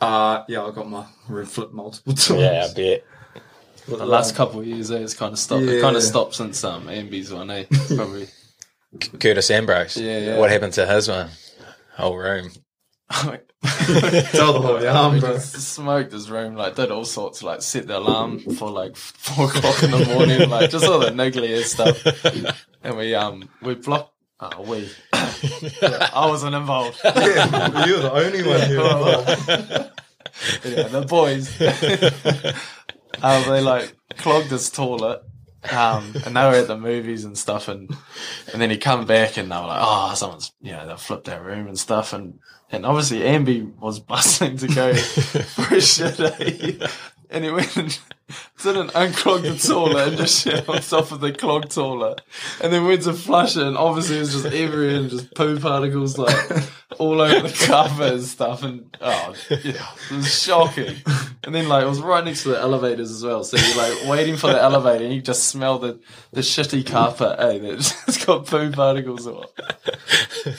Uh, 0.00 0.44
yeah, 0.48 0.64
I 0.64 0.70
got 0.70 0.88
my 0.88 1.04
room 1.28 1.44
flipped 1.46 1.74
multiple 1.74 2.14
times. 2.14 2.40
Yeah, 2.40 2.66
I 2.70 2.72
bet. 2.72 3.04
But, 3.88 3.98
The 3.98 4.06
last 4.06 4.30
um, 4.30 4.36
couple 4.36 4.60
of 4.60 4.66
years, 4.66 4.90
eh, 4.90 4.98
it's 4.98 5.14
kind 5.14 5.32
of 5.32 5.38
stopped. 5.38 5.64
It 5.64 5.82
kind 5.82 5.96
of 5.96 6.02
stopped 6.02 6.34
since 6.34 6.62
um, 6.64 6.86
Ambi's 6.88 7.32
one, 7.32 7.50
eh? 7.50 7.64
Probably. 7.94 8.28
Curtis 9.18 9.50
Ambrose. 9.50 9.96
Yeah, 9.96 10.18
yeah. 10.18 10.38
What 10.38 10.50
happened 10.50 10.72
to 10.74 10.86
his 10.86 11.08
one? 11.08 11.28
Whole 12.00 12.16
room. 12.16 12.50
Tell 13.10 14.52
the 14.52 14.60
whole 14.62 14.82
yarn, 14.82 15.14
we 15.14 15.20
bro. 15.20 15.34
just 15.34 15.54
smoked 15.74 16.12
his 16.12 16.30
room, 16.30 16.54
like 16.54 16.76
did 16.76 16.90
all 16.90 17.04
sorts, 17.04 17.42
like 17.42 17.60
set 17.60 17.86
the 17.88 17.98
alarm 17.98 18.38
for 18.38 18.70
like 18.70 18.96
four 18.96 19.46
o'clock 19.46 19.82
in 19.82 19.90
the 19.90 20.06
morning, 20.06 20.48
like 20.48 20.70
just 20.70 20.86
all 20.86 21.00
the 21.00 21.10
niggly 21.10 21.62
stuff. 21.64 22.00
And 22.82 22.96
we 22.96 23.14
um 23.14 23.48
we 23.62 23.74
blocked. 23.74 24.14
Oh, 24.42 24.62
we. 24.62 24.88
I 25.12 26.24
wasn't 26.26 26.54
involved. 26.54 26.98
Yeah, 27.04 27.84
you're 27.86 28.00
the 28.00 28.12
only 28.12 28.42
one 28.42 28.60
here. 28.62 29.90
yeah, 30.64 30.88
the 30.88 31.02
boys. 31.06 31.60
um, 33.22 33.42
they 33.50 33.60
like 33.60 33.94
clogged 34.16 34.50
his 34.50 34.70
toilet. 34.70 35.22
Um, 35.70 36.14
and 36.24 36.36
they 36.36 36.44
were 36.44 36.54
at 36.54 36.68
the 36.68 36.78
movies 36.78 37.24
and 37.24 37.36
stuff, 37.36 37.68
and 37.68 37.94
and 38.52 38.62
then 38.62 38.70
he 38.70 38.78
come 38.78 39.04
back 39.04 39.36
and 39.36 39.50
they 39.50 39.56
were 39.56 39.66
like, 39.66 39.80
"Oh, 39.82 40.14
someone's 40.14 40.52
you 40.62 40.72
know 40.72 40.86
they 40.86 40.96
flipped 40.96 41.28
our 41.28 41.42
room 41.42 41.66
and 41.66 41.78
stuff," 41.78 42.12
and 42.12 42.38
and 42.72 42.86
obviously 42.86 43.20
Ambi 43.20 43.76
was 43.78 44.00
bustling 44.12 44.56
to 44.58 44.68
go 44.68 44.94
for 44.94 45.74
a 45.74 45.80
shit, 45.80 46.18
eh? 46.18 46.88
and 47.28 47.44
he 47.44 47.50
went 47.50 47.76
and 47.76 47.98
didn't 48.62 48.90
unclog 48.90 49.42
the 49.42 49.68
toilet 49.68 50.08
and 50.08 50.16
just 50.16 50.44
shit 50.44 50.68
on 50.68 50.80
top 50.80 51.12
of 51.12 51.20
the 51.20 51.32
clogged 51.32 51.70
toilet, 51.70 52.20
and 52.62 52.72
then 52.72 52.84
went 52.84 53.02
to 53.02 53.12
flush 53.12 53.56
it, 53.56 53.62
and 53.62 53.76
obviously 53.76 54.16
it 54.16 54.20
was 54.20 54.32
just 54.32 54.46
everywhere 54.46 54.96
and 54.96 55.10
just 55.10 55.34
poo 55.34 55.58
particles 55.58 56.18
like 56.18 56.36
all 56.98 57.20
over 57.20 57.48
the 57.48 57.66
carpet 57.66 58.14
and 58.14 58.22
stuff, 58.22 58.62
and 58.62 58.96
oh, 59.00 59.34
yeah, 59.50 59.86
it 60.10 60.16
was 60.16 60.42
shocking. 60.42 60.96
And 61.44 61.54
then 61.54 61.68
like 61.68 61.84
it 61.84 61.88
was 61.88 62.00
right 62.00 62.24
next 62.24 62.42
to 62.42 62.50
the 62.50 62.58
elevators 62.58 63.10
as 63.10 63.24
well, 63.24 63.44
so 63.44 63.56
you're 63.56 63.76
like 63.76 64.08
waiting 64.08 64.36
for 64.36 64.48
the 64.48 64.60
elevator, 64.60 65.04
and 65.04 65.14
you 65.14 65.22
just 65.22 65.48
smell 65.48 65.78
the 65.78 66.00
the 66.32 66.40
shitty 66.40 66.86
carpet, 66.86 67.36
eh? 67.38 67.58
That 67.58 67.76
just 67.78 68.26
got 68.26 68.46
poo 68.46 68.70
particles 68.70 69.26
on. 69.26 69.44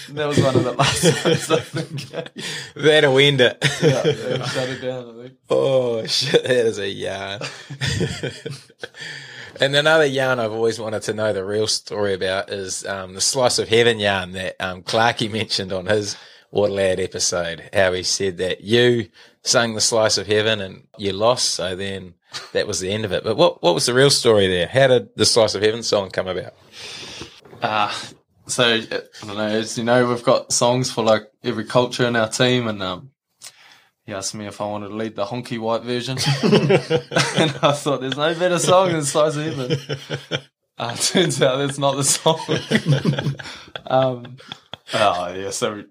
And 0.07 0.17
that 0.17 0.27
was 0.27 0.41
one 0.41 0.55
of 0.55 0.63
the 0.63 0.73
last 0.73 1.03
ones 1.25 1.51
I 1.51 1.59
think. 1.59 2.33
That'll 2.75 3.17
end 3.17 3.41
it. 3.41 3.57
Yeah, 3.81 4.45
shut 4.45 4.69
it 4.69 4.81
down. 4.81 5.09
I 5.09 5.23
think. 5.23 5.37
Oh 5.49 6.05
shit, 6.05 6.43
that 6.43 6.65
is 6.65 6.79
a 6.79 6.87
yarn. 6.87 7.41
and 9.61 9.75
another 9.75 10.05
yarn 10.05 10.39
I've 10.39 10.51
always 10.51 10.79
wanted 10.79 11.03
to 11.03 11.13
know 11.13 11.33
the 11.33 11.45
real 11.45 11.67
story 11.67 12.13
about 12.13 12.49
is 12.49 12.85
um, 12.85 13.13
the 13.13 13.21
slice 13.21 13.59
of 13.59 13.69
heaven 13.69 13.99
yarn 13.99 14.31
that 14.33 14.55
um, 14.59 14.83
Clarky 14.83 15.31
mentioned 15.31 15.71
on 15.71 15.85
his 15.85 16.17
Waterlad 16.53 16.99
episode. 16.99 17.69
How 17.73 17.93
he 17.93 18.03
said 18.03 18.37
that 18.37 18.61
you 18.61 19.09
sung 19.43 19.73
the 19.73 19.81
slice 19.81 20.17
of 20.17 20.27
heaven 20.27 20.61
and 20.61 20.87
you 20.97 21.13
lost, 21.13 21.51
so 21.51 21.75
then 21.75 22.15
that 22.53 22.67
was 22.67 22.79
the 22.79 22.91
end 22.91 23.05
of 23.05 23.11
it. 23.11 23.23
But 23.23 23.37
what 23.37 23.61
what 23.63 23.73
was 23.73 23.85
the 23.85 23.93
real 23.93 24.09
story 24.09 24.47
there? 24.47 24.67
How 24.67 24.87
did 24.87 25.15
the 25.15 25.25
slice 25.25 25.55
of 25.55 25.61
heaven 25.61 25.83
song 25.83 26.09
come 26.09 26.27
about? 26.27 26.53
Uh, 27.61 27.93
so 28.47 28.63
I 28.65 29.01
don't 29.25 29.37
know. 29.37 29.45
As 29.45 29.77
you 29.77 29.83
know, 29.83 30.07
we've 30.07 30.23
got 30.23 30.51
songs 30.51 30.91
for 30.91 31.03
like 31.03 31.31
every 31.43 31.65
culture 31.65 32.05
in 32.05 32.15
our 32.15 32.29
team, 32.29 32.67
and 32.67 32.83
um, 32.83 33.10
he 34.05 34.13
asked 34.13 34.33
me 34.35 34.47
if 34.47 34.59
I 34.61 34.65
wanted 34.65 34.89
to 34.89 34.95
lead 34.95 35.15
the 35.15 35.25
honky 35.25 35.59
white 35.59 35.83
version, 35.83 36.17
and 36.43 37.51
I 37.61 37.71
thought 37.73 38.01
there's 38.01 38.17
no 38.17 38.33
better 38.33 38.59
song 38.59 38.91
than 38.91 39.03
"Size 39.03 39.37
of 39.37 39.45
Heaven." 39.45 40.39
Uh, 40.77 40.95
turns 40.95 41.39
out 41.43 41.57
that's 41.57 41.77
not 41.77 41.95
the 41.95 42.03
song. 42.03 42.39
um, 43.85 44.37
oh 44.95 45.31
yeah, 45.31 45.51
so 45.51 45.75
yeah. 45.75 45.83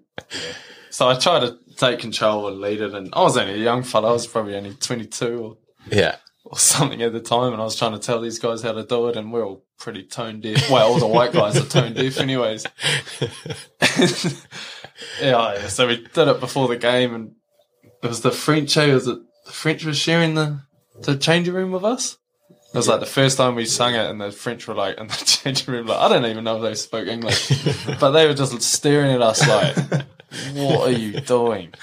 so 0.89 1.07
I 1.07 1.13
tried 1.17 1.41
to 1.41 1.57
take 1.77 1.99
control 1.99 2.49
and 2.49 2.59
lead 2.59 2.81
it, 2.81 2.93
and 2.93 3.07
I 3.13 3.21
was 3.21 3.37
only 3.37 3.53
a 3.53 3.57
young 3.57 3.83
fella. 3.83 4.09
I 4.09 4.13
was 4.13 4.27
probably 4.27 4.53
only 4.55 4.73
22 4.73 5.37
or 5.37 5.57
Yeah. 5.89 6.17
or 6.43 6.57
something 6.57 7.01
at 7.03 7.13
the 7.13 7.21
time, 7.21 7.53
and 7.53 7.61
I 7.61 7.63
was 7.63 7.77
trying 7.77 7.93
to 7.93 7.99
tell 7.99 8.19
these 8.19 8.37
guys 8.39 8.63
how 8.63 8.73
to 8.73 8.83
do 8.83 9.07
it, 9.07 9.15
and 9.15 9.31
we're 9.31 9.45
all 9.45 9.63
pretty 9.79 10.03
tone 10.03 10.41
deaf. 10.41 10.69
Well, 10.69 10.91
all 10.91 10.99
the 10.99 11.07
white 11.07 11.31
guys 11.31 11.55
are 11.55 11.63
tone 11.65 11.93
deaf, 11.93 12.17
anyways. 12.19 12.65
yeah, 15.21 15.53
yeah, 15.53 15.67
so 15.67 15.87
we 15.87 15.97
did 16.13 16.27
it 16.27 16.39
before 16.41 16.67
the 16.67 16.75
game, 16.77 17.13
and 17.15 17.31
it 18.03 18.07
was 18.07 18.21
the 18.21 18.31
French. 18.31 18.75
eh, 18.77 18.93
Was 18.93 19.07
it 19.07 19.19
the 19.45 19.51
French 19.51 19.85
was 19.85 19.97
sharing 19.97 20.35
the 20.35 20.61
the 21.01 21.15
changing 21.17 21.53
room 21.53 21.71
with 21.71 21.83
us? 21.83 22.17
It 22.73 22.77
was 22.77 22.87
like 22.87 23.01
the 23.01 23.05
first 23.05 23.37
time 23.37 23.55
we 23.55 23.65
sung 23.65 23.95
it, 23.95 24.09
and 24.09 24.21
the 24.21 24.31
French 24.31 24.67
were 24.67 24.73
like 24.75 24.97
in 24.97 25.07
the 25.07 25.13
changing 25.25 25.73
room, 25.73 25.87
like 25.87 25.99
I 25.99 26.07
don't 26.09 26.25
even 26.25 26.43
know 26.45 26.55
if 26.57 26.61
they 26.63 26.75
spoke 26.75 27.07
English, 27.07 27.49
but 27.99 28.11
they 28.11 28.27
were 28.27 28.33
just 28.33 28.59
staring 28.61 29.11
at 29.11 29.21
us 29.21 29.45
like, 29.47 29.75
"What 30.53 30.87
are 30.87 30.97
you 30.97 31.19
doing?" 31.21 31.73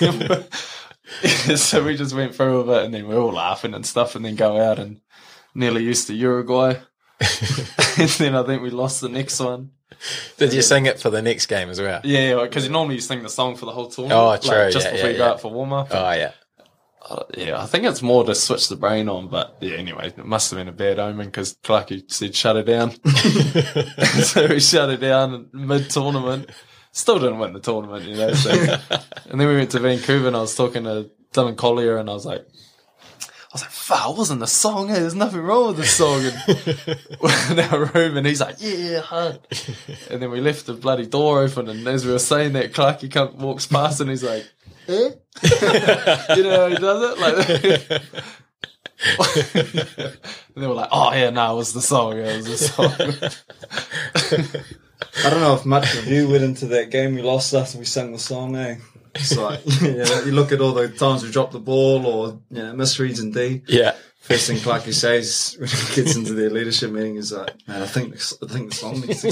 so 1.56 1.84
we 1.84 1.96
just 1.96 2.14
went 2.14 2.34
through 2.34 2.64
with 2.64 2.76
it, 2.76 2.84
and 2.84 2.92
then 2.94 3.06
we 3.06 3.14
were 3.14 3.20
all 3.20 3.32
laughing 3.32 3.74
and 3.74 3.86
stuff, 3.86 4.16
and 4.16 4.24
then 4.24 4.34
go 4.34 4.60
out 4.60 4.78
and 4.78 5.00
nearly 5.54 5.84
used 5.84 6.06
to 6.08 6.14
Uruguay. 6.14 6.74
and 7.98 8.08
then 8.10 8.34
I 8.34 8.42
think 8.42 8.62
we 8.62 8.70
lost 8.70 9.00
the 9.00 9.08
next 9.08 9.40
one. 9.40 9.70
Did 10.36 10.52
you 10.52 10.62
sing 10.62 10.86
it 10.86 11.00
for 11.00 11.10
the 11.10 11.22
next 11.22 11.46
game 11.46 11.70
as 11.70 11.80
well? 11.80 12.00
Yeah, 12.04 12.42
because 12.42 12.64
you 12.64 12.70
normally 12.70 13.00
sing 13.00 13.22
the 13.22 13.28
song 13.28 13.56
for 13.56 13.66
the 13.66 13.72
whole 13.72 13.88
tournament. 13.88 14.20
Oh, 14.20 14.26
like, 14.26 14.42
true, 14.42 14.70
just 14.70 14.86
yeah, 14.86 14.92
before 14.92 15.10
you 15.10 15.16
go 15.16 15.28
out 15.28 15.40
for 15.40 15.50
warm 15.50 15.72
up. 15.72 15.88
Oh 15.90 16.12
yeah. 16.12 16.32
Uh, 17.08 17.22
yeah, 17.36 17.62
I 17.62 17.66
think 17.66 17.84
it's 17.84 18.02
more 18.02 18.24
to 18.24 18.34
switch 18.34 18.68
the 18.68 18.74
brain 18.74 19.08
on, 19.08 19.28
but 19.28 19.56
yeah, 19.60 19.76
anyway, 19.76 20.08
it 20.08 20.26
must 20.26 20.50
have 20.50 20.58
been 20.58 20.68
a 20.68 20.72
bad 20.72 20.98
omen 20.98 21.26
because 21.26 21.54
Clarky 21.62 22.10
said 22.10 22.34
shut 22.34 22.56
it 22.56 22.64
down. 22.64 22.90
so 24.24 24.48
we 24.48 24.58
shut 24.58 24.90
it 24.90 25.00
down 25.00 25.48
mid 25.52 25.88
tournament. 25.88 26.50
Still 26.90 27.18
didn't 27.18 27.38
win 27.38 27.52
the 27.52 27.60
tournament, 27.60 28.04
you 28.04 28.16
know. 28.16 28.32
So. 28.32 28.50
and 28.50 29.40
then 29.40 29.46
we 29.46 29.56
went 29.56 29.70
to 29.70 29.78
Vancouver 29.78 30.26
and 30.26 30.36
I 30.36 30.40
was 30.40 30.56
talking 30.56 30.84
to 30.84 31.10
Dylan 31.32 31.56
Collier 31.56 31.98
and 31.98 32.10
I 32.10 32.14
was 32.14 32.26
like, 32.26 32.44
was 33.56 33.62
like, 33.62 33.70
fuck, 33.70 34.10
it 34.10 34.16
wasn't 34.18 34.40
the 34.40 34.46
song. 34.46 34.90
eh? 34.90 34.94
There's 34.94 35.14
nothing 35.14 35.40
wrong 35.40 35.68
with 35.68 35.78
the 35.78 35.84
song. 35.84 36.24
And 36.24 36.36
we're 37.20 37.52
in 37.52 37.60
our 37.60 37.84
room 37.86 38.16
and 38.16 38.26
he's 38.26 38.40
like, 38.40 38.56
yeah, 38.60 39.00
hard. 39.00 39.40
And 40.10 40.22
then 40.22 40.30
we 40.30 40.40
left 40.40 40.66
the 40.66 40.74
bloody 40.74 41.06
door 41.06 41.40
open 41.42 41.68
and 41.68 41.86
as 41.88 42.04
we 42.04 42.12
were 42.12 42.18
saying 42.18 42.52
that, 42.52 42.72
Clarky 42.72 43.10
come, 43.10 43.38
walks 43.38 43.66
past 43.66 44.00
and 44.00 44.10
he's 44.10 44.22
like, 44.22 44.46
eh? 44.88 45.10
you 46.36 46.42
know 46.42 46.60
how 46.60 46.68
he 46.68 46.76
does 46.76 47.02
it? 47.12 47.18
Like, 47.18 47.48
and 50.54 50.62
they 50.62 50.66
were 50.66 50.74
like, 50.74 50.88
oh 50.92 51.12
yeah, 51.12 51.30
no, 51.30 51.54
it 51.54 51.56
was 51.56 51.72
the 51.72 51.82
song. 51.82 52.16
Yeah, 52.16 52.24
it 52.24 52.36
was 52.36 52.46
the 52.46 52.58
song. 52.58 52.92
I 55.24 55.30
don't 55.30 55.40
know 55.40 55.54
if 55.54 55.64
much 55.66 55.96
of 55.96 56.06
you 56.06 56.28
went 56.28 56.44
into 56.44 56.66
that 56.68 56.90
game 56.90 57.14
we 57.14 57.22
lost 57.22 57.52
after 57.54 57.78
we 57.78 57.84
sang 57.84 58.12
the 58.12 58.18
song, 58.18 58.56
eh? 58.56 58.76
It's 59.16 59.36
like, 59.36 59.60
yeah, 59.82 60.24
you 60.24 60.32
look 60.32 60.52
at 60.52 60.60
all 60.60 60.72
the 60.72 60.88
times 60.88 61.22
we 61.24 61.30
dropped 61.30 61.52
the 61.52 61.58
ball 61.60 62.06
or, 62.06 62.38
you 62.50 62.62
know, 62.62 62.72
misreads 62.74 63.20
and 63.20 63.32
D. 63.34 63.62
Yeah. 63.66 63.94
First 64.20 64.48
thing 64.48 64.56
Clarky 64.56 64.92
says 64.92 65.54
when 65.56 65.68
he 65.68 65.94
gets 66.02 66.16
into 66.16 66.34
their 66.34 66.50
leadership 66.50 66.90
meeting 66.90 67.14
is 67.14 67.30
like, 67.32 67.54
man, 67.68 67.80
I 67.82 67.86
think, 67.86 68.12
this, 68.12 68.34
I 68.42 68.46
think 68.48 68.70
the 68.70 68.74
song 68.76 69.00
needs 69.00 69.22
to 69.22 69.30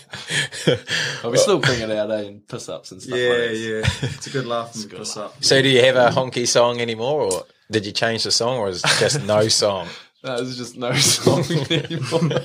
But 1.23 1.31
we 1.31 1.39
still 1.39 1.59
bring 1.61 1.81
it 1.83 1.91
out, 1.93 2.11
eh, 2.11 2.19
and 2.23 2.49
piss 2.49 2.69
ups 2.69 2.91
and 2.93 3.01
stuff 3.01 3.17
Yeah, 3.17 3.29
like 3.29 3.39
that. 3.39 3.57
yeah. 3.57 4.09
It's 4.11 4.27
a 4.27 4.31
good 4.31 4.47
laugh 4.47 4.75
when 4.75 4.89
we 4.89 4.97
press 4.97 5.17
up. 5.17 5.37
So 5.45 5.63
do 5.63 5.69
you 5.69 5.83
have 5.85 5.95
a 5.97 6.09
honky 6.11 6.47
song 6.49 6.81
anymore 6.81 7.23
or 7.23 7.45
did 7.71 7.87
you 7.87 7.93
change 7.93 8.25
the 8.25 8.33
song 8.33 8.59
or 8.59 8.69
is 8.71 8.83
it 8.85 8.91
just 8.99 9.23
no 9.25 9.47
song? 9.49 9.87
No, 10.25 10.37
there's 10.37 10.57
just 10.57 10.77
no 10.77 10.93
song 10.97 11.43
anymore. 11.71 12.41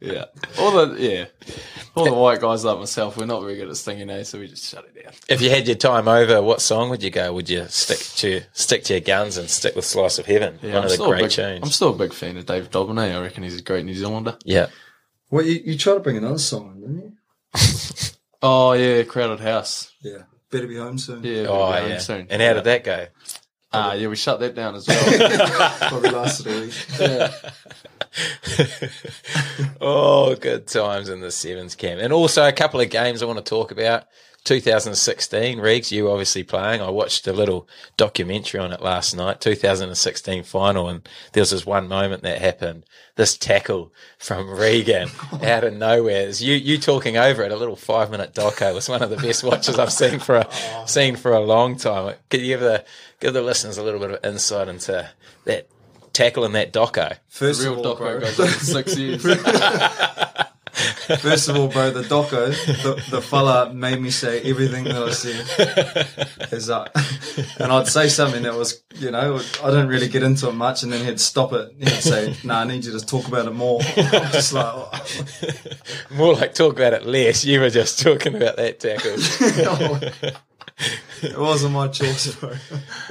yeah. 0.00 0.26
All 0.58 0.70
the, 0.86 0.96
yeah. 0.98 1.24
All 1.96 2.04
the 2.04 2.12
white 2.12 2.40
guys 2.40 2.64
like 2.64 2.78
myself, 2.78 3.16
we're 3.16 3.26
not 3.26 3.40
very 3.42 3.56
good 3.56 3.68
at 3.68 3.76
singing, 3.76 4.08
eh, 4.10 4.22
so 4.22 4.38
we 4.38 4.46
just 4.46 4.64
shut 4.70 4.84
it 4.84 5.02
down. 5.02 5.12
If 5.28 5.42
you 5.42 5.50
had 5.50 5.66
your 5.66 5.76
time 5.76 6.06
over, 6.06 6.40
what 6.40 6.60
song 6.60 6.88
would 6.90 7.02
you 7.02 7.10
go? 7.10 7.32
Would 7.32 7.50
you 7.50 7.66
stick 7.68 7.98
to 8.18 8.42
stick 8.52 8.84
to 8.84 8.92
your 8.94 9.00
guns 9.00 9.36
and 9.38 9.50
stick 9.50 9.74
with 9.74 9.84
Slice 9.84 10.18
of 10.20 10.26
Heaven? 10.26 10.58
Yeah, 10.62 10.74
One 10.74 10.76
I'm 10.78 10.82
of 10.84 10.88
the 10.90 10.94
still 10.94 11.06
a 11.06 11.08
great 11.08 11.22
big, 11.22 11.30
tunes. 11.32 11.60
I'm 11.64 11.70
still 11.70 11.90
a 11.90 11.98
big 11.98 12.12
fan 12.12 12.36
of 12.36 12.46
Dave 12.46 12.70
Dobbyn, 12.70 12.98
eh? 13.00 13.16
I 13.16 13.20
reckon 13.20 13.42
he's 13.42 13.58
a 13.58 13.62
great 13.62 13.84
New 13.84 13.94
Zealander. 13.94 14.38
yeah. 14.44 14.68
Well, 15.32 15.44
you, 15.44 15.60
you 15.64 15.78
tried 15.78 15.94
to 15.94 16.00
bring 16.00 16.16
another 16.16 16.38
song 16.38 16.74
in, 16.76 16.80
didn't 16.80 16.98
you? 17.02 17.12
Oh, 18.42 18.72
yeah, 18.72 19.02
Crowded 19.02 19.40
House. 19.40 19.92
Yeah. 20.00 20.22
Better 20.50 20.66
be 20.66 20.76
home 20.76 20.96
soon. 20.96 21.22
Yeah. 21.22 21.44
Oh 21.48 21.70
be 21.72 21.78
home 21.80 21.90
yeah. 21.90 21.98
Soon. 21.98 22.26
And 22.30 22.40
how 22.40 22.54
did 22.54 22.64
that 22.64 22.84
go? 22.84 23.06
Ah, 23.72 23.92
yeah, 23.94 24.08
we 24.08 24.16
shut 24.16 24.40
that 24.40 24.54
down 24.54 24.74
as 24.74 24.88
well. 24.88 25.78
Probably 25.88 26.10
lasted 26.10 26.46
a 26.46 26.60
week. 26.60 26.74
yeah. 26.98 27.30
oh, 29.80 30.34
good 30.34 30.66
times 30.66 31.08
in 31.08 31.20
the 31.20 31.30
sevens 31.30 31.76
camp. 31.76 32.00
And 32.00 32.12
also 32.12 32.46
a 32.46 32.52
couple 32.52 32.80
of 32.80 32.90
games 32.90 33.22
I 33.22 33.26
want 33.26 33.38
to 33.38 33.48
talk 33.48 33.70
about. 33.70 34.04
2016, 34.44 35.58
Regs, 35.58 35.90
you 35.90 36.10
obviously 36.10 36.42
playing. 36.42 36.80
I 36.80 36.90
watched 36.90 37.26
a 37.26 37.32
little 37.32 37.68
documentary 37.96 38.58
on 38.60 38.72
it 38.72 38.80
last 38.80 39.14
night, 39.14 39.40
2016 39.40 40.42
final, 40.44 40.88
and 40.88 41.08
there 41.32 41.42
was 41.42 41.50
this 41.50 41.66
one 41.66 41.88
moment 41.88 42.22
that 42.22 42.40
happened. 42.40 42.84
This 43.16 43.36
tackle 43.36 43.92
from 44.18 44.50
Regan 44.58 45.10
out 45.42 45.64
of 45.64 45.74
nowhere. 45.74 46.28
It's 46.28 46.40
you 46.40 46.54
you 46.54 46.78
talking 46.78 47.16
over 47.16 47.42
it, 47.42 47.52
a 47.52 47.56
little 47.56 47.76
five 47.76 48.10
minute 48.10 48.32
doco 48.34 48.74
was 48.74 48.88
one 48.88 49.02
of 49.02 49.10
the 49.10 49.16
best 49.16 49.44
watches 49.44 49.78
I've 49.78 49.92
seen 49.92 50.18
for 50.18 50.36
a 50.36 50.48
seen 50.86 51.16
for 51.16 51.32
a 51.32 51.40
long 51.40 51.76
time. 51.76 52.14
Could 52.30 52.40
you 52.40 52.46
give 52.48 52.60
the 52.60 52.84
give 53.20 53.34
the 53.34 53.42
listeners 53.42 53.76
a 53.76 53.82
little 53.82 54.00
bit 54.00 54.10
of 54.12 54.24
insight 54.24 54.68
into 54.68 55.10
that 55.44 55.68
tackle 56.12 56.44
and 56.44 56.54
that 56.54 56.72
doco? 56.72 57.16
First 57.28 57.62
Real 57.62 57.72
of 57.72 57.78
all, 57.86 57.96
doco 57.96 57.98
bro, 57.98 58.20
goes 58.20 58.40
on 58.40 58.48
six 58.48 58.96
years. 58.98 59.22
first 61.20 61.48
of 61.48 61.56
all, 61.56 61.68
bro, 61.68 61.90
the 61.90 62.02
doco, 62.02 62.50
the, 62.82 63.10
the 63.10 63.22
fella 63.22 63.72
made 63.72 64.00
me 64.00 64.10
say 64.10 64.40
everything 64.42 64.84
that 64.84 64.96
I 64.96 65.10
said. 65.10 66.52
Is 66.52 66.66
that, 66.66 66.90
and 67.58 67.72
I'd 67.72 67.86
say 67.86 68.08
something 68.08 68.42
that 68.44 68.54
was, 68.54 68.82
you 68.94 69.10
know, 69.10 69.40
I 69.62 69.70
didn't 69.70 69.88
really 69.88 70.08
get 70.08 70.22
into 70.22 70.48
it 70.48 70.54
much, 70.54 70.82
and 70.82 70.92
then 70.92 71.04
he'd 71.04 71.20
stop 71.20 71.52
it. 71.52 71.72
He'd 71.78 71.88
say, 71.88 72.36
"Nah, 72.44 72.60
I 72.60 72.64
need 72.64 72.84
you 72.84 72.98
to 72.98 73.04
talk 73.04 73.28
about 73.28 73.46
it 73.46 73.54
more." 73.54 73.80
I'm 73.96 74.32
just 74.32 74.52
like, 74.52 74.66
oh. 74.66 74.90
More 76.10 76.34
like 76.34 76.54
talk 76.54 76.74
about 76.74 76.92
it 76.92 77.06
less. 77.06 77.44
You 77.44 77.60
were 77.60 77.70
just 77.70 78.00
talking 78.00 78.34
about 78.34 78.56
that 78.56 78.80
tackle. 78.80 79.16
it 81.22 81.38
wasn't 81.38 81.72
my 81.72 81.88
choice, 81.88 82.34
bro. 82.34 82.50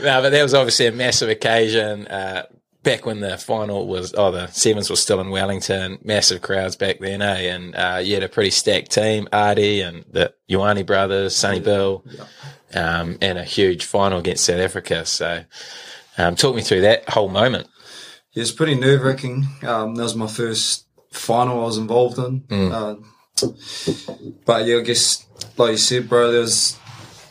No, 0.01 0.21
but 0.21 0.29
that 0.31 0.43
was 0.43 0.53
obviously 0.53 0.87
a 0.87 0.91
massive 0.91 1.29
occasion. 1.29 2.07
Uh, 2.07 2.45
back 2.83 3.05
when 3.05 3.19
the 3.19 3.37
final 3.37 3.87
was, 3.87 4.13
oh, 4.17 4.31
the 4.31 4.47
sevens 4.47 4.89
were 4.89 4.95
still 4.95 5.19
in 5.19 5.29
Wellington, 5.29 5.99
massive 6.03 6.41
crowds 6.41 6.75
back 6.75 6.99
then, 6.99 7.21
eh? 7.21 7.53
And 7.53 7.75
uh, 7.75 7.99
you 8.01 8.13
had 8.13 8.23
a 8.23 8.29
pretty 8.29 8.51
stacked 8.51 8.91
team, 8.91 9.27
Ardie 9.31 9.85
and 9.85 10.05
the 10.09 10.33
Ioane 10.49 10.85
brothers, 10.85 11.35
Sonny 11.35 11.59
Bill, 11.59 12.05
um, 12.73 13.17
and 13.21 13.37
a 13.37 13.43
huge 13.43 13.85
final 13.85 14.19
against 14.19 14.45
South 14.45 14.59
Africa. 14.59 15.05
So, 15.05 15.43
um, 16.17 16.35
talk 16.35 16.55
me 16.55 16.61
through 16.61 16.81
that 16.81 17.09
whole 17.09 17.29
moment. 17.29 17.67
Yeah, 18.33 18.41
it's 18.41 18.51
pretty 18.51 18.75
nerve 18.75 19.03
wracking. 19.03 19.47
Um, 19.63 19.95
that 19.95 20.03
was 20.03 20.15
my 20.15 20.27
first 20.27 20.85
final 21.11 21.61
I 21.61 21.65
was 21.65 21.77
involved 21.77 22.17
in. 22.19 22.43
Uh, 22.49 22.95
but 24.45 24.65
yeah, 24.65 24.77
I 24.77 24.81
guess, 24.81 25.25
like 25.57 25.71
you 25.71 25.77
said, 25.77 26.09
bro, 26.09 26.31
there 26.31 26.41
was 26.41 26.77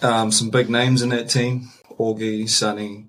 um, 0.03 0.33
some 0.33 0.51
big 0.51 0.69
names 0.69 1.03
in 1.03 1.11
that 1.11 1.29
team. 1.29 1.71
Ardie, 1.99 2.49
Sonny, 2.49 3.07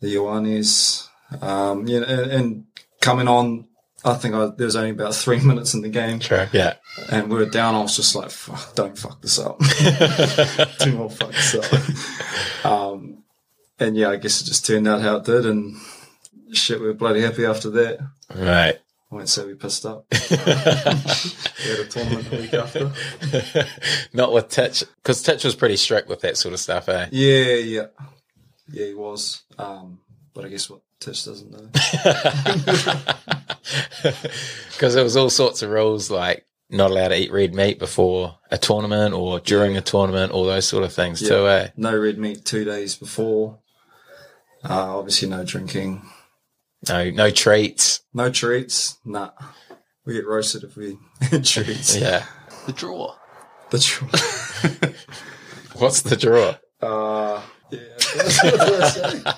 the 0.00 0.14
Ioanes. 0.14 1.03
Um, 1.40 1.86
yeah, 1.86 2.02
and, 2.02 2.30
and 2.30 2.64
coming 3.00 3.28
on, 3.28 3.66
I 4.04 4.14
think 4.14 4.34
I, 4.34 4.46
there 4.56 4.66
was 4.66 4.76
only 4.76 4.90
about 4.90 5.14
three 5.24 5.40
minutes 5.40 5.74
in 5.74 5.82
the 5.82 5.88
game. 5.88 6.20
Sure. 6.20 6.48
Yeah. 6.52 6.74
And 7.10 7.30
we 7.30 7.36
were 7.36 7.46
down. 7.46 7.74
I 7.74 7.82
was 7.82 7.96
just 7.96 8.14
like, 8.14 8.30
fuck, 8.30 8.74
don't 8.74 8.98
fuck 8.98 9.20
this 9.22 9.38
up. 9.38 9.58
Do 10.78 10.98
not 10.98 11.12
fuck 11.12 11.32
this 11.32 11.54
up. 11.54 12.70
Um, 12.70 13.24
and 13.78 13.96
yeah, 13.96 14.10
I 14.10 14.16
guess 14.16 14.40
it 14.40 14.44
just 14.44 14.66
turned 14.66 14.86
out 14.86 15.02
how 15.02 15.16
it 15.16 15.24
did. 15.24 15.46
And 15.46 15.76
shit, 16.52 16.80
we 16.80 16.86
were 16.86 16.94
bloody 16.94 17.22
happy 17.22 17.44
after 17.44 17.70
that. 17.70 17.98
Right. 18.34 18.78
I 19.10 19.14
won't 19.14 19.28
say 19.28 19.44
we 19.44 19.54
pissed 19.54 19.86
up. 19.86 20.06
we 20.30 20.36
had 20.36 21.78
a 21.78 21.86
tournament 21.88 22.30
the 22.30 22.36
week 22.36 22.54
after. 22.54 22.92
Not 24.12 24.32
with 24.32 24.48
Titch, 24.48 24.82
because 24.96 25.22
Titch 25.22 25.44
was 25.44 25.54
pretty 25.54 25.76
strict 25.76 26.08
with 26.08 26.20
that 26.22 26.36
sort 26.36 26.54
of 26.54 26.60
stuff, 26.60 26.88
eh? 26.88 27.08
Yeah, 27.12 27.54
yeah. 27.54 27.86
Yeah, 28.72 28.86
he 28.86 28.94
was. 28.94 29.42
Um, 29.58 30.00
but 30.32 30.44
I 30.44 30.48
guess 30.48 30.68
what 30.68 30.80
Titch 31.04 31.24
doesn't 31.24 31.50
know. 31.50 31.68
Because 34.72 34.94
there 34.94 35.04
was 35.04 35.16
all 35.16 35.30
sorts 35.30 35.62
of 35.62 35.70
rules 35.70 36.10
like 36.10 36.44
not 36.68 36.90
allowed 36.90 37.08
to 37.08 37.18
eat 37.18 37.32
red 37.32 37.54
meat 37.54 37.78
before 37.78 38.38
a 38.50 38.58
tournament 38.58 39.14
or 39.14 39.38
during 39.40 39.74
a 39.76 39.80
tournament, 39.80 40.32
all 40.32 40.44
those 40.44 40.66
sort 40.68 40.84
of 40.84 40.92
things 40.92 41.20
too, 41.20 41.46
eh? 41.48 41.68
No 41.76 41.96
red 41.96 42.18
meat 42.18 42.44
two 42.44 42.64
days 42.64 42.94
before. 42.96 43.60
Uh, 44.68 44.98
obviously, 44.98 45.28
no 45.28 45.44
drinking. 45.44 46.02
No, 46.88 47.08
no 47.10 47.30
treats. 47.30 48.00
No 48.12 48.30
treats. 48.30 48.98
Nah. 49.04 49.30
We 50.04 50.14
get 50.14 50.26
roasted 50.26 50.64
if 50.64 50.76
we 50.76 50.98
had 51.20 51.44
treats. 51.44 51.96
Yeah. 52.00 52.26
the 52.66 52.72
draw. 52.72 53.14
The 53.70 53.78
tr- 53.78 54.04
What's 55.78 56.02
the 56.02 56.16
draw? 56.16 56.56
Uh, 56.82 57.40
yeah. 57.70 59.32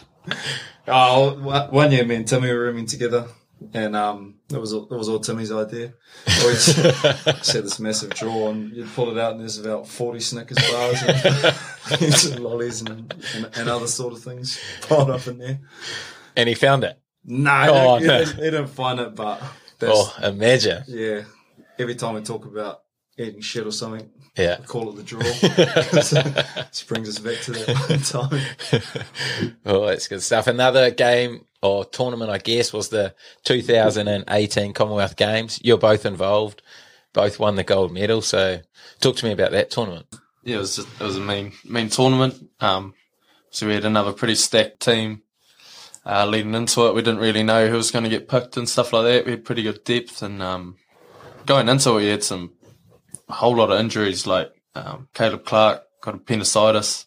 What 0.86 0.92
did 0.92 0.92
I 0.92 1.60
say? 1.60 1.66
oh, 1.66 1.68
one- 1.70 1.92
year, 1.92 2.04
me 2.04 2.14
and 2.16 2.26
Timmy 2.28 2.50
were 2.52 2.60
rooming 2.60 2.86
together, 2.86 3.26
and 3.74 3.94
um, 3.96 4.36
it 4.52 4.58
was 4.58 4.72
all- 4.72 4.88
it 4.90 4.96
was 4.96 5.08
all 5.08 5.18
Timmy's 5.20 5.52
idea. 5.52 5.94
We 6.26 6.54
set 6.54 7.64
this 7.64 7.78
massive 7.80 8.10
drawer, 8.10 8.50
and 8.50 8.72
you'd 8.72 8.88
pull 8.94 9.10
it 9.10 9.18
out, 9.20 9.32
and 9.32 9.40
there's 9.40 9.58
about 9.58 9.86
forty 9.88 10.20
Snickers 10.20 10.58
bars 10.70 11.02
and, 11.02 12.38
lollies 12.40 12.80
and, 12.82 13.12
and 13.34 13.50
and 13.56 13.68
other 13.68 13.86
sort 13.86 14.12
of 14.12 14.20
things 14.22 14.58
piled 14.88 15.10
up 15.10 15.26
in 15.26 15.38
there. 15.38 15.58
And 16.36 16.48
he 16.48 16.54
found 16.54 16.84
it. 16.84 16.98
No, 17.24 17.66
Oh, 17.68 17.96
he, 17.98 18.06
no. 18.06 18.18
Didn't, 18.24 18.36
he 18.36 18.42
didn't 18.42 18.66
find 18.68 19.00
it, 19.00 19.14
but 19.14 19.42
that's, 19.78 19.92
Oh, 19.94 20.14
imagine. 20.22 20.84
yeah. 20.86 21.22
Every 21.78 21.94
time 21.96 22.14
we 22.14 22.20
talk 22.22 22.44
about 22.46 22.82
eating 23.18 23.40
shit 23.40 23.66
or 23.66 23.72
something, 23.72 24.10
Yeah. 24.36 24.56
call 24.66 24.90
it 24.90 24.96
the 24.96 25.02
drawer. 25.02 25.22
This 25.22 26.82
brings 26.88 27.08
us 27.08 27.18
back 27.18 27.40
to 27.42 27.52
that 27.52 27.76
one 27.88 28.80
time. 28.80 29.54
Oh, 29.64 29.86
that's 29.86 30.08
good 30.08 30.22
stuff. 30.22 30.46
Another 30.46 30.90
game 30.90 31.46
or 31.62 31.84
tournament, 31.84 32.30
I 32.30 32.38
guess, 32.38 32.72
was 32.72 32.90
the 32.90 33.14
2018 33.44 34.72
Commonwealth 34.74 35.16
Games. 35.16 35.58
You're 35.62 35.78
both 35.78 36.04
involved, 36.06 36.62
both 37.12 37.38
won 37.38 37.56
the 37.56 37.64
gold 37.64 37.92
medal. 37.92 38.20
So, 38.22 38.60
talk 39.00 39.16
to 39.16 39.24
me 39.24 39.32
about 39.32 39.52
that 39.52 39.70
tournament. 39.70 40.06
Yeah, 40.44 40.56
it 40.56 40.60
was 40.60 40.76
just, 40.76 40.88
it 41.00 41.04
was 41.04 41.16
a 41.16 41.20
main 41.20 41.52
main 41.64 41.88
tournament. 41.88 42.50
Um, 42.60 42.94
so 43.50 43.66
we 43.66 43.74
had 43.74 43.84
another 43.84 44.12
pretty 44.12 44.34
stacked 44.34 44.80
team. 44.80 45.22
Uh, 46.04 46.24
leading 46.24 46.54
into 46.54 46.86
it, 46.86 46.94
we 46.94 47.02
didn't 47.02 47.18
really 47.20 47.42
know 47.42 47.66
who 47.66 47.76
was 47.76 47.90
going 47.90 48.04
to 48.04 48.10
get 48.10 48.28
picked 48.28 48.56
and 48.56 48.68
stuff 48.68 48.92
like 48.92 49.04
that. 49.04 49.24
We 49.24 49.32
had 49.32 49.44
pretty 49.44 49.62
good 49.64 49.82
depth, 49.82 50.22
and 50.22 50.40
um, 50.40 50.76
going 51.46 51.68
into 51.68 51.90
it, 51.90 51.96
we 51.96 52.06
had 52.06 52.22
some 52.22 52.52
a 53.28 53.32
whole 53.34 53.56
lot 53.56 53.70
of 53.70 53.80
injuries. 53.80 54.26
Like 54.26 54.50
um, 54.74 55.08
Caleb 55.14 55.44
Clark 55.44 55.82
got 56.02 56.14
appendicitis. 56.14 57.06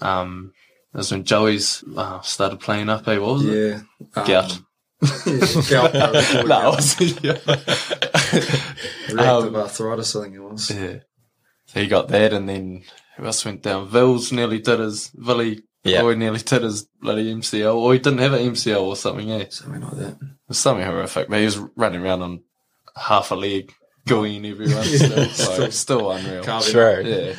Um, 0.00 0.52
that's 0.92 1.10
when 1.10 1.24
Joey's 1.24 1.84
uh, 1.96 2.20
started 2.22 2.60
playing 2.60 2.88
up. 2.88 3.06
Eh? 3.08 3.18
What 3.18 3.32
was 3.34 3.44
it? 3.46 3.54
Yeah. 3.54 3.80
Um, 4.16 4.26
Gout. 4.26 4.58
yeah, 5.00 5.60
gout. 5.70 5.94
no, 5.94 6.10
we 6.12 6.22
call 6.22 6.40
it 6.40 6.46
No, 6.46 6.48
gout. 6.48 6.76
was- 6.76 7.22
yeah. 7.22 7.38
Reactive 9.12 9.54
Um, 9.54 9.56
arthritis, 9.56 10.16
I 10.16 10.22
think 10.22 10.34
it 10.34 10.40
was. 10.40 10.70
Yeah. 10.70 10.98
So 11.66 11.80
he 11.80 11.86
got 11.86 12.08
that, 12.08 12.32
and 12.32 12.48
then 12.48 12.84
who 13.16 13.24
else 13.26 13.44
went 13.44 13.62
down? 13.62 13.88
Vils 13.88 14.32
nearly 14.32 14.58
did 14.58 14.80
his, 14.80 15.10
Villy 15.10 15.60
Yeah. 15.84 16.02
Boy 16.02 16.14
nearly 16.14 16.38
did 16.40 16.62
his 16.62 16.88
bloody 17.00 17.32
MCL, 17.34 17.74
or 17.74 17.92
he 17.92 17.98
didn't 17.98 18.18
have 18.20 18.32
an 18.32 18.52
MCL 18.52 18.82
or 18.82 18.96
something, 18.96 19.30
eh? 19.30 19.38
It 19.40 19.52
Something 19.52 19.82
like 19.82 19.92
that. 19.96 20.18
was 20.48 20.58
something 20.58 20.84
horrific, 20.84 21.28
but 21.28 21.38
he 21.38 21.44
was 21.44 21.58
running 21.76 22.02
around 22.02 22.22
on 22.22 22.42
half 22.96 23.30
a 23.30 23.34
leg, 23.34 23.72
gooing 24.08 24.50
everyone, 24.50 24.82
still, 24.84 25.24
still- 25.26 25.70
still 25.70 26.10
unreal. 26.12 26.42
Carving 26.44 26.72
Sure. 26.72 27.00
Yeah. 27.02 27.34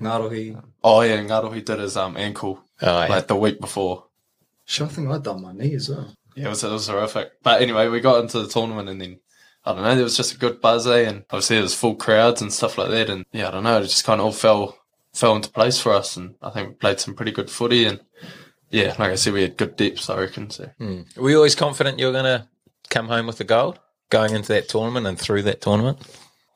Ngarohi. 0.00 0.62
Oh, 0.84 1.00
yeah, 1.02 1.18
Ngaro, 1.18 1.54
he 1.54 1.60
did 1.60 1.78
his 1.78 1.96
um, 1.96 2.16
ankle, 2.16 2.62
Oh, 2.82 2.86
yeah. 3.02 3.06
like 3.06 3.26
the 3.28 3.36
week 3.36 3.60
before. 3.60 4.06
Sure, 4.64 4.86
I 4.86 4.90
think 4.90 5.08
I'd 5.08 5.22
done 5.22 5.42
my 5.42 5.52
knee 5.52 5.74
as 5.74 5.88
well. 5.88 6.12
Yeah, 6.34 6.46
it 6.46 6.48
was, 6.48 6.64
it 6.64 6.70
was 6.70 6.88
horrific. 6.88 7.30
But 7.42 7.62
anyway, 7.62 7.88
we 7.88 8.00
got 8.00 8.20
into 8.22 8.40
the 8.40 8.48
tournament 8.48 8.88
and 8.88 9.00
then, 9.00 9.20
I 9.64 9.72
don't 9.74 9.82
know, 9.82 9.94
there 9.94 10.02
was 10.04 10.16
just 10.16 10.34
a 10.34 10.38
good 10.38 10.60
buzz, 10.60 10.86
eh? 10.86 11.02
And 11.08 11.24
obviously 11.30 11.56
there 11.56 11.62
was 11.62 11.74
full 11.74 11.94
crowds 11.94 12.42
and 12.42 12.52
stuff 12.52 12.78
like 12.78 12.90
that. 12.90 13.10
And 13.10 13.24
yeah, 13.32 13.48
I 13.48 13.50
don't 13.52 13.62
know, 13.64 13.78
it 13.78 13.82
just 13.82 14.04
kind 14.04 14.20
of 14.20 14.26
all 14.26 14.32
fell, 14.32 14.76
fell 15.12 15.36
into 15.36 15.50
place 15.50 15.78
for 15.78 15.92
us. 15.92 16.16
And 16.16 16.34
I 16.42 16.50
think 16.50 16.68
we 16.68 16.74
played 16.74 16.98
some 17.00 17.14
pretty 17.14 17.32
good 17.32 17.50
footy. 17.50 17.84
And 17.84 18.00
yeah, 18.70 18.94
like 18.98 19.10
I 19.12 19.14
said, 19.16 19.34
we 19.34 19.42
had 19.42 19.56
good 19.56 19.76
depth, 19.76 20.08
I 20.10 20.18
reckon. 20.18 20.50
So 20.50 20.68
Were 21.16 21.30
you 21.30 21.36
always 21.36 21.54
confident 21.54 21.98
you 22.00 22.06
were 22.06 22.12
going 22.12 22.24
to 22.24 22.48
come 22.90 23.06
home 23.08 23.26
with 23.28 23.38
the 23.38 23.44
gold 23.44 23.78
going 24.12 24.34
into 24.34 24.52
that 24.52 24.68
tournament 24.68 25.06
and 25.06 25.18
through 25.18 25.42
that 25.42 25.60
tournament? 25.60 25.98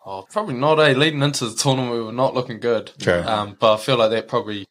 oh, 0.06 0.24
probably 0.30 0.54
not, 0.54 0.78
eh? 0.78 0.92
Leading 0.92 1.22
into 1.22 1.48
the 1.48 1.56
tournament, 1.56 1.92
we 1.92 2.02
were 2.02 2.12
not 2.12 2.34
looking 2.34 2.60
good. 2.60 2.92
True. 2.98 3.22
Um, 3.22 3.56
but 3.58 3.74
I 3.74 3.76
feel 3.76 3.98
like 3.98 4.10
that 4.10 4.28
probably 4.28 4.66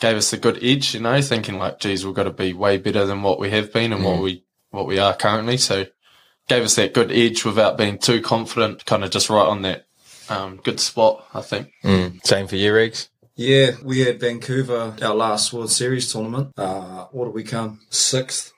gave 0.00 0.16
us 0.16 0.32
a 0.32 0.36
good 0.36 0.62
edge, 0.62 0.94
you 0.94 1.00
know, 1.00 1.22
thinking 1.22 1.58
like, 1.58 1.78
geez, 1.78 2.04
we've 2.04 2.14
got 2.14 2.24
to 2.24 2.30
be 2.30 2.52
way 2.52 2.76
better 2.76 3.06
than 3.06 3.22
what 3.22 3.38
we 3.38 3.50
have 3.50 3.72
been 3.72 3.92
and 3.92 4.04
what 4.04 4.20
we, 4.20 4.44
what 4.70 4.86
we 4.86 4.98
are 4.98 5.14
currently. 5.14 5.56
So 5.56 5.86
gave 6.48 6.64
us 6.64 6.74
that 6.74 6.92
good 6.92 7.12
edge 7.12 7.44
without 7.44 7.78
being 7.78 7.98
too 7.98 8.20
confident, 8.20 8.84
kind 8.84 9.04
of 9.04 9.10
just 9.10 9.30
right 9.30 9.46
on 9.46 9.62
that, 9.62 9.86
um, 10.28 10.60
good 10.62 10.80
spot, 10.80 11.24
I 11.32 11.40
think. 11.40 11.70
Mm. 11.84 12.26
Same 12.26 12.48
for 12.48 12.56
you, 12.56 12.74
Riggs? 12.74 13.08
Yeah, 13.36 13.72
we 13.82 14.00
had 14.00 14.20
Vancouver, 14.20 14.94
our 15.02 15.14
last 15.14 15.52
World 15.52 15.70
Series 15.70 16.12
tournament. 16.12 16.52
Uh, 16.56 17.06
what 17.10 17.26
did 17.26 17.34
we 17.34 17.42
come? 17.42 17.80
Sixth. 17.90 18.52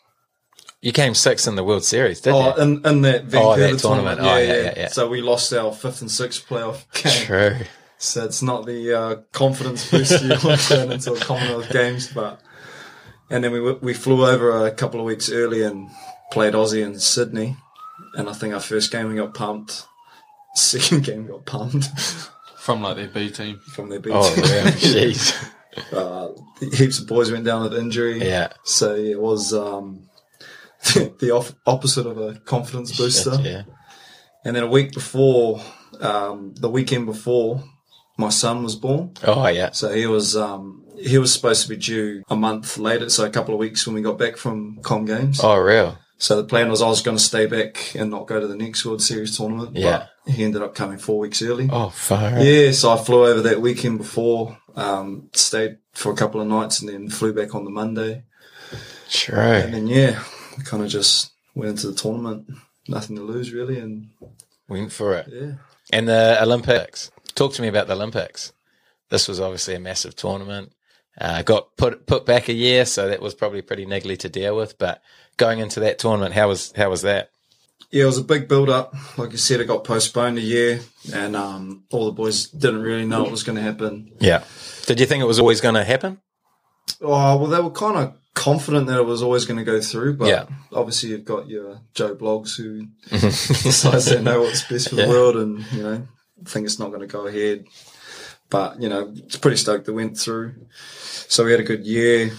You 0.82 0.92
came 0.92 1.14
sixth 1.14 1.48
in 1.48 1.56
the 1.56 1.64
World 1.64 1.84
Series, 1.84 2.20
did 2.20 2.32
Oh, 2.34 2.54
you? 2.56 2.62
in, 2.62 2.86
in 2.86 3.02
that 3.02 3.24
Vancouver 3.24 3.38
Oh, 3.54 3.56
that 3.56 3.78
tournament. 3.78 4.18
tournament. 4.18 4.20
Oh, 4.20 4.36
yeah, 4.36 4.62
yeah, 4.62 4.74
yeah. 4.76 4.88
So 4.88 5.08
we 5.08 5.20
lost 5.20 5.52
our 5.52 5.72
fifth 5.72 6.00
and 6.02 6.10
sixth 6.10 6.46
playoff 6.46 6.84
game. 6.92 7.24
True. 7.26 7.66
So 7.98 8.24
it's 8.24 8.42
not 8.42 8.66
the 8.66 8.92
uh, 8.92 9.14
confidence 9.32 9.90
boost 9.90 10.22
you 10.22 10.28
want 10.44 10.60
to 10.60 10.68
turn 10.68 10.92
into 10.92 11.14
a 11.14 11.18
Commonwealth 11.18 11.70
Games, 11.70 12.12
but 12.12 12.40
and 13.30 13.42
then 13.42 13.52
we 13.52 13.72
we 13.72 13.94
flew 13.94 14.26
over 14.26 14.66
a 14.66 14.70
couple 14.70 15.00
of 15.00 15.06
weeks 15.06 15.30
early 15.32 15.62
and 15.62 15.88
played 16.30 16.52
Aussie 16.52 16.84
in 16.84 17.00
Sydney, 17.00 17.56
and 18.14 18.28
I 18.28 18.34
think 18.34 18.52
our 18.52 18.60
first 18.60 18.92
game 18.92 19.08
we 19.08 19.16
got 19.16 19.32
pumped, 19.32 19.86
second 20.54 21.04
game 21.04 21.26
got 21.26 21.46
pumped, 21.46 21.86
from 22.58 22.82
like 22.82 22.96
their 22.96 23.08
B 23.08 23.30
team. 23.30 23.60
from 23.72 23.88
their 23.88 23.98
beach. 23.98 24.12
Oh, 24.14 24.34
really? 24.36 24.52
Jeez. 25.12 25.50
uh, 25.94 26.28
heaps 26.76 26.98
of 27.00 27.06
boys 27.06 27.32
went 27.32 27.46
down 27.46 27.62
with 27.62 27.74
injury. 27.74 28.18
Yeah. 28.22 28.52
So 28.62 28.94
it 28.94 29.18
was 29.18 29.54
um, 29.54 30.02
the 30.94 31.30
off- 31.32 31.54
opposite 31.66 32.06
of 32.06 32.18
a 32.18 32.34
confidence 32.40 32.96
booster. 32.96 33.36
Yeah. 33.40 33.62
And 34.44 34.54
then 34.54 34.62
a 34.62 34.68
week 34.68 34.92
before, 34.92 35.60
um, 36.00 36.54
the 36.54 36.70
weekend 36.70 37.06
before, 37.06 37.62
my 38.16 38.28
son 38.28 38.62
was 38.62 38.76
born. 38.76 39.12
Oh, 39.24 39.46
yeah. 39.48 39.72
So 39.72 39.92
he 39.92 40.06
was 40.06 40.36
um, 40.36 40.84
he 40.96 41.18
was 41.18 41.32
supposed 41.32 41.62
to 41.62 41.68
be 41.68 41.76
due 41.76 42.22
a 42.28 42.36
month 42.36 42.78
later, 42.78 43.08
so 43.10 43.24
a 43.24 43.30
couple 43.30 43.54
of 43.54 43.60
weeks 43.60 43.86
when 43.86 43.94
we 43.94 44.02
got 44.02 44.18
back 44.18 44.36
from 44.36 44.78
Com 44.82 45.04
Games. 45.04 45.40
Oh, 45.42 45.56
real? 45.58 45.98
So 46.18 46.36
the 46.36 46.44
plan 46.44 46.70
was 46.70 46.80
I 46.80 46.88
was 46.88 47.02
going 47.02 47.18
to 47.18 47.22
stay 47.22 47.44
back 47.44 47.94
and 47.94 48.10
not 48.10 48.26
go 48.26 48.40
to 48.40 48.46
the 48.46 48.56
next 48.56 48.86
World 48.86 49.02
Series 49.02 49.36
tournament. 49.36 49.76
Yeah. 49.76 50.06
But 50.24 50.34
he 50.34 50.44
ended 50.44 50.62
up 50.62 50.74
coming 50.74 50.96
four 50.96 51.18
weeks 51.18 51.42
early. 51.42 51.68
Oh, 51.70 51.90
far. 51.90 52.38
Yeah, 52.38 52.72
so 52.72 52.90
I 52.90 52.96
flew 52.96 53.26
over 53.26 53.42
that 53.42 53.60
weekend 53.60 53.98
before, 53.98 54.56
um, 54.76 55.28
stayed 55.34 55.76
for 55.92 56.12
a 56.12 56.16
couple 56.16 56.40
of 56.40 56.46
nights, 56.46 56.80
and 56.80 56.88
then 56.88 57.10
flew 57.10 57.34
back 57.34 57.54
on 57.54 57.64
the 57.64 57.70
Monday. 57.70 58.24
True. 59.10 59.36
And 59.36 59.74
then 59.74 59.86
yeah, 59.88 60.22
kind 60.64 60.82
of 60.82 60.88
just 60.88 61.32
went 61.54 61.70
into 61.70 61.88
the 61.88 61.94
tournament, 61.94 62.48
nothing 62.88 63.16
to 63.16 63.22
lose 63.22 63.52
really, 63.52 63.78
and 63.78 64.08
Went 64.68 64.92
for 64.92 65.14
it. 65.14 65.28
yeah. 65.30 65.52
And 65.92 66.08
the 66.08 66.42
Olympics. 66.42 67.10
Talk 67.36 67.52
to 67.54 67.62
me 67.62 67.68
about 67.68 67.86
the 67.86 67.92
Olympics. 67.94 68.52
This 69.10 69.28
was 69.28 69.38
obviously 69.40 69.74
a 69.74 69.80
massive 69.80 70.16
tournament. 70.16 70.72
Uh, 71.18 71.42
got 71.42 71.76
put 71.76 72.06
put 72.06 72.26
back 72.26 72.48
a 72.48 72.52
year, 72.52 72.84
so 72.84 73.08
that 73.08 73.22
was 73.22 73.34
probably 73.34 73.62
pretty 73.62 73.86
niggly 73.86 74.18
to 74.18 74.28
deal 74.28 74.56
with. 74.56 74.76
But 74.78 75.00
going 75.36 75.60
into 75.60 75.80
that 75.80 75.98
tournament, 76.00 76.34
how 76.34 76.48
was 76.48 76.72
how 76.76 76.90
was 76.90 77.02
that? 77.02 77.30
Yeah, 77.92 78.02
it 78.02 78.06
was 78.06 78.18
a 78.18 78.24
big 78.24 78.48
build 78.48 78.68
up. 78.68 78.92
Like 79.16 79.30
you 79.30 79.38
said, 79.38 79.60
it 79.60 79.66
got 79.66 79.84
postponed 79.84 80.38
a 80.38 80.42
year, 80.42 80.80
and 81.14 81.36
um, 81.36 81.84
all 81.92 82.06
the 82.06 82.12
boys 82.12 82.48
didn't 82.48 82.82
really 82.82 83.06
know 83.06 83.22
what 83.22 83.30
was 83.30 83.44
going 83.44 83.56
to 83.56 83.62
happen. 83.62 84.10
Yeah. 84.18 84.42
Did 84.86 84.98
you 84.98 85.06
think 85.06 85.22
it 85.22 85.26
was 85.26 85.38
always 85.38 85.60
going 85.60 85.76
to 85.76 85.84
happen? 85.84 86.20
Oh 87.00 87.36
well, 87.36 87.46
they 87.46 87.60
were 87.60 87.70
kind 87.70 87.96
of 87.96 88.14
confident 88.36 88.86
that 88.86 88.98
it 88.98 89.06
was 89.06 89.22
always 89.22 89.44
going 89.46 89.56
to 89.58 89.64
go 89.64 89.80
through, 89.80 90.16
but 90.18 90.28
Yeah. 90.28 90.44
obviously 90.72 91.08
you've 91.08 91.24
got 91.24 91.48
your 91.48 91.80
Joe 91.94 92.14
Bloggs 92.14 92.56
who 92.56 92.86
decides 93.10 94.04
they 94.06 94.22
know 94.22 94.42
what's 94.42 94.62
best 94.62 94.90
for 94.90 94.94
Yeah. 94.96 95.06
the 95.06 95.10
world, 95.10 95.36
and 95.36 95.64
you 95.72 95.82
know 95.82 96.06
think 96.44 96.66
it's 96.66 96.78
not 96.78 96.88
going 96.90 97.00
to 97.00 97.06
go 97.06 97.26
ahead. 97.26 97.64
But 98.50 98.80
you 98.80 98.88
know, 98.88 99.12
it's 99.16 99.36
pretty 99.38 99.56
stoked 99.56 99.86
that 99.86 99.94
went 99.94 100.16
through. 100.18 100.54
So 101.28 101.44
we 101.44 101.50
had 101.50 101.60
a 101.60 101.64
good 101.64 101.84
year 101.84 102.30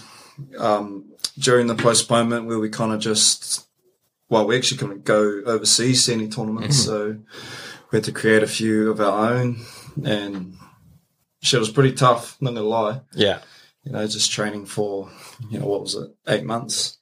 um, 0.58 1.04
during 1.38 1.66
the 1.66 1.74
postponement 1.74 2.46
where 2.46 2.58
we 2.60 2.70
kind 2.70 2.92
of 2.92 3.00
just 3.00 3.66
well, 4.30 4.46
we 4.46 4.56
actually 4.56 4.78
couldn't 4.78 5.04
go 5.04 5.40
overseas 5.46 6.04
to 6.06 6.12
any 6.12 6.28
tournaments, 6.28 6.76
so 6.84 7.18
we 7.90 7.96
had 7.96 8.04
to 8.04 8.12
create 8.12 8.42
a 8.42 8.46
few 8.46 8.90
of 8.90 9.00
our 9.00 9.32
own, 9.34 9.58
and 10.04 10.54
shit 11.42 11.58
was 11.60 11.70
pretty 11.70 11.92
tough. 11.92 12.36
Not 12.40 12.54
gonna 12.54 12.66
lie 12.66 13.00
Yeah. 13.14 13.40
You 13.84 13.92
know, 13.92 14.06
just 14.06 14.30
training 14.32 14.66
for, 14.66 15.10
you 15.50 15.58
know, 15.58 15.66
what 15.66 15.80
was 15.82 15.94
it, 15.94 16.10
eight 16.26 16.44
months, 16.44 16.98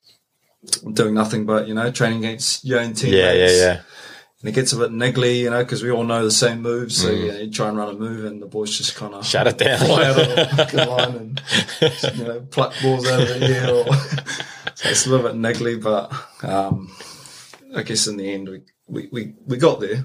doing 0.92 1.14
nothing 1.14 1.46
but, 1.46 1.66
you 1.68 1.74
know, 1.74 1.90
training 1.90 2.18
against 2.24 2.64
your 2.64 2.80
own 2.80 2.92
teammates. 2.94 3.16
Yeah, 3.16 3.32
yeah, 3.32 3.50
yeah. 3.50 3.80
And 4.40 4.50
it 4.50 4.52
gets 4.52 4.72
a 4.74 4.76
bit 4.76 4.90
niggly, 4.90 5.38
you 5.38 5.50
know, 5.50 5.64
because 5.64 5.82
we 5.82 5.90
all 5.90 6.04
know 6.04 6.22
the 6.22 6.30
same 6.30 6.60
moves. 6.60 7.00
So, 7.00 7.10
yeah, 7.10 7.38
you 7.38 7.50
try 7.50 7.68
and 7.68 7.78
run 7.78 7.88
a 7.88 7.98
move 7.98 8.26
and 8.26 8.40
the 8.40 8.46
boys 8.46 8.76
just 8.76 8.94
kind 8.94 9.14
of 9.14 9.22
Mm. 9.22 9.30
Shut 9.30 9.46
it 9.46 9.56
down. 9.58 9.78
fly 9.78 10.04
out 10.04 10.18
of 10.20 10.70
the 10.70 10.86
line 10.90 11.16
and, 11.16 12.18
you 12.18 12.24
know, 12.24 12.40
pluck 12.50 12.74
balls 12.82 13.06
out 13.08 13.22
of 13.22 13.28
the 13.28 13.46
air. 13.46 13.74
Or, 13.74 13.94
so 14.74 14.88
it's 14.90 15.06
a 15.06 15.10
little 15.10 15.26
bit 15.32 15.36
niggly, 15.40 15.82
but 15.82 16.12
um, 16.46 16.94
I 17.74 17.82
guess 17.82 18.06
in 18.06 18.18
the 18.18 18.30
end, 18.30 18.48
we, 18.50 18.60
we, 18.86 19.08
we, 19.10 19.34
we 19.46 19.56
got 19.56 19.80
there. 19.80 20.04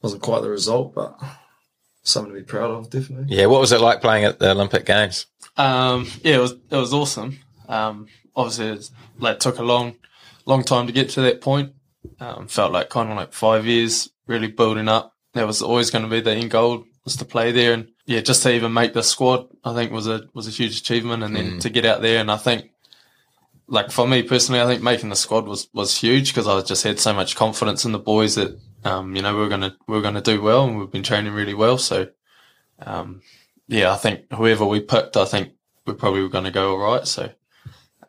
Wasn't 0.00 0.22
quite 0.22 0.42
the 0.42 0.48
result, 0.48 0.94
but 0.94 1.18
something 2.02 2.32
to 2.32 2.38
be 2.38 2.44
proud 2.44 2.70
of, 2.70 2.88
definitely. 2.88 3.34
Yeah. 3.36 3.46
What 3.46 3.60
was 3.60 3.72
it 3.72 3.80
like 3.80 4.00
playing 4.00 4.24
at 4.24 4.38
the 4.38 4.52
Olympic 4.52 4.86
Games? 4.86 5.26
Um, 5.56 6.06
yeah, 6.22 6.36
it 6.36 6.40
was 6.40 6.52
it 6.52 6.76
was 6.76 6.94
awesome. 6.94 7.38
Um, 7.68 8.06
obviously, 8.34 8.68
it's, 8.68 8.90
like 9.18 9.38
took 9.38 9.58
a 9.58 9.62
long, 9.62 9.96
long 10.46 10.64
time 10.64 10.86
to 10.86 10.92
get 10.92 11.10
to 11.10 11.22
that 11.22 11.40
point. 11.40 11.72
Um, 12.18 12.48
felt 12.48 12.72
like 12.72 12.88
kind 12.88 13.10
of 13.10 13.16
like 13.16 13.32
five 13.32 13.66
years 13.66 14.10
really 14.26 14.48
building 14.48 14.88
up. 14.88 15.14
That 15.34 15.46
was 15.46 15.62
always 15.62 15.90
going 15.90 16.04
to 16.04 16.10
be 16.10 16.20
the 16.20 16.32
end 16.32 16.50
goal 16.50 16.84
was 17.04 17.16
to 17.16 17.24
play 17.24 17.52
there, 17.52 17.72
and 17.72 17.88
yeah, 18.06 18.20
just 18.20 18.42
to 18.42 18.52
even 18.52 18.72
make 18.72 18.92
the 18.92 19.02
squad, 19.02 19.48
I 19.64 19.74
think 19.74 19.92
was 19.92 20.06
a 20.06 20.28
was 20.34 20.46
a 20.46 20.50
huge 20.50 20.78
achievement. 20.78 21.22
And 21.22 21.34
then 21.34 21.58
to 21.60 21.70
get 21.70 21.84
out 21.84 22.02
there, 22.02 22.20
and 22.20 22.30
I 22.30 22.36
think, 22.36 22.70
like 23.66 23.90
for 23.90 24.06
me 24.06 24.22
personally, 24.22 24.60
I 24.60 24.66
think 24.66 24.82
making 24.82 25.08
the 25.08 25.16
squad 25.16 25.46
was 25.46 25.68
was 25.72 25.98
huge 25.98 26.30
because 26.30 26.46
I 26.46 26.60
just 26.62 26.84
had 26.84 26.98
so 26.98 27.12
much 27.12 27.36
confidence 27.36 27.84
in 27.84 27.92
the 27.92 27.98
boys 27.98 28.34
that 28.34 28.58
um, 28.84 29.16
you 29.16 29.22
know 29.22 29.36
we 29.36 29.42
are 29.42 29.48
gonna 29.48 29.76
we 29.86 29.96
were 29.96 30.02
gonna 30.02 30.20
do 30.20 30.42
well, 30.42 30.64
and 30.64 30.78
we've 30.78 30.90
been 30.90 31.02
training 31.02 31.32
really 31.32 31.54
well. 31.54 31.78
So 31.78 32.08
um, 32.80 33.22
yeah, 33.70 33.92
I 33.92 33.96
think 33.96 34.32
whoever 34.32 34.66
we 34.66 34.80
picked, 34.80 35.16
I 35.16 35.24
think 35.24 35.52
we 35.86 35.94
probably 35.94 36.22
were 36.22 36.28
going 36.28 36.44
to 36.44 36.50
go 36.50 36.72
all 36.72 36.78
right. 36.78 37.06
So, 37.06 37.30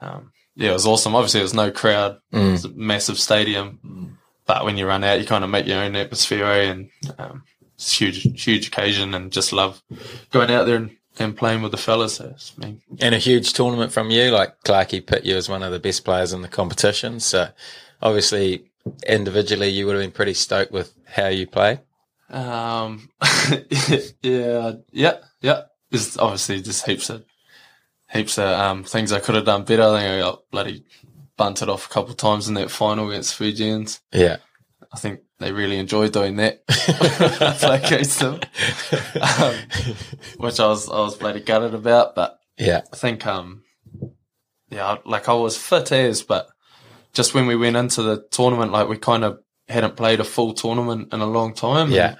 um, 0.02 0.32
yeah, 0.56 0.72
it 0.72 0.74
was 0.74 0.88
awesome. 0.88 1.16
Obviously, 1.16 1.38
there 1.38 1.46
was 1.46 1.54
no 1.54 1.72
crowd. 1.72 2.20
Mm. 2.34 2.56
It's 2.56 2.66
a 2.66 2.70
massive 2.70 3.20
stadium, 3.20 4.18
but 4.48 4.66
when 4.66 4.76
you 4.76 4.88
run 4.88 5.04
out, 5.04 5.20
you 5.20 5.26
kind 5.26 5.44
of 5.44 5.52
make 5.52 5.68
your 5.68 5.80
own 5.80 5.96
atmosphere, 5.96 6.46
eh? 6.46 6.64
and 6.64 6.90
um, 7.20 7.44
it's 7.76 7.94
a 7.94 8.06
huge, 8.06 8.44
huge 8.44 8.68
occasion, 8.68 9.14
and 9.14 9.32
just 9.32 9.54
love 9.54 9.84
going 10.32 10.50
out 10.50 10.66
there 10.66 10.78
and, 10.78 10.98
and 11.20 11.38
playing 11.38 11.62
with 11.62 11.72
the 11.72 11.78
fellas. 11.78 12.16
So 12.16 12.30
it's 12.30 12.52
been 12.52 12.82
And 13.00 13.14
a 13.14 13.20
huge 13.20 13.54
tournament 13.54 13.92
from 13.92 14.10
you, 14.10 14.32
like 14.32 14.60
Clarkey 14.66 15.06
put 15.06 15.26
you 15.26 15.38
as 15.38 15.48
one 15.48 15.62
of 15.62 15.72
the 15.72 15.80
best 15.80 16.04
players 16.04 16.34
in 16.34 16.42
the 16.42 16.48
competition. 16.48 17.20
So 17.20 17.50
obviously, 18.02 18.66
individually, 19.08 19.70
you 19.70 19.86
would 19.86 19.96
have 19.96 20.04
been 20.04 20.12
pretty 20.12 20.34
stoked 20.34 20.72
with 20.72 20.92
how 21.06 21.28
you 21.28 21.46
played. 21.46 21.82
Um, 22.32 23.10
yeah, 24.22 24.74
yeah, 24.92 25.18
yeah. 25.42 25.62
There's 25.90 26.18
obviously 26.18 26.62
just 26.62 26.86
heaps 26.86 27.10
of 27.10 27.26
heaps 28.12 28.38
of 28.38 28.46
um, 28.48 28.84
things 28.84 29.12
I 29.12 29.20
could 29.20 29.36
have 29.36 29.46
done 29.46 29.64
better. 29.66 29.84
I 29.84 30.00
think 30.00 30.12
I 30.12 30.20
got 30.20 30.50
bloody 30.52 30.86
bunted 31.38 31.70
off 31.70 31.86
a 31.86 31.90
couple 31.90 32.12
of 32.12 32.18
times 32.18 32.48
in 32.48 32.54
that 32.56 32.72
final 32.72 33.10
against 33.10 33.36
Fijians. 33.36 34.00
Yeah. 34.14 34.38
I 34.94 34.98
think 34.98 35.22
they 35.40 35.52
really 35.52 35.78
enjoyed 35.78 36.12
doing 36.12 36.36
that. 36.38 36.64
I 36.70 37.56
play 37.60 37.82
against 37.82 38.20
them, 38.20 38.40
um, 39.22 39.56
which 40.38 40.60
I 40.60 40.68
was 40.68 40.90
I 40.90 41.00
was 41.00 41.16
bloody 41.18 41.40
gutted 41.40 41.74
about. 41.74 42.16
But 42.16 42.38
Yeah. 42.58 42.82
I 42.92 42.96
think 42.96 43.26
um, 43.26 43.64
yeah, 44.70 44.98
like 45.06 45.30
I 45.30 45.34
was 45.34 45.58
fit 45.58 45.92
as, 45.92 46.24
but 46.24 46.48
just 47.14 47.34
when 47.34 47.46
we 47.48 47.56
went 47.56 47.76
into 47.78 48.02
the 48.02 48.26
tournament, 48.32 48.72
like 48.72 48.88
we 48.90 48.98
kind 48.98 49.24
of 49.24 49.40
hadn't 49.68 49.96
played 49.96 50.20
a 50.20 50.24
full 50.24 50.54
tournament 50.54 51.14
in 51.14 51.22
a 51.22 51.26
long 51.26 51.54
time. 51.54 51.92
Yeah. 51.92 52.16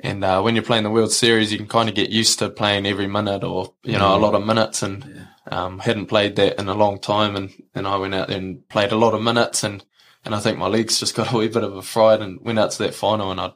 And 0.00 0.24
uh, 0.24 0.42
when 0.42 0.54
you're 0.54 0.64
playing 0.64 0.84
the 0.84 0.90
World 0.90 1.12
Series, 1.12 1.52
you 1.52 1.58
can 1.58 1.68
kind 1.68 1.88
of 1.88 1.94
get 1.94 2.10
used 2.10 2.38
to 2.40 2.50
playing 2.50 2.84
every 2.86 3.06
minute 3.06 3.44
or, 3.44 3.72
you 3.84 3.96
know, 3.96 4.16
a 4.16 4.18
lot 4.18 4.34
of 4.34 4.44
minutes 4.44 4.82
and 4.82 5.28
um, 5.50 5.78
hadn't 5.78 6.06
played 6.06 6.36
that 6.36 6.58
in 6.58 6.68
a 6.68 6.74
long 6.74 6.98
time. 6.98 7.36
And, 7.36 7.50
and 7.74 7.86
I 7.86 7.96
went 7.96 8.14
out 8.14 8.28
there 8.28 8.36
and 8.36 8.68
played 8.68 8.92
a 8.92 8.96
lot 8.96 9.14
of 9.14 9.22
minutes 9.22 9.62
and, 9.62 9.84
and 10.24 10.34
I 10.34 10.40
think 10.40 10.58
my 10.58 10.66
legs 10.66 11.00
just 11.00 11.14
got 11.16 11.32
a 11.32 11.36
wee 11.36 11.48
bit 11.48 11.62
of 11.62 11.76
a 11.76 11.82
fright 11.82 12.20
and 12.20 12.40
went 12.40 12.58
out 12.58 12.72
to 12.72 12.82
that 12.82 12.94
final. 12.94 13.30
And 13.30 13.40
I 13.40 13.52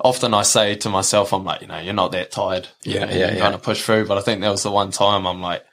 often 0.00 0.32
I 0.32 0.42
say 0.42 0.76
to 0.76 0.88
myself, 0.88 1.32
I'm 1.32 1.44
like, 1.44 1.60
you 1.60 1.66
know, 1.66 1.78
you're 1.78 1.92
not 1.92 2.12
that 2.12 2.30
tired. 2.30 2.68
Yeah, 2.82 3.10
yeah, 3.10 3.32
yeah. 3.32 3.38
kind 3.38 3.54
of 3.54 3.62
push 3.62 3.82
through. 3.82 4.06
But 4.06 4.18
I 4.18 4.22
think 4.22 4.40
that 4.40 4.50
was 4.50 4.62
the 4.62 4.70
one 4.70 4.90
time 4.90 5.26
I'm 5.26 5.42
like, 5.42 5.64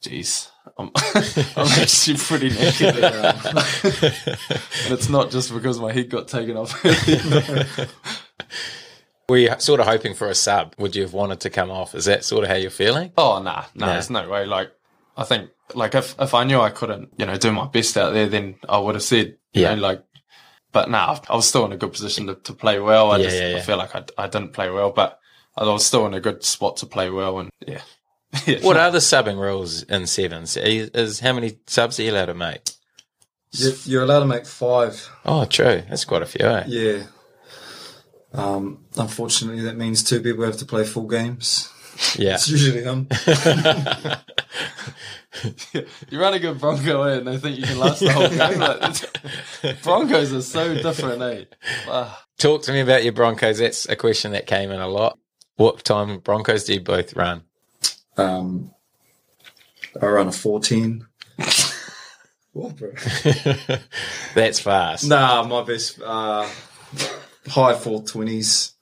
geez, 0.00 0.50
I'm, 0.78 0.90
I'm 1.56 1.66
actually 1.80 2.18
pretty 2.18 2.50
naked. 2.50 3.02
and 3.02 4.92
it's 4.92 5.08
not 5.08 5.30
just 5.30 5.52
because 5.52 5.80
my 5.80 5.92
head 5.92 6.10
got 6.10 6.28
taken 6.28 6.56
off. 6.56 6.72
Were 9.28 9.38
you 9.38 9.54
sort 9.58 9.80
of 9.80 9.86
hoping 9.86 10.14
for 10.14 10.28
a 10.28 10.34
sub? 10.34 10.74
Would 10.78 10.94
you 10.94 11.02
have 11.02 11.12
wanted 11.12 11.40
to 11.40 11.50
come 11.50 11.70
off? 11.70 11.94
Is 11.96 12.04
that 12.04 12.24
sort 12.24 12.44
of 12.44 12.50
how 12.50 12.56
you're 12.56 12.70
feeling? 12.70 13.12
Oh 13.16 13.42
nah, 13.42 13.64
nah, 13.74 13.86
Nah. 13.86 13.92
there's 13.94 14.10
no 14.10 14.28
way. 14.28 14.46
Like 14.46 14.70
I 15.16 15.24
think 15.24 15.50
like 15.74 15.94
if 15.96 16.14
if 16.20 16.32
I 16.34 16.44
knew 16.44 16.60
I 16.60 16.70
couldn't, 16.70 17.08
you 17.16 17.26
know, 17.26 17.36
do 17.36 17.50
my 17.50 17.66
best 17.66 17.96
out 17.96 18.12
there, 18.12 18.28
then 18.28 18.54
I 18.68 18.78
would 18.78 18.94
have 18.94 19.02
said, 19.02 19.36
you 19.52 19.62
Yeah. 19.62 19.74
know, 19.74 19.82
like. 19.82 20.02
But 20.72 20.90
nah, 20.90 21.18
I 21.30 21.34
was 21.34 21.48
still 21.48 21.64
in 21.64 21.72
a 21.72 21.76
good 21.76 21.92
position 21.92 22.26
to, 22.26 22.34
to 22.34 22.52
play 22.52 22.78
well. 22.78 23.10
I 23.12 23.16
Yeah, 23.16 23.22
just 23.24 23.36
yeah, 23.36 23.48
yeah. 23.48 23.56
I 23.56 23.60
feel 23.60 23.78
like 23.78 23.96
I, 23.96 24.04
I 24.18 24.26
didn't 24.26 24.52
play 24.52 24.68
well, 24.70 24.90
but 24.90 25.18
I 25.56 25.64
was 25.64 25.86
still 25.86 26.04
in 26.06 26.12
a 26.12 26.20
good 26.20 26.44
spot 26.44 26.76
to 26.78 26.86
play 26.86 27.08
well. 27.08 27.38
And 27.38 27.48
yeah, 27.66 27.74
yeah. 27.74 27.80
What 28.62 28.76
are 28.76 28.90
the 28.90 28.98
subbing 28.98 29.38
rules 29.38 29.82
in 29.84 30.06
sevens? 30.06 30.56
Is, 30.56 30.90
is 30.90 31.20
how 31.20 31.32
many 31.32 31.58
subs 31.66 31.98
are 32.00 32.02
you 32.02 32.12
allowed 32.12 32.26
to 32.26 32.34
make? 32.34 32.62
You're, 33.52 33.72
you're 33.84 34.02
allowed 34.02 34.20
to 34.20 34.26
make 34.26 34.46
five. 34.46 35.08
Oh, 35.24 35.44
true. 35.44 35.82
That's 35.88 36.04
quite 36.04 36.22
a 36.22 36.26
few. 36.26 36.46
Eh? 36.46 36.64
Yeah. 36.66 37.02
Um, 38.32 38.84
unfortunately, 38.96 39.62
that 39.62 39.76
means 39.76 40.02
two 40.02 40.20
people 40.20 40.44
have 40.44 40.58
to 40.58 40.66
play 40.66 40.84
full 40.84 41.06
games. 41.06 41.72
Yeah. 42.16 42.34
It's 42.34 42.48
usually 42.48 42.82
them. 42.82 43.08
you 46.10 46.20
run 46.20 46.34
a 46.34 46.38
good 46.38 46.60
Bronco 46.60 47.02
eh, 47.02 47.18
and 47.18 47.26
they 47.26 47.38
think 47.38 47.58
you 47.58 47.64
can 47.64 47.78
last 47.78 48.00
the 48.00 48.12
whole 48.12 48.28
game. 48.28 48.58
Like, 48.60 49.82
Broncos 49.82 50.32
are 50.32 50.42
so 50.42 50.74
different, 50.74 51.22
eh? 51.22 51.44
Talk 52.38 52.62
to 52.62 52.72
me 52.72 52.80
about 52.80 53.04
your 53.04 53.12
Broncos. 53.12 53.58
That's 53.58 53.88
a 53.88 53.96
question 53.96 54.32
that 54.32 54.46
came 54.46 54.70
in 54.70 54.80
a 54.80 54.88
lot. 54.88 55.18
What 55.56 55.84
time 55.84 56.18
Broncos 56.18 56.64
do 56.64 56.74
you 56.74 56.80
both 56.80 57.14
run? 57.16 57.44
Um, 58.16 58.72
I 60.00 60.06
run 60.06 60.28
a 60.28 60.32
14. 60.32 61.06
what, 62.52 62.76
bro? 62.76 62.92
That's 64.34 64.60
fast. 64.60 65.08
Nah, 65.08 65.42
my 65.44 65.62
best, 65.62 66.00
uh, 66.00 66.48
high 67.48 67.74
420s. 67.74 68.72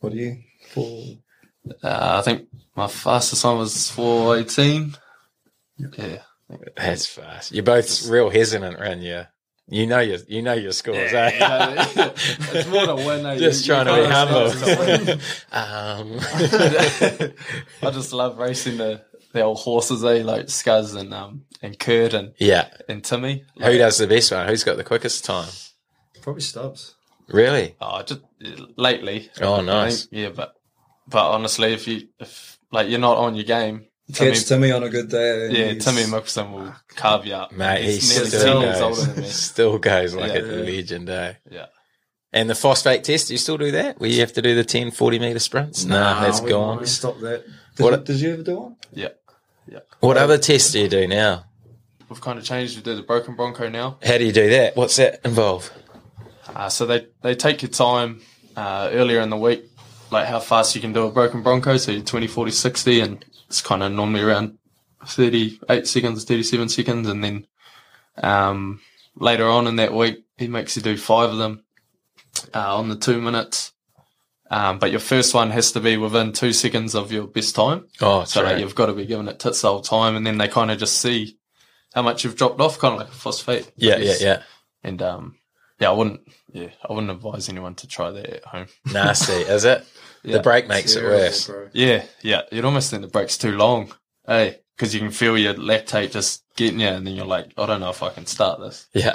What 0.00 0.12
are 0.12 0.16
you? 0.16 0.38
Four. 0.70 1.04
Uh, 1.82 2.18
I 2.18 2.22
think 2.22 2.48
my 2.76 2.88
fastest 2.88 3.44
one 3.44 3.58
was 3.58 3.90
418. 3.90 4.94
Yeah. 5.98 6.18
That's 6.76 7.06
fast. 7.06 7.52
You're 7.52 7.62
both 7.64 8.06
real 8.06 8.30
hesitant 8.30 8.76
around 8.76 9.02
you. 9.02 9.24
You 9.68 9.86
know 9.86 10.00
your 10.00 10.18
you 10.28 10.42
know 10.42 10.52
your 10.52 10.72
scores, 10.72 11.12
eh? 11.14 11.30
it's 12.52 12.68
more 12.68 12.86
to 12.86 12.94
win. 12.96 13.24
eh? 13.24 13.38
Just 13.38 13.66
You- 13.66 13.74
you 13.74 13.82
trying 13.82 13.86
to 13.86 14.02
be 14.02 14.12
humble. 14.12 14.50
stop 14.50 15.18
um, 15.52 17.32
I 17.82 17.90
just 17.90 18.12
love 18.12 18.38
racing 18.38 18.76
the, 18.76 19.02
the 19.32 19.40
old 19.42 19.58
horses, 19.58 20.04
eh? 20.04 20.22
Like 20.22 20.46
Scuzz 20.46 20.94
and 20.94 21.14
um 21.14 21.44
and 21.62 21.78
Kurt 21.78 22.12
and, 22.12 22.34
yeah. 22.38 22.68
and 22.90 23.02
Timmy. 23.02 23.44
Who 23.58 23.78
does 23.78 23.96
the 23.98 24.06
best 24.06 24.30
one? 24.32 24.46
Who's 24.48 24.64
got 24.64 24.76
the 24.76 24.84
quickest 24.84 25.24
time? 25.24 25.48
Probably 26.20 26.42
Stubbs. 26.42 26.94
Really? 27.28 27.74
Oh, 27.80 28.02
just 28.02 28.20
lately. 28.76 29.30
Oh, 29.40 29.62
nice. 29.62 30.04
think, 30.06 30.12
yeah, 30.22 30.28
but 30.28 30.54
but 31.08 31.30
honestly, 31.30 31.72
if 31.72 31.88
you 31.88 32.08
if 32.20 32.58
like 32.70 32.88
you're 32.90 32.98
not 33.00 33.16
on 33.16 33.34
your 33.34 33.44
game, 33.44 33.86
Timmy, 33.86 33.86
Catch 34.12 34.44
Timmy 34.46 34.70
on 34.70 34.82
a 34.82 34.88
good 34.90 35.08
day. 35.08 35.48
yeah, 35.50 35.72
he's- 35.72 35.84
Timmy 35.84 36.02
Mikkelson 36.02 36.52
will 36.52 36.74
carve 36.88 37.24
you 37.26 37.34
up. 37.40 37.52
Mate, 37.52 37.78
he 37.80 37.86
nearly 37.86 38.00
still 38.00 38.42
ten 38.54 38.60
years 38.62 38.80
older 38.80 39.12
goes, 39.14 39.34
still 39.34 39.78
goes 39.78 40.14
like 40.14 40.32
Yeah. 40.32 40.40
a 40.40 40.60
legend, 40.62 41.08
eh? 41.08 41.32
Yeah. 41.50 41.66
And 42.32 42.50
the 42.50 42.54
phosphate 42.54 43.04
test, 43.04 43.28
do 43.28 43.34
you 43.34 43.38
still 43.38 43.56
do 43.56 43.70
that? 43.70 44.00
Where 44.00 44.10
you 44.10 44.20
have 44.20 44.32
to 44.34 44.42
do 44.42 44.54
the 44.56 44.64
10, 44.64 44.90
40 44.90 45.18
metre 45.20 45.38
sprints? 45.38 45.84
No, 45.84 45.98
Nah, 46.00 46.20
that's 46.20 46.40
we, 46.42 46.50
gone. 46.50 46.80
We 46.80 46.86
stopped 46.86 47.20
that. 47.20 47.44
Did, 47.76 47.82
What- 47.82 47.92
you, 48.00 48.04
did 48.04 48.20
you 48.20 48.32
ever 48.34 48.42
do 48.42 48.56
one? 48.58 48.76
Yep. 48.92 49.20
Yeah. 49.68 49.78
What 50.00 50.16
other 50.18 50.36
tests 50.36 50.72
do 50.72 50.80
you 50.80 50.88
do 50.88 51.06
now? 51.08 51.44
We've 52.10 52.20
kind 52.20 52.38
of 52.38 52.44
changed. 52.44 52.76
We 52.76 52.82
do 52.82 52.96
the 52.96 53.02
broken 53.02 53.34
bronco 53.36 53.68
now. 53.70 53.96
How 54.04 54.18
do 54.18 54.24
you 54.26 54.32
do 54.32 54.50
that? 54.50 54.76
What's 54.76 54.96
that 54.96 55.20
involve? 55.24 55.70
Uh, 56.54 56.68
so 56.68 56.84
they, 56.86 57.06
they 57.22 57.34
take 57.34 57.62
your 57.62 57.70
time 57.70 58.20
uh, 58.56 58.90
earlier 58.92 59.20
in 59.20 59.30
the 59.30 59.36
week, 59.38 59.64
like 60.10 60.26
how 60.26 60.38
fast 60.40 60.74
you 60.74 60.80
can 60.82 60.92
do 60.92 61.06
a 61.06 61.10
broken 61.10 61.42
bronco. 61.42 61.76
So 61.78 61.92
you're 61.92 62.02
20, 62.02 62.26
40, 62.26 62.50
60, 62.50 63.00
and 63.00 63.24
it's 63.54 63.62
kind 63.62 63.84
of 63.84 63.92
normally 63.92 64.20
around 64.20 64.58
38 65.06 65.86
seconds, 65.86 66.24
37 66.24 66.68
seconds. 66.68 67.08
And 67.08 67.22
then 67.22 67.46
um, 68.16 68.80
later 69.14 69.46
on 69.46 69.68
in 69.68 69.76
that 69.76 69.94
week, 69.94 70.24
he 70.36 70.48
makes 70.48 70.74
you 70.76 70.82
do 70.82 70.96
five 70.96 71.30
of 71.30 71.38
them 71.38 71.62
uh, 72.52 72.76
on 72.76 72.88
the 72.88 72.96
two 72.96 73.20
minutes. 73.20 73.70
Um, 74.50 74.80
but 74.80 74.90
your 74.90 74.98
first 75.00 75.34
one 75.34 75.50
has 75.52 75.70
to 75.72 75.80
be 75.80 75.96
within 75.96 76.32
two 76.32 76.52
seconds 76.52 76.96
of 76.96 77.12
your 77.12 77.28
best 77.28 77.54
time. 77.54 77.86
Oh, 78.00 78.24
So 78.24 78.42
like, 78.42 78.58
you've 78.58 78.74
got 78.74 78.86
to 78.86 78.92
be 78.92 79.06
giving 79.06 79.28
it 79.28 79.38
tits 79.38 79.60
the 79.62 79.68
whole 79.68 79.82
time. 79.82 80.16
And 80.16 80.26
then 80.26 80.36
they 80.38 80.48
kind 80.48 80.72
of 80.72 80.78
just 80.78 80.98
see 80.98 81.38
how 81.94 82.02
much 82.02 82.24
you've 82.24 82.34
dropped 82.36 82.60
off, 82.60 82.80
kind 82.80 82.94
of 82.94 82.98
like 82.98 83.08
a 83.08 83.12
phosphate. 83.12 83.70
Yeah, 83.76 83.98
yeah, 83.98 84.14
yeah. 84.20 84.42
And 84.82 85.00
um, 85.00 85.36
yeah, 85.78 85.90
I 85.90 85.92
wouldn't. 85.92 86.20
Yeah, 86.52 86.70
I 86.88 86.92
wouldn't 86.92 87.10
advise 87.12 87.48
anyone 87.48 87.76
to 87.76 87.86
try 87.86 88.10
that 88.10 88.26
at 88.26 88.44
home. 88.44 88.66
Nasty, 88.92 89.32
is 89.32 89.64
it? 89.64 89.84
Yeah. 90.24 90.38
The 90.38 90.42
break 90.42 90.66
makes 90.68 90.96
it 90.96 91.04
worse. 91.04 91.46
bro. 91.46 91.68
Yeah, 91.72 92.04
yeah. 92.22 92.42
You'd 92.50 92.64
almost 92.64 92.90
think 92.90 93.02
the 93.02 93.08
break's 93.08 93.36
too 93.38 93.52
long, 93.52 93.92
hey, 94.26 94.60
because 94.76 94.94
you 94.94 95.00
can 95.00 95.10
feel 95.10 95.36
your 95.38 95.54
lactate 95.54 96.10
just 96.12 96.42
getting 96.56 96.80
you, 96.80 96.88
and 96.88 97.06
then 97.06 97.14
you're 97.14 97.26
like, 97.26 97.52
I 97.58 97.66
don't 97.66 97.80
know 97.80 97.90
if 97.90 98.02
I 98.02 98.10
can 98.10 98.26
start 98.26 98.58
this. 98.60 98.86
Yeah. 98.94 99.12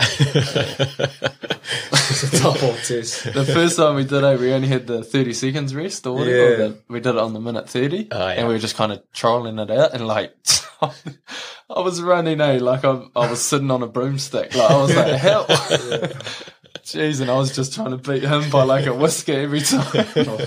It's 2.12 2.24
a 2.24 2.40
tough 2.40 2.64
old 2.64 2.76
test. 2.84 3.24
The 3.34 3.46
first 3.46 3.78
time 3.78 3.96
we 3.96 4.04
did 4.04 4.24
it, 4.24 4.40
we 4.40 4.52
only 4.54 4.68
had 4.68 4.88
the 4.88 5.04
30 5.04 5.34
seconds 5.34 5.76
rest 5.76 6.06
or 6.08 6.16
whatever. 6.16 6.64
Yeah. 6.66 6.72
We 6.88 7.00
did 7.00 7.12
it 7.16 7.18
on 7.18 7.34
the 7.34 7.40
minute 7.40 7.70
30, 7.70 8.08
Oh, 8.12 8.18
yeah. 8.28 8.34
and 8.34 8.48
we 8.48 8.54
were 8.56 8.60
just 8.60 8.76
kind 8.76 8.92
of 8.92 9.02
trialing 9.14 9.62
it 9.62 9.72
out, 9.72 9.94
and 9.94 10.06
like. 10.08 10.34
I 11.72 11.82
was 11.82 12.02
running, 12.02 12.40
eh? 12.40 12.58
Like 12.60 12.86
I, 12.86 13.04
I 13.16 13.30
was 13.30 13.42
sitting 13.42 13.70
on 13.70 13.84
a 13.84 13.88
broomstick. 13.88 14.56
Like 14.56 14.72
I 14.72 14.78
was 14.82 14.96
like, 14.96 15.14
help! 15.20 15.48
Jeez, 16.86 17.20
and 17.22 17.30
I 17.30 17.38
was 17.38 17.54
just 17.54 17.74
trying 17.76 17.92
to 17.92 17.98
beat 17.98 18.24
him 18.24 18.50
by 18.50 18.64
like 18.64 18.86
a 18.86 18.94
whisker 18.94 19.34
every 19.34 19.60
time. 19.60 20.06
So 20.08 20.38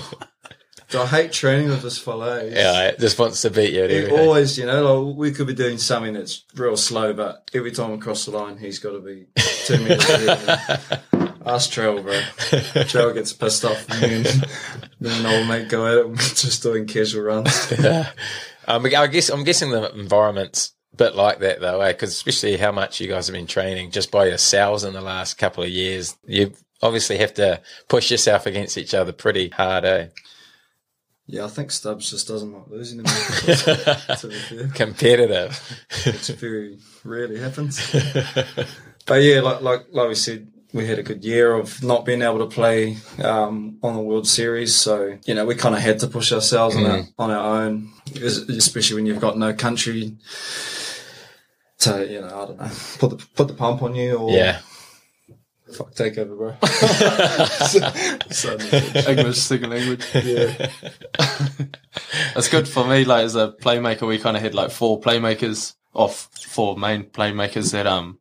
I 1.01 1.05
hate 1.07 1.31
training 1.31 1.69
with 1.69 1.81
this 1.81 1.97
fella. 1.97 2.43
He's- 2.43 2.55
yeah, 2.55 2.87
it 2.87 2.99
just 2.99 3.17
wants 3.17 3.41
to 3.41 3.49
beat 3.49 3.73
you 3.73 3.87
He 3.87 4.11
always, 4.11 4.57
you 4.57 4.65
know, 4.65 5.01
like 5.01 5.17
we 5.17 5.31
could 5.31 5.47
be 5.47 5.53
doing 5.53 5.77
something 5.77 6.13
that's 6.13 6.43
real 6.55 6.77
slow, 6.77 7.13
but 7.13 7.49
every 7.53 7.71
time 7.71 7.91
we 7.91 7.97
cross 7.97 8.25
the 8.25 8.31
line, 8.31 8.57
he's 8.57 8.79
got 8.79 8.91
to 8.91 8.99
be 8.99 9.25
two 9.65 9.77
minutes 9.79 10.09
ahead. 10.09 11.01
Ask 11.45 11.71
Trael, 11.71 12.01
bro. 12.01 12.13
Trael 12.85 13.13
gets 13.13 13.33
pissed 13.33 13.65
off, 13.65 13.85
and 13.89 14.23
then, 14.25 14.43
then 15.01 15.25
old 15.25 15.47
mate 15.47 15.67
go 15.67 15.85
at 15.87 15.97
it, 15.97 16.05
and 16.05 16.17
just 16.17 16.63
doing 16.63 16.85
casual 16.87 17.23
runs. 17.23 17.71
Um, 18.65 18.85
I 18.85 19.07
guess 19.07 19.29
I'm 19.29 19.43
guessing 19.43 19.71
the 19.71 19.91
environment's 19.93 20.71
a 20.93 20.95
bit 20.97 21.15
like 21.15 21.39
that 21.39 21.59
though, 21.59 21.81
eh? 21.81 21.91
Because 21.91 22.11
especially 22.11 22.55
how 22.57 22.71
much 22.71 23.01
you 23.01 23.07
guys 23.07 23.27
have 23.27 23.33
been 23.33 23.47
training 23.47 23.91
just 23.91 24.09
by 24.09 24.27
yourselves 24.27 24.83
in 24.85 24.93
the 24.93 25.01
last 25.01 25.37
couple 25.37 25.63
of 25.63 25.69
years, 25.69 26.15
you 26.25 26.53
obviously 26.81 27.17
have 27.17 27.33
to 27.35 27.61
push 27.89 28.09
yourself 28.11 28.45
against 28.45 28.77
each 28.77 28.93
other 28.93 29.11
pretty 29.11 29.49
hard, 29.49 29.83
eh? 29.85 30.07
Yeah, 31.25 31.45
I 31.45 31.47
think 31.47 31.71
Stubbs 31.71 32.09
just 32.09 32.27
doesn't 32.27 32.51
like 32.51 32.67
losing 32.69 33.03
to 33.03 33.07
to 34.19 34.69
Competitive. 34.75 35.57
which 36.05 36.27
very 36.39 36.79
rarely 37.03 37.39
happens. 37.39 37.79
But 39.05 39.15
yeah, 39.15 39.41
like 39.41 39.61
like 39.61 39.85
like 39.91 40.07
we 40.07 40.15
said, 40.15 40.47
we 40.71 40.87
had 40.87 40.97
a 40.97 41.03
good 41.03 41.25
year 41.25 41.53
of 41.53 41.83
not 41.83 42.05
being 42.05 42.21
able 42.21 42.39
to 42.39 42.45
play 42.45 42.95
um, 43.21 43.77
on 43.83 43.95
the 43.95 44.01
World 44.01 44.27
Series, 44.27 44.73
so 44.75 45.17
you 45.25 45.35
know 45.35 45.45
we 45.45 45.55
kind 45.55 45.75
of 45.75 45.81
had 45.81 45.99
to 45.99 46.07
push 46.07 46.31
ourselves 46.31 46.75
on, 46.77 46.85
our, 46.85 47.03
on 47.19 47.29
our 47.29 47.63
own, 47.63 47.91
especially 48.15 48.95
when 48.95 49.05
you've 49.05 49.19
got 49.19 49.37
no 49.37 49.53
country 49.53 50.15
to 51.79 52.09
you 52.09 52.21
know 52.21 52.27
I 52.27 52.45
don't 52.45 52.57
know 52.61 52.71
put 52.97 53.09
the 53.09 53.25
put 53.35 53.47
the 53.49 53.53
pump 53.55 53.81
on 53.81 53.93
you 53.93 54.15
or 54.15 54.31
yeah. 54.31 54.61
Fuck 55.73 55.93
take 55.93 56.17
over, 56.17 56.35
bro. 56.35 56.49
English 59.07 59.37
second 59.39 59.69
language. 59.71 60.05
yeah, 60.13 60.69
That's 62.33 62.49
good 62.49 62.67
for 62.67 62.85
me. 62.87 63.05
Like 63.05 63.25
as 63.25 63.35
a 63.35 63.53
playmaker, 63.61 64.07
we 64.07 64.19
kind 64.19 64.37
of 64.37 64.43
had 64.43 64.53
like 64.55 64.71
four 64.71 64.99
playmakers, 65.01 65.75
off 65.93 66.29
four 66.47 66.77
main 66.77 67.03
playmakers 67.03 67.71
that 67.71 67.87
um, 67.87 68.19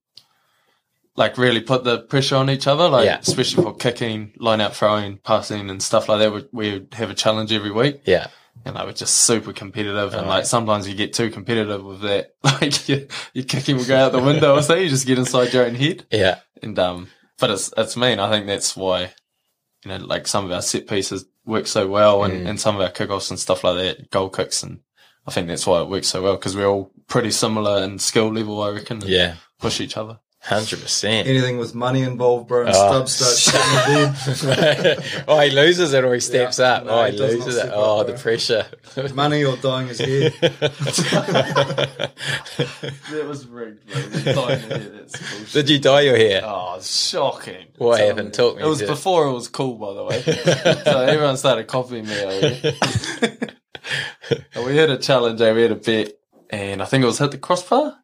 like 1.16 1.38
really 1.38 1.60
put 1.60 1.84
the 1.84 2.00
pressure 2.00 2.36
on 2.36 2.50
each 2.50 2.66
other. 2.66 2.88
Like 2.88 3.06
Yeah. 3.06 3.18
especially 3.20 3.62
for 3.64 3.74
kicking, 3.74 4.32
line 4.38 4.60
out 4.60 4.74
throwing, 4.76 5.18
passing, 5.18 5.70
and 5.70 5.82
stuff 5.82 6.08
like 6.08 6.18
that. 6.20 6.32
We 6.32 6.46
we 6.52 6.72
would 6.74 6.94
have 6.94 7.10
a 7.10 7.14
challenge 7.14 7.52
every 7.52 7.70
week, 7.70 8.02
Yeah. 8.04 8.28
and 8.64 8.74
like 8.74 8.86
we're 8.86 8.92
just 8.92 9.14
super 9.18 9.52
competitive. 9.52 10.12
And 10.14 10.26
Oh, 10.26 10.28
like 10.28 10.42
yeah. 10.42 10.48
sometimes 10.48 10.88
you 10.88 10.94
get 10.94 11.12
too 11.14 11.30
competitive 11.30 11.84
with 11.84 12.00
that. 12.02 12.34
Like 12.62 12.88
your, 12.88 13.00
your 13.34 13.44
kicking 13.44 13.76
will 13.76 13.84
go 13.84 13.96
out 13.96 14.12
the 14.12 14.20
window 14.20 14.54
or 14.56 14.62
so. 14.62 14.74
You 14.74 14.88
just 14.88 15.06
get 15.06 15.18
inside 15.18 15.52
your 15.52 15.64
own 15.66 15.74
head. 15.74 16.04
Yeah. 16.12 16.38
And 16.62 16.78
um, 16.78 17.08
but 17.38 17.50
it's 17.50 17.72
it's 17.76 17.96
mean. 17.96 18.18
I 18.20 18.30
think 18.30 18.46
that's 18.46 18.76
why, 18.76 19.12
you 19.84 19.88
know, 19.90 19.96
like 19.98 20.26
some 20.26 20.44
of 20.44 20.52
our 20.52 20.62
set 20.62 20.86
pieces 20.86 21.24
work 21.44 21.66
so 21.66 21.88
well, 21.88 22.24
and, 22.24 22.46
Mm. 22.46 22.48
and 22.50 22.60
some 22.60 22.76
of 22.76 22.82
our 22.82 22.90
kickoffs 22.90 23.30
and 23.30 23.38
stuff 23.38 23.64
like 23.64 23.76
that, 23.76 24.10
goal 24.10 24.28
kicks, 24.30 24.62
and 24.62 24.80
I 25.26 25.30
think 25.32 25.48
that's 25.48 25.66
why 25.66 25.80
it 25.80 25.88
works 25.88 26.08
so 26.08 26.22
well 26.22 26.36
because 26.36 26.54
we're 26.56 26.66
all 26.68 26.90
pretty 27.08 27.30
similar 27.30 27.82
in 27.82 27.98
skill 27.98 28.32
level, 28.32 28.62
I 28.62 28.70
reckon. 28.70 29.02
Yeah. 29.04 29.36
push 29.58 29.80
each 29.80 29.96
other. 29.96 30.18
Hundred 30.44 30.80
percent. 30.80 31.28
anything 31.28 31.58
with 31.58 31.72
money 31.72 32.02
involved, 32.02 32.48
bro, 32.48 32.62
and 32.66 32.70
Oh. 32.70 32.72
Stubbs 33.06 33.12
starts 33.12 33.48
shitting 33.48 34.40
the 34.42 35.24
oh, 35.28 35.38
he 35.38 35.50
loses 35.50 35.92
it 35.92 36.02
or 36.04 36.12
he 36.14 36.18
steps 36.20 36.58
Yeah. 36.58 36.64
up. 36.72 36.84
No, 36.86 36.90
oh, 37.00 37.04
he 37.04 37.12
he 37.12 37.18
loses 37.18 37.46
it. 37.56 37.60
step 37.60 37.66
up, 37.70 37.74
Oh, 37.76 38.02
bro. 38.04 38.12
the 38.12 38.18
pressure. 38.20 38.66
Money 39.14 39.44
or 39.44 39.56
dying 39.58 39.86
his 39.86 40.00
head. 40.00 40.32
That 43.12 43.24
was 43.26 43.46
rigged, 43.46 43.86
bro. 43.86 44.00
That's 44.46 45.52
Did 45.52 45.70
you 45.70 45.78
dye 45.78 46.00
your 46.02 46.16
hair? 46.16 46.42
Oh, 46.44 46.74
it's 46.76 47.08
shocking. 47.08 47.66
what 47.78 48.00
happened? 48.00 48.34
Talk 48.34 48.56
me. 48.56 48.62
It 48.62 48.66
was 48.66 48.78
to- 48.80 48.86
before 48.86 49.26
it 49.26 49.32
was 49.32 49.48
cool, 49.48 49.76
by 49.76 49.94
the 49.94 50.04
way. 50.04 50.22
so 50.84 51.00
everyone 51.02 51.36
started 51.36 51.66
copying 51.68 52.06
me. 52.06 52.20
over. 52.20 52.72
We 54.66 54.76
had 54.76 54.90
a 54.90 54.98
challenge. 54.98 55.40
eh, 55.40 55.52
We 55.52 55.62
had 55.62 55.72
a 55.72 55.76
bet, 55.76 56.12
and 56.50 56.82
I 56.82 56.84
think 56.86 57.02
it 57.04 57.06
was 57.06 57.18
hit 57.18 57.30
the 57.30 57.38
crossbar. 57.38 57.96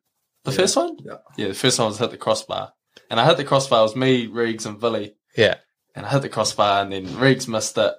The 0.50 0.62
first 0.62 0.76
one, 0.76 0.96
Yeah. 1.04 1.14
yeah, 1.36 1.48
the 1.48 1.54
first 1.54 1.78
one 1.78 1.88
was 1.88 1.98
hit 1.98 2.10
the 2.10 2.16
crossbar, 2.16 2.72
and 3.10 3.18
I 3.20 3.26
hit 3.26 3.36
the 3.36 3.44
crossbar. 3.44 3.80
It 3.80 3.82
was 3.82 3.96
me, 3.96 4.26
Riggs, 4.26 4.66
and 4.66 4.80
Billy, 4.80 5.14
Yeah. 5.36 5.56
and 5.94 6.04
I 6.06 6.10
hit 6.10 6.22
the 6.22 6.28
crossbar, 6.28 6.82
and 6.82 6.92
then 6.92 7.18
Riggs 7.18 7.46
missed 7.48 7.76
it, 7.78 7.94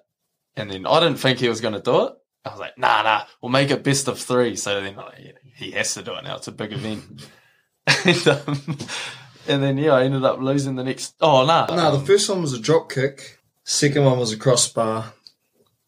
and 0.56 0.70
then 0.72 0.86
I 0.86 1.00
didn't 1.00 1.20
think 1.20 1.39
he 1.39 1.50
was 1.50 1.62
going 1.62 1.74
to 1.76 1.82
do 1.82 2.06
it. 2.06 2.14
I 2.45 2.50
was 2.52 2.60
like, 2.60 2.78
nah, 2.78 3.04
nah, 3.04 3.24
we'll 3.41 3.52
make 3.52 3.70
it 3.70 3.84
best 3.84 4.08
of 4.08 4.18
three. 4.20 4.56
So 4.56 4.82
then 4.82 4.95
like, 4.95 5.16
yeah, 5.20 5.32
he 5.56 5.72
has 5.72 5.93
to 5.95 6.02
do 6.02 6.16
it 6.16 6.24
now. 6.24 6.38
It's 6.38 6.47
a 6.47 6.52
big 6.54 6.72
event. 6.72 7.04
and, 8.06 8.28
um, 8.28 8.78
and 9.47 9.62
then 9.64 9.78
yeah, 9.78 9.91
I 9.93 10.04
ended 10.04 10.24
up 10.24 10.39
losing 10.39 10.76
the 10.76 10.84
next. 10.84 11.16
Oh 11.20 11.45
no, 11.45 11.66
No, 11.76 11.97
the 11.97 12.06
first 12.06 12.30
one 12.30 12.41
was 12.41 12.54
a 12.54 12.60
drop 12.60 12.89
kick. 12.89 13.39
Second 13.66 14.06
one 14.06 14.18
was 14.20 14.32
a 14.32 14.38
crossbar. 14.38 15.14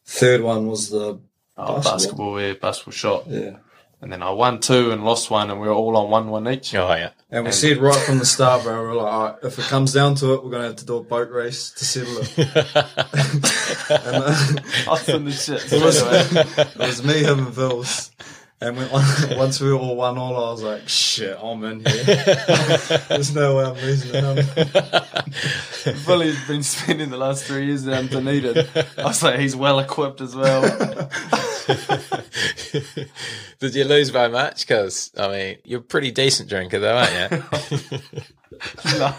Third 0.06 0.42
one 0.42 0.68
was 0.68 0.90
the 0.90 1.20
Oh, 1.58 1.76
Basketball. 1.76 1.94
basketball, 1.94 2.42
yeah, 2.42 2.54
basketball 2.54 2.92
shot. 2.94 3.28
yeah. 3.28 3.58
And 4.02 4.12
then 4.12 4.24
I 4.24 4.32
won 4.32 4.60
two 4.60 4.92
and 4.92 5.06
lost 5.06 5.30
one, 5.30 5.52
and 5.52 5.62
we 5.62 5.68
were 5.68 5.74
all 5.74 5.96
on 5.96 6.10
one 6.10 6.30
one 6.30 6.48
each. 6.52 6.74
Oh, 6.74 6.88
yeah. 6.94 7.12
And 7.30 7.44
we 7.44 7.50
And- 7.50 7.56
said 7.56 7.78
right 7.78 7.96
from 8.04 8.18
the 8.18 8.26
start, 8.26 8.64
bro, 8.64 8.82
we 8.82 8.88
we're 8.90 8.96
like, 8.96 9.14
all 9.14 9.24
right, 9.26 9.36
if 9.44 9.60
it 9.60 9.66
comes 9.66 9.94
down 9.94 10.16
to 10.16 10.34
it, 10.34 10.44
we're 10.44 10.50
gonna 10.50 10.64
have 10.66 10.76
to 10.78 10.86
do 10.86 10.98
a 10.98 11.04
boat 11.04 11.30
race 11.30 11.70
to 11.72 11.86
settle 11.86 12.18
it. 12.18 12.38
and, 13.30 13.46
uh, 13.46 14.62
I 14.88 14.90
was 14.90 15.08
in 15.10 15.26
the 15.26 15.32
shit. 15.32 15.72
it 15.72 15.84
was 15.84 16.02
it 16.58 16.78
was 16.78 17.04
me, 17.04 17.24
him, 17.24 17.40
and 17.46 17.50
Vils. 17.50 18.12
And 18.60 18.78
when, 18.78 18.90
once 19.38 19.60
we 19.60 19.70
were 19.72 19.78
all 19.80 19.96
one 19.96 20.18
all, 20.18 20.36
I 20.36 20.52
was 20.52 20.62
like, 20.64 20.88
shit, 20.90 21.38
I'm 21.42 21.64
in 21.64 21.86
here. 21.86 22.06
There's 23.10 23.34
no 23.34 23.58
way 23.58 23.66
I'm 23.66 23.76
losing 23.76 24.12
the 24.12 24.22
number. 24.22 25.94
Fully's 26.02 26.48
been 26.48 26.62
spending 26.64 27.10
the 27.10 27.18
last 27.18 27.46
three 27.46 27.66
years 27.68 27.86
down 27.86 28.08
Dunedin. 28.08 28.68
I 28.98 29.04
was 29.04 29.24
like, 29.24 29.40
he's 29.40 29.56
well 29.56 29.80
equipped 29.80 30.22
as 30.22 30.36
well. 30.36 30.62
Did 33.60 33.76
you 33.76 33.84
lose 33.86 34.12
by 34.12 34.28
much? 34.28 34.68
Because 34.68 35.12
I 35.18 35.28
mean, 35.28 35.58
you're 35.64 35.80
a 35.80 35.84
pretty 35.84 36.12
decent 36.12 36.50
drinker, 36.50 36.80
though, 36.80 36.98
aren't 36.98 37.32
you? 37.32 37.44
no. 38.98 39.14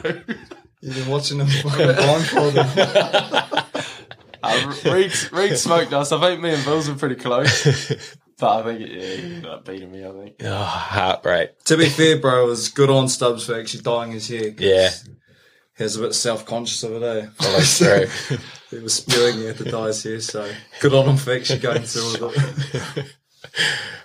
You've 0.80 0.96
been 0.96 1.08
watching 1.08 1.38
them 1.38 1.46
fucking 1.46 1.86
blindfolded. 1.96 2.66
Uh, 4.42 4.74
Reed, 4.84 5.12
Reed 5.32 5.56
smoked 5.58 5.92
us. 5.92 6.10
I 6.10 6.20
think 6.20 6.40
me 6.42 6.54
and 6.54 6.64
Bills 6.64 6.88
were 6.88 6.96
pretty 6.96 7.14
close. 7.14 7.92
But 8.38 8.58
I 8.58 8.62
think, 8.64 8.80
yeah, 8.80 8.86
he 8.98 9.22
ended 9.22 9.46
up 9.46 9.64
beating 9.64 9.92
me, 9.92 10.04
I 10.04 10.10
think. 10.10 10.34
oh, 10.42 10.54
heartbreak. 10.64 11.62
to 11.66 11.76
be 11.76 11.88
fair, 11.88 12.18
bro, 12.18 12.42
it 12.44 12.48
was 12.48 12.68
good 12.70 12.90
on 12.90 13.08
Stubbs 13.08 13.46
for 13.46 13.54
actually 13.54 13.84
dying 13.84 14.10
his 14.10 14.26
hair. 14.28 14.52
Yeah, 14.58 14.90
He 15.76 15.84
was 15.84 15.96
a 15.96 16.00
bit 16.00 16.14
self 16.14 16.44
conscious 16.44 16.82
of 16.82 17.02
it, 17.02 17.02
eh? 17.02 17.26
follow 17.38 17.60
through. 17.60 18.38
he 18.70 18.78
was 18.82 18.94
spewing, 18.94 19.36
he 19.36 19.46
had 19.46 19.58
to 19.58 19.64
dye 19.64 19.90
so 19.90 20.50
good 20.80 20.94
on 20.94 21.08
him 21.08 21.16
for 21.16 21.32
actually 21.32 21.60
going 21.60 21.82
through 21.82 22.26
with 22.28 22.96
it. 22.96 23.06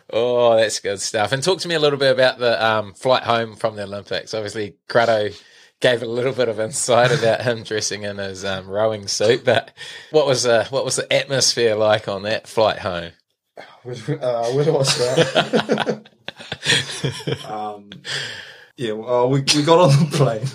Oh, 0.10 0.56
that's 0.56 0.80
good 0.80 1.02
stuff. 1.02 1.34
And 1.34 1.44
talk 1.44 1.60
to 1.60 1.68
me 1.68 1.76
a 1.76 1.80
little 1.80 2.00
bit 2.00 2.14
about 2.14 2.40
the 2.40 2.66
um, 2.66 2.94
flight 2.94 3.24
home 3.24 3.58
from 3.58 3.76
the 3.76 3.84
Olympics. 3.84 4.34
Obviously, 4.34 4.76
Crado 4.88 5.30
gave 5.82 6.02
a 6.02 6.06
little 6.06 6.32
bit 6.32 6.48
of 6.48 6.60
insight 6.60 7.12
about 7.12 7.42
him 7.42 7.64
dressing 7.64 8.04
in 8.04 8.18
his 8.18 8.46
um, 8.46 8.70
rowing 8.70 9.08
suit, 9.08 9.44
but 9.44 9.72
what 10.12 10.26
was 10.26 10.46
uh, 10.46 10.66
what 10.70 10.86
was 10.86 10.96
the 10.96 11.12
atmosphere 11.12 11.76
like 11.76 12.08
on 12.08 12.24
that 12.24 12.48
flight 12.48 12.80
home? 12.80 13.12
Uh, 13.58 13.64
where 14.54 14.64
do 14.64 14.78
I 14.78 14.84
start? 14.84 16.10
um, 17.46 17.90
yeah, 18.78 18.92
well, 18.92 19.30
we, 19.30 19.42
we 19.42 19.64
got 19.64 19.80
on 19.80 19.90
the 19.90 20.10
plane. 20.18 20.48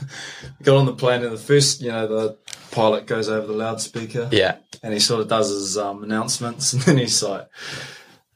We 0.58 0.64
got 0.64 0.76
on 0.76 0.86
the 0.86 0.94
plane, 0.94 1.22
and 1.24 1.32
the 1.32 1.40
first, 1.40 1.82
you 1.82 1.90
know, 1.90 2.06
the 2.06 2.38
pilot 2.70 3.06
goes 3.06 3.28
over 3.28 3.46
the 3.46 3.52
loudspeaker. 3.52 4.28
Yeah, 4.30 4.56
and 4.82 4.94
he 4.94 5.00
sort 5.00 5.20
of 5.20 5.28
does 5.28 5.50
his 5.50 5.76
um, 5.76 6.04
announcements, 6.04 6.72
and 6.72 6.82
then 6.82 6.98
he's 6.98 7.20
like, 7.22 7.48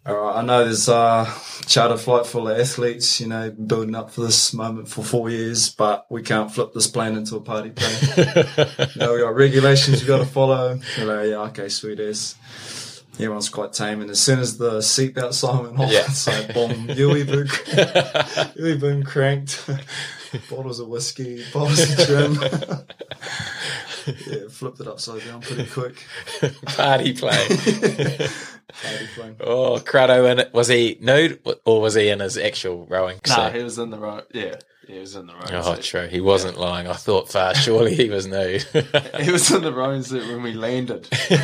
"All 0.04 0.16
right, 0.16 0.36
I 0.36 0.42
know 0.42 0.64
there's 0.64 0.88
a 0.88 1.32
charter 1.66 1.96
flight 1.96 2.26
full 2.26 2.48
of 2.48 2.58
athletes, 2.58 3.20
you 3.20 3.28
know, 3.28 3.50
building 3.50 3.94
up 3.94 4.10
for 4.10 4.22
this 4.22 4.52
moment 4.52 4.88
for 4.88 5.04
four 5.04 5.30
years, 5.30 5.70
but 5.70 6.06
we 6.10 6.22
can't 6.22 6.52
flip 6.52 6.74
this 6.74 6.88
plane 6.88 7.16
into 7.16 7.36
a 7.36 7.40
party 7.40 7.70
plane. 7.70 7.96
you 8.94 9.00
know, 9.00 9.14
we 9.14 9.20
got 9.20 9.34
regulations 9.36 10.02
we 10.02 10.08
got 10.08 10.18
to 10.18 10.26
follow." 10.26 10.80
We're 10.98 11.16
like, 11.16 11.28
yeah, 11.28 11.36
okay, 11.50 11.68
sweet 11.68 12.00
as. 12.00 12.34
Everyone's 13.18 13.48
quite 13.48 13.72
tame, 13.72 14.02
and 14.02 14.10
as 14.10 14.20
soon 14.20 14.40
as 14.40 14.58
the 14.58 14.78
seatbelt 14.78 15.32
sign 15.32 15.62
went 15.64 15.78
off, 15.80 15.90
Yeah. 15.90 16.04
it's 16.06 16.26
like 16.26 16.52
boom, 16.52 16.90
Yui 16.90 17.24
boom, 17.24 17.48
Yui 18.56 18.76
boom 18.76 19.02
cranked, 19.04 19.68
bottles 20.50 20.80
of 20.80 20.88
whiskey, 20.88 21.42
bottles 21.52 21.80
of 21.80 22.06
gin. 22.06 22.34
yeah, 24.26 24.48
flipped 24.50 24.80
it 24.80 24.86
upside 24.86 25.24
down 25.24 25.40
pretty 25.40 25.66
quick. 25.66 25.94
party 26.66 27.14
plane. 27.14 27.58
Party 28.82 29.06
plane. 29.14 29.36
oh, 29.40 29.78
Crado 29.80 30.30
in 30.30 30.38
it. 30.40 30.52
Was 30.54 30.68
he 30.68 30.98
nude 31.00 31.40
or 31.64 31.80
was 31.80 31.94
he 31.94 32.08
in 32.08 32.20
his 32.20 32.36
actual 32.38 32.86
rowing 32.86 33.18
No, 33.26 33.34
suit? 33.34 33.54
he 33.54 33.62
was 33.62 33.78
in 33.78 33.90
the 33.90 33.98
right. 33.98 34.24
Yeah, 34.32 34.56
he 34.86 34.98
was 34.98 35.16
in 35.16 35.26
the 35.26 35.34
right. 35.34 35.50
Oh, 35.54 35.74
suit. 35.74 35.84
true. 35.84 36.06
He 36.08 36.20
wasn't 36.20 36.58
lying. 36.58 36.86
I 36.86 36.92
thought 36.94 37.30
far 37.30 37.54
surely 37.66 37.94
he 37.94 38.08
was 38.10 38.26
nude. 38.26 38.64
He 39.20 39.30
was 39.32 39.50
in 39.50 39.62
the 39.62 39.72
rowing 39.72 40.02
suit 40.02 40.26
when 40.28 40.42
we 40.42 40.52
landed 40.52 41.08
in 41.30 41.38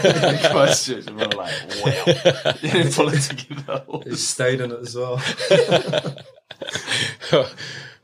Christchurch, 0.51 1.07
and 1.07 1.17
we 1.17 1.27
were 1.27 1.33
like, 1.33 1.55
"Wow!" 1.85 2.53
He 2.61 2.71
didn't 2.71 2.95
pull 2.95 3.09
it 3.09 3.21
together. 3.23 3.83
He 4.05 4.17
stayed 4.17 4.61
in 4.61 4.71
it 4.73 4.81
as 4.81 4.95
well. 4.97 5.21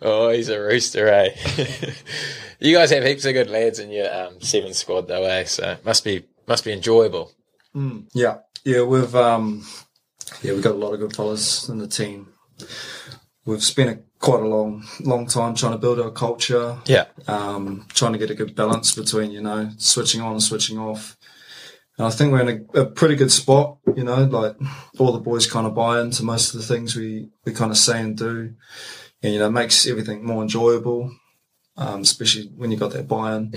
oh, 0.02 0.30
he's 0.30 0.48
a 0.48 0.60
rooster, 0.60 1.08
eh? 1.08 1.30
you 2.60 2.74
guys 2.74 2.90
have 2.90 3.04
heaps 3.04 3.24
of 3.24 3.34
good 3.34 3.50
lads 3.50 3.78
in 3.78 3.90
your 3.90 4.12
um, 4.12 4.40
seven 4.40 4.74
squad, 4.74 5.08
though, 5.08 5.24
eh? 5.24 5.44
So 5.44 5.76
must 5.84 6.04
be 6.04 6.24
must 6.46 6.64
be 6.64 6.72
enjoyable. 6.72 7.32
Yeah, 8.12 8.38
yeah, 8.68 8.82
we've 8.82 9.14
um, 9.14 9.64
yeah, 10.42 10.52
we've 10.52 10.62
got 10.62 10.74
a 10.74 10.82
lot 10.84 10.92
of 10.92 11.00
good 11.00 11.16
fellas 11.16 11.70
in 11.70 11.78
the 11.78 11.88
team. 11.88 12.28
We've 13.46 13.64
spent 13.64 13.88
a, 13.88 14.02
quite 14.18 14.42
a 14.42 14.46
long, 14.46 14.84
long 15.00 15.26
time 15.26 15.54
trying 15.54 15.72
to 15.72 15.78
build 15.78 15.98
our 15.98 16.10
culture, 16.10 16.76
Yeah, 16.84 17.06
um, 17.26 17.86
trying 17.94 18.12
to 18.12 18.18
get 18.18 18.30
a 18.30 18.34
good 18.34 18.54
balance 18.54 18.94
between 18.94 19.30
you 19.30 19.40
know 19.40 19.70
switching 19.78 20.20
on 20.20 20.32
and 20.32 20.42
switching 20.42 20.78
off. 20.78 21.16
And 21.96 22.06
I 22.06 22.10
think 22.10 22.30
we're 22.30 22.46
in 22.46 22.68
a, 22.74 22.82
a 22.82 22.84
pretty 22.84 23.16
good 23.16 23.32
spot. 23.32 23.78
You 23.96 24.04
know, 24.04 24.24
like 24.24 24.56
all 24.98 25.12
the 25.12 25.18
boys 25.18 25.50
kind 25.50 25.66
of 25.66 25.74
buy 25.74 26.02
into 26.02 26.22
most 26.22 26.52
of 26.52 26.60
the 26.60 26.66
things 26.66 26.94
we 26.94 27.30
we 27.46 27.54
kind 27.54 27.70
of 27.70 27.78
say 27.78 28.02
and 28.02 28.18
do, 28.18 28.52
and 29.22 29.32
you 29.32 29.38
know, 29.38 29.46
it 29.46 29.52
makes 29.52 29.86
everything 29.86 30.26
more 30.26 30.42
enjoyable. 30.42 31.10
Um, 31.78 32.02
especially 32.02 32.50
when 32.54 32.70
you've 32.70 32.80
got 32.80 32.90
that 32.90 33.06
buy-in. 33.08 33.50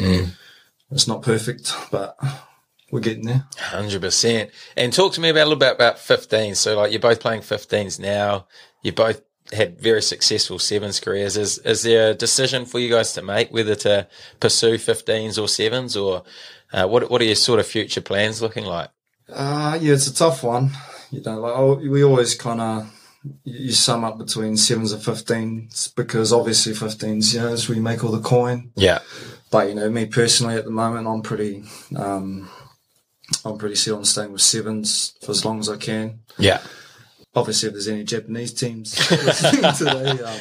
It's 0.91 1.07
not 1.07 1.24
perfect, 1.24 1.74
but 1.91 2.16
we're 2.91 2.99
getting 2.99 3.25
there. 3.25 3.45
hundred 3.57 4.01
percent. 4.01 4.51
And 4.75 4.91
talk 4.93 5.13
to 5.13 5.21
me 5.21 5.29
about 5.29 5.43
a 5.43 5.49
little 5.49 5.59
bit 5.59 5.73
about 5.73 5.99
fifteen. 5.99 6.55
So, 6.55 6.77
like, 6.77 6.91
you're 6.91 6.99
both 7.01 7.19
playing 7.19 7.41
15s 7.41 7.99
now. 7.99 8.47
You 8.83 8.91
both 8.91 9.21
had 9.53 9.79
very 9.79 10.01
successful 10.01 10.59
sevens 10.59 10.99
careers. 10.99 11.37
Is 11.37 11.57
is 11.59 11.83
there 11.83 12.11
a 12.11 12.13
decision 12.13 12.65
for 12.65 12.79
you 12.79 12.89
guys 12.89 13.13
to 13.13 13.21
make 13.21 13.51
whether 13.51 13.75
to 13.75 14.07
pursue 14.39 14.75
15s 14.75 15.41
or 15.41 15.47
sevens, 15.47 15.95
or 15.97 16.23
uh, 16.73 16.87
what 16.87 17.09
what 17.09 17.21
are 17.21 17.25
your 17.25 17.35
sort 17.35 17.59
of 17.59 17.65
future 17.65 18.01
plans 18.01 18.41
looking 18.41 18.65
like? 18.65 18.89
Uh, 19.29 19.77
yeah, 19.81 19.93
it's 19.93 20.07
a 20.07 20.13
tough 20.13 20.43
one. 20.43 20.71
You 21.11 21.21
know, 21.21 21.39
like 21.39 21.53
oh, 21.55 21.75
we 21.75 22.03
always 22.03 22.35
kind 22.35 22.61
of 22.61 22.97
you 23.43 23.71
sum 23.71 24.03
up 24.03 24.17
between 24.17 24.57
sevens 24.57 24.91
and 24.91 25.03
fifteens 25.03 25.89
because 25.95 26.33
obviously 26.33 26.73
fifteens, 26.73 27.33
you 27.33 27.39
know, 27.39 27.49
is 27.49 27.69
where 27.69 27.75
you 27.75 27.81
make 27.81 28.03
all 28.03 28.11
the 28.11 28.19
coin. 28.19 28.71
Yeah, 28.75 28.99
But 29.51 29.69
you 29.69 29.75
know, 29.75 29.89
me 29.89 30.07
personally 30.07 30.55
at 30.55 30.65
the 30.65 30.71
moment, 30.71 31.07
I'm 31.07 31.21
pretty, 31.21 31.63
um, 31.95 32.49
I'm 33.45 33.57
pretty 33.57 33.75
set 33.75 33.93
on 33.93 34.05
staying 34.05 34.32
with 34.32 34.41
sevens 34.41 35.13
for 35.23 35.32
as 35.32 35.43
long 35.45 35.59
as 35.59 35.69
I 35.69 35.77
can. 35.77 36.19
yeah. 36.38 36.61
Obviously, 37.34 37.67
if 37.67 37.73
there's 37.73 37.88
any 37.88 38.03
Japanese 38.03 38.51
teams 38.51 38.93
listening 39.11 39.73
today, 39.73 40.21
um, 40.21 40.38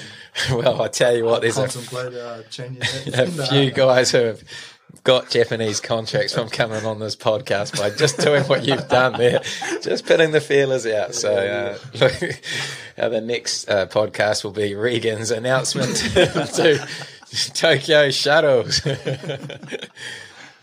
Well, 0.58 0.82
I 0.82 0.88
tell 0.88 1.14
you 1.16 1.24
what, 1.24 1.40
there's 1.40 1.56
a 1.56 1.62
uh, 1.62 2.42
a 3.14 3.46
few 3.46 3.70
guys 3.70 4.10
who 4.10 4.18
have 4.18 4.42
got 5.04 5.30
Japanese 5.30 5.78
contracts 5.78 6.34
from 6.34 6.48
coming 6.48 6.84
on 6.84 6.98
this 6.98 7.14
podcast 7.14 7.78
by 7.78 7.90
just 7.90 8.18
doing 8.18 8.42
what 8.44 8.64
you've 8.64 8.88
done 8.88 9.12
there, 9.18 9.40
just 9.82 10.04
putting 10.04 10.32
the 10.32 10.40
feelers 10.40 10.84
out. 10.84 11.14
So, 11.14 11.32
uh, 11.32 11.78
look, 12.00 12.22
uh, 12.98 13.08
the 13.08 13.20
next 13.20 13.68
uh, 13.70 13.86
podcast 13.86 14.42
will 14.42 14.50
be 14.50 14.74
Regan's 14.74 15.30
announcement 15.30 15.94
to 15.96 16.84
Tokyo 17.54 18.10
shuttles. 18.10 18.80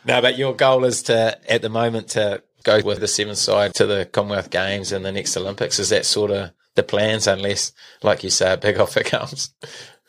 No, 0.07 0.21
but 0.21 0.37
your 0.37 0.55
goal 0.55 0.85
is 0.85 1.03
to, 1.03 1.37
at 1.51 1.61
the 1.61 1.69
moment, 1.69 2.09
to 2.09 2.41
go 2.63 2.81
with 2.81 2.99
the 2.99 3.07
seven 3.07 3.35
side 3.35 3.73
to 3.75 3.85
the 3.85 4.05
Commonwealth 4.05 4.49
Games 4.49 4.91
and 4.91 5.05
the 5.05 5.11
next 5.11 5.35
Olympics. 5.37 5.79
Is 5.79 5.89
that 5.89 6.05
sort 6.05 6.31
of 6.31 6.51
the 6.75 6.83
plans, 6.83 7.27
unless, 7.27 7.71
like 8.03 8.23
you 8.23 8.29
say, 8.29 8.53
a 8.53 8.57
big 8.57 8.77
offer 8.79 9.03
comes? 9.03 9.51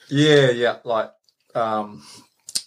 Yeah, 0.09 0.51
yeah. 0.51 0.77
Like, 0.85 1.11
um, 1.55 2.03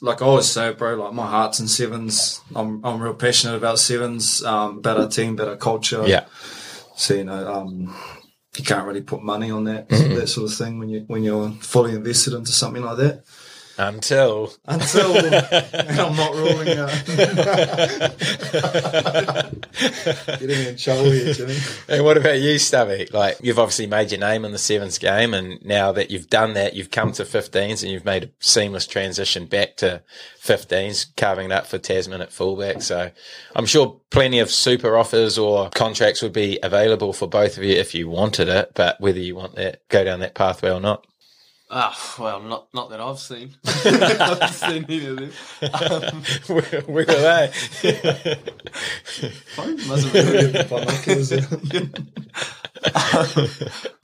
like 0.01 0.21
I 0.21 0.25
always 0.25 0.47
say, 0.47 0.73
bro. 0.73 0.95
Like 0.95 1.13
my 1.13 1.27
heart's 1.27 1.59
in 1.59 1.67
sevens. 1.67 2.41
I'm 2.55 2.83
I'm 2.83 2.99
real 2.99 3.13
passionate 3.13 3.55
about 3.55 3.79
sevens. 3.79 4.43
Um, 4.43 4.79
about 4.79 4.99
our 4.99 5.07
team, 5.07 5.33
about 5.33 5.47
our 5.47 5.57
culture. 5.57 6.03
Yeah. 6.05 6.25
So 6.95 7.13
you 7.13 7.23
know, 7.23 7.53
um, 7.53 7.95
you 8.57 8.63
can't 8.63 8.85
really 8.85 9.01
put 9.01 9.23
money 9.23 9.51
on 9.51 9.63
that 9.65 9.89
that 9.89 10.27
sort 10.27 10.51
of 10.51 10.57
thing 10.57 10.79
when 10.79 10.89
you 10.89 11.05
when 11.07 11.23
you're 11.23 11.51
fully 11.61 11.93
invested 11.93 12.33
into 12.33 12.51
something 12.51 12.83
like 12.83 12.97
that. 12.97 13.23
Until 13.77 14.53
Until 14.65 15.17
I'm 15.17 16.15
not 16.15 16.35
ruling 16.35 16.77
out. 16.77 16.91
Getting 20.39 20.67
in 20.67 20.77
trouble 20.77 21.11
here, 21.11 21.33
Jimmy. 21.33 21.57
And 21.87 22.03
what 22.03 22.17
about 22.17 22.39
you, 22.39 22.57
Stubby? 22.59 23.07
Like 23.11 23.37
you've 23.41 23.59
obviously 23.59 23.87
made 23.87 24.11
your 24.11 24.19
name 24.19 24.45
in 24.45 24.51
the 24.51 24.57
sevens 24.57 24.97
game, 24.97 25.33
and 25.33 25.63
now 25.65 25.91
that 25.93 26.11
you've 26.11 26.29
done 26.29 26.53
that, 26.53 26.75
you've 26.75 26.91
come 26.91 27.11
to 27.13 27.23
15s, 27.23 27.81
and 27.81 27.91
you've 27.91 28.05
made 28.05 28.25
a 28.25 28.29
seamless 28.39 28.85
transition 28.87 29.45
back 29.45 29.77
to 29.77 30.01
15s, 30.41 31.15
carving 31.15 31.47
it 31.47 31.51
up 31.51 31.65
for 31.65 31.77
Tasman 31.77 32.21
at 32.21 32.31
fullback. 32.31 32.81
So 32.81 33.11
I'm 33.55 33.65
sure 33.65 33.99
plenty 34.09 34.39
of 34.39 34.51
super 34.51 34.97
offers 34.97 35.37
or 35.37 35.69
contracts 35.69 36.21
would 36.21 36.33
be 36.33 36.59
available 36.63 37.13
for 37.13 37.27
both 37.27 37.57
of 37.57 37.63
you 37.63 37.75
if 37.75 37.93
you 37.93 38.09
wanted 38.09 38.49
it. 38.49 38.71
But 38.73 38.99
whether 38.99 39.19
you 39.19 39.35
want 39.35 39.55
that, 39.55 39.87
go 39.87 40.03
down 40.03 40.19
that 40.19 40.35
pathway 40.35 40.71
or 40.71 40.79
not. 40.79 41.05
Ah, 41.73 42.15
well, 42.19 42.41
not 42.41 42.67
not 42.73 42.89
that 42.89 42.99
I've 42.99 43.17
seen. 43.17 43.51
I 43.65 43.69
haven't 44.19 44.49
seen 44.49 44.83
any 44.89 45.05
of 45.07 45.15
them. 45.15 45.31
Um, 45.73 46.23
where, 46.47 46.81
where 46.81 47.09
are 47.09 47.47
they? 47.47 47.47
phone 49.55 49.87
mustn't 49.87 50.13
be- 50.13 50.63
Binoculars. 50.63 51.31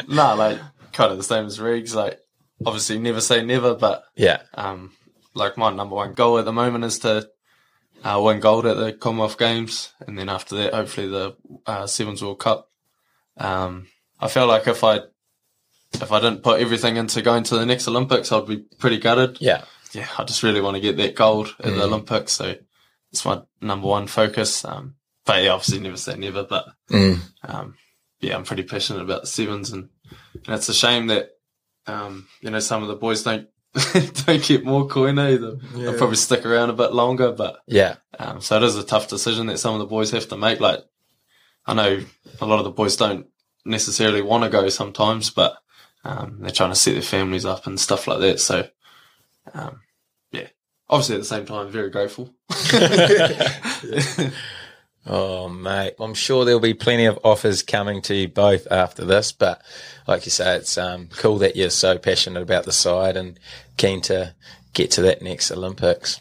nah, 0.07 0.33
like 0.35 0.59
kind 0.93 1.11
of 1.11 1.17
the 1.17 1.23
same 1.23 1.45
as 1.45 1.59
Riggs. 1.59 1.93
Like, 1.93 2.19
obviously, 2.65 2.99
never 2.99 3.19
say 3.19 3.43
never, 3.43 3.75
but 3.75 4.05
yeah, 4.15 4.43
um, 4.53 4.93
like 5.33 5.57
my 5.57 5.69
number 5.69 5.95
one 5.95 6.13
goal 6.13 6.37
at 6.37 6.45
the 6.45 6.53
moment 6.53 6.85
is 6.85 6.99
to 6.99 7.29
uh, 8.05 8.21
win 8.23 8.39
gold 8.39 8.65
at 8.65 8.77
the 8.77 8.93
Commonwealth 8.93 9.37
Games, 9.37 9.91
and 10.07 10.17
then 10.17 10.29
after 10.29 10.55
that, 10.55 10.73
hopefully 10.73 11.07
the 11.07 11.35
uh, 11.65 11.85
Sevens 11.85 12.23
World 12.23 12.39
Cup. 12.39 12.69
Um, 13.35 13.87
I 14.21 14.29
feel 14.29 14.47
like 14.47 14.67
if 14.67 14.85
I 14.85 15.01
if 15.93 16.11
I 16.11 16.19
didn't 16.19 16.43
put 16.43 16.59
everything 16.61 16.97
into 16.97 17.21
going 17.21 17.43
to 17.43 17.55
the 17.57 17.65
next 17.65 17.87
Olympics, 17.87 18.31
I'd 18.31 18.45
be 18.47 18.57
pretty 18.79 18.97
gutted. 18.99 19.37
Yeah. 19.41 19.63
Yeah, 19.93 20.07
I 20.17 20.23
just 20.25 20.43
really 20.43 20.61
want 20.61 20.75
to 20.75 20.81
get 20.81 20.97
that 20.97 21.15
gold 21.15 21.55
at 21.59 21.73
the 21.73 21.83
Olympics, 21.83 22.33
so 22.33 22.55
it's 23.11 23.25
my 23.25 23.41
number 23.61 23.87
one 23.87 24.05
focus. 24.07 24.65
Um, 24.65 24.95
but 25.25 25.43
yeah, 25.43 25.51
obviously 25.51 25.79
never 25.79 25.97
say 25.97 26.17
never, 26.17 26.43
but 26.43 26.65
Mm. 26.91 27.19
um, 27.43 27.75
yeah, 28.19 28.35
I'm 28.35 28.43
pretty 28.43 28.63
passionate 28.63 29.01
about 29.03 29.21
the 29.21 29.27
sevens, 29.27 29.71
and, 29.71 29.89
and 30.45 30.55
it's 30.55 30.67
a 30.69 30.73
shame 30.73 31.07
that 31.07 31.29
um, 31.87 32.27
you 32.41 32.49
know 32.49 32.59
some 32.59 32.81
of 32.81 32.89
the 32.89 32.95
boys 32.95 33.23
don't 33.23 33.47
don't 34.25 34.43
get 34.43 34.65
more 34.65 34.87
coin. 34.87 35.17
either. 35.17 35.37
They'll, 35.55 35.57
they'll 35.79 35.97
probably 35.97 36.15
stick 36.17 36.45
around 36.45 36.69
a 36.69 36.73
bit 36.73 36.91
longer, 36.93 37.31
but 37.31 37.59
Yeah. 37.65 37.95
um, 38.19 38.41
so 38.41 38.57
it 38.57 38.63
is 38.63 38.75
a 38.75 38.83
tough 38.83 39.07
decision 39.07 39.47
that 39.47 39.57
some 39.59 39.73
of 39.73 39.79
the 39.79 39.85
boys 39.85 40.11
have 40.11 40.27
to 40.29 40.37
make. 40.37 40.59
Like 40.59 40.81
I 41.65 41.73
know 41.73 42.01
a 42.41 42.45
lot 42.45 42.59
of 42.59 42.65
the 42.65 42.71
boys 42.71 42.97
don't 42.97 43.27
necessarily 43.65 44.21
want 44.21 44.43
to 44.43 44.49
go 44.49 44.67
sometimes, 44.69 45.29
but 45.29 45.57
um, 46.07 46.37
they're 46.39 46.51
trying 46.51 46.71
to 46.71 46.75
set 46.75 46.93
their 46.93 47.01
families 47.01 47.45
up 47.45 47.67
and 47.67 47.79
stuff 47.79 48.07
like 48.07 48.19
that. 48.19 48.39
So 48.39 48.67
um, 49.53 49.81
yeah, 50.31 50.47
obviously 50.89 51.15
at 51.15 51.21
the 51.21 51.25
same 51.25 51.45
time, 51.45 51.69
very 51.69 51.89
grateful. 51.89 52.33
Oh, 55.09 55.47
mate. 55.47 55.93
I'm 55.99 56.13
sure 56.13 56.43
there'll 56.43 56.59
be 56.59 56.73
plenty 56.73 57.05
of 57.05 57.17
offers 57.23 57.63
coming 57.63 58.01
to 58.03 58.15
you 58.15 58.27
both 58.27 58.67
after 58.69 59.05
this, 59.05 59.31
but 59.31 59.61
like 60.05 60.25
you 60.25 60.31
say, 60.31 60.57
it's 60.57 60.77
um, 60.77 61.07
cool 61.15 61.37
that 61.37 61.55
you're 61.55 61.69
so 61.69 61.97
passionate 61.97 62.41
about 62.41 62.65
the 62.65 62.73
side 62.73 63.15
and 63.15 63.39
keen 63.77 64.01
to 64.01 64.35
get 64.73 64.91
to 64.91 65.01
that 65.03 65.21
next 65.21 65.49
Olympics. 65.49 66.19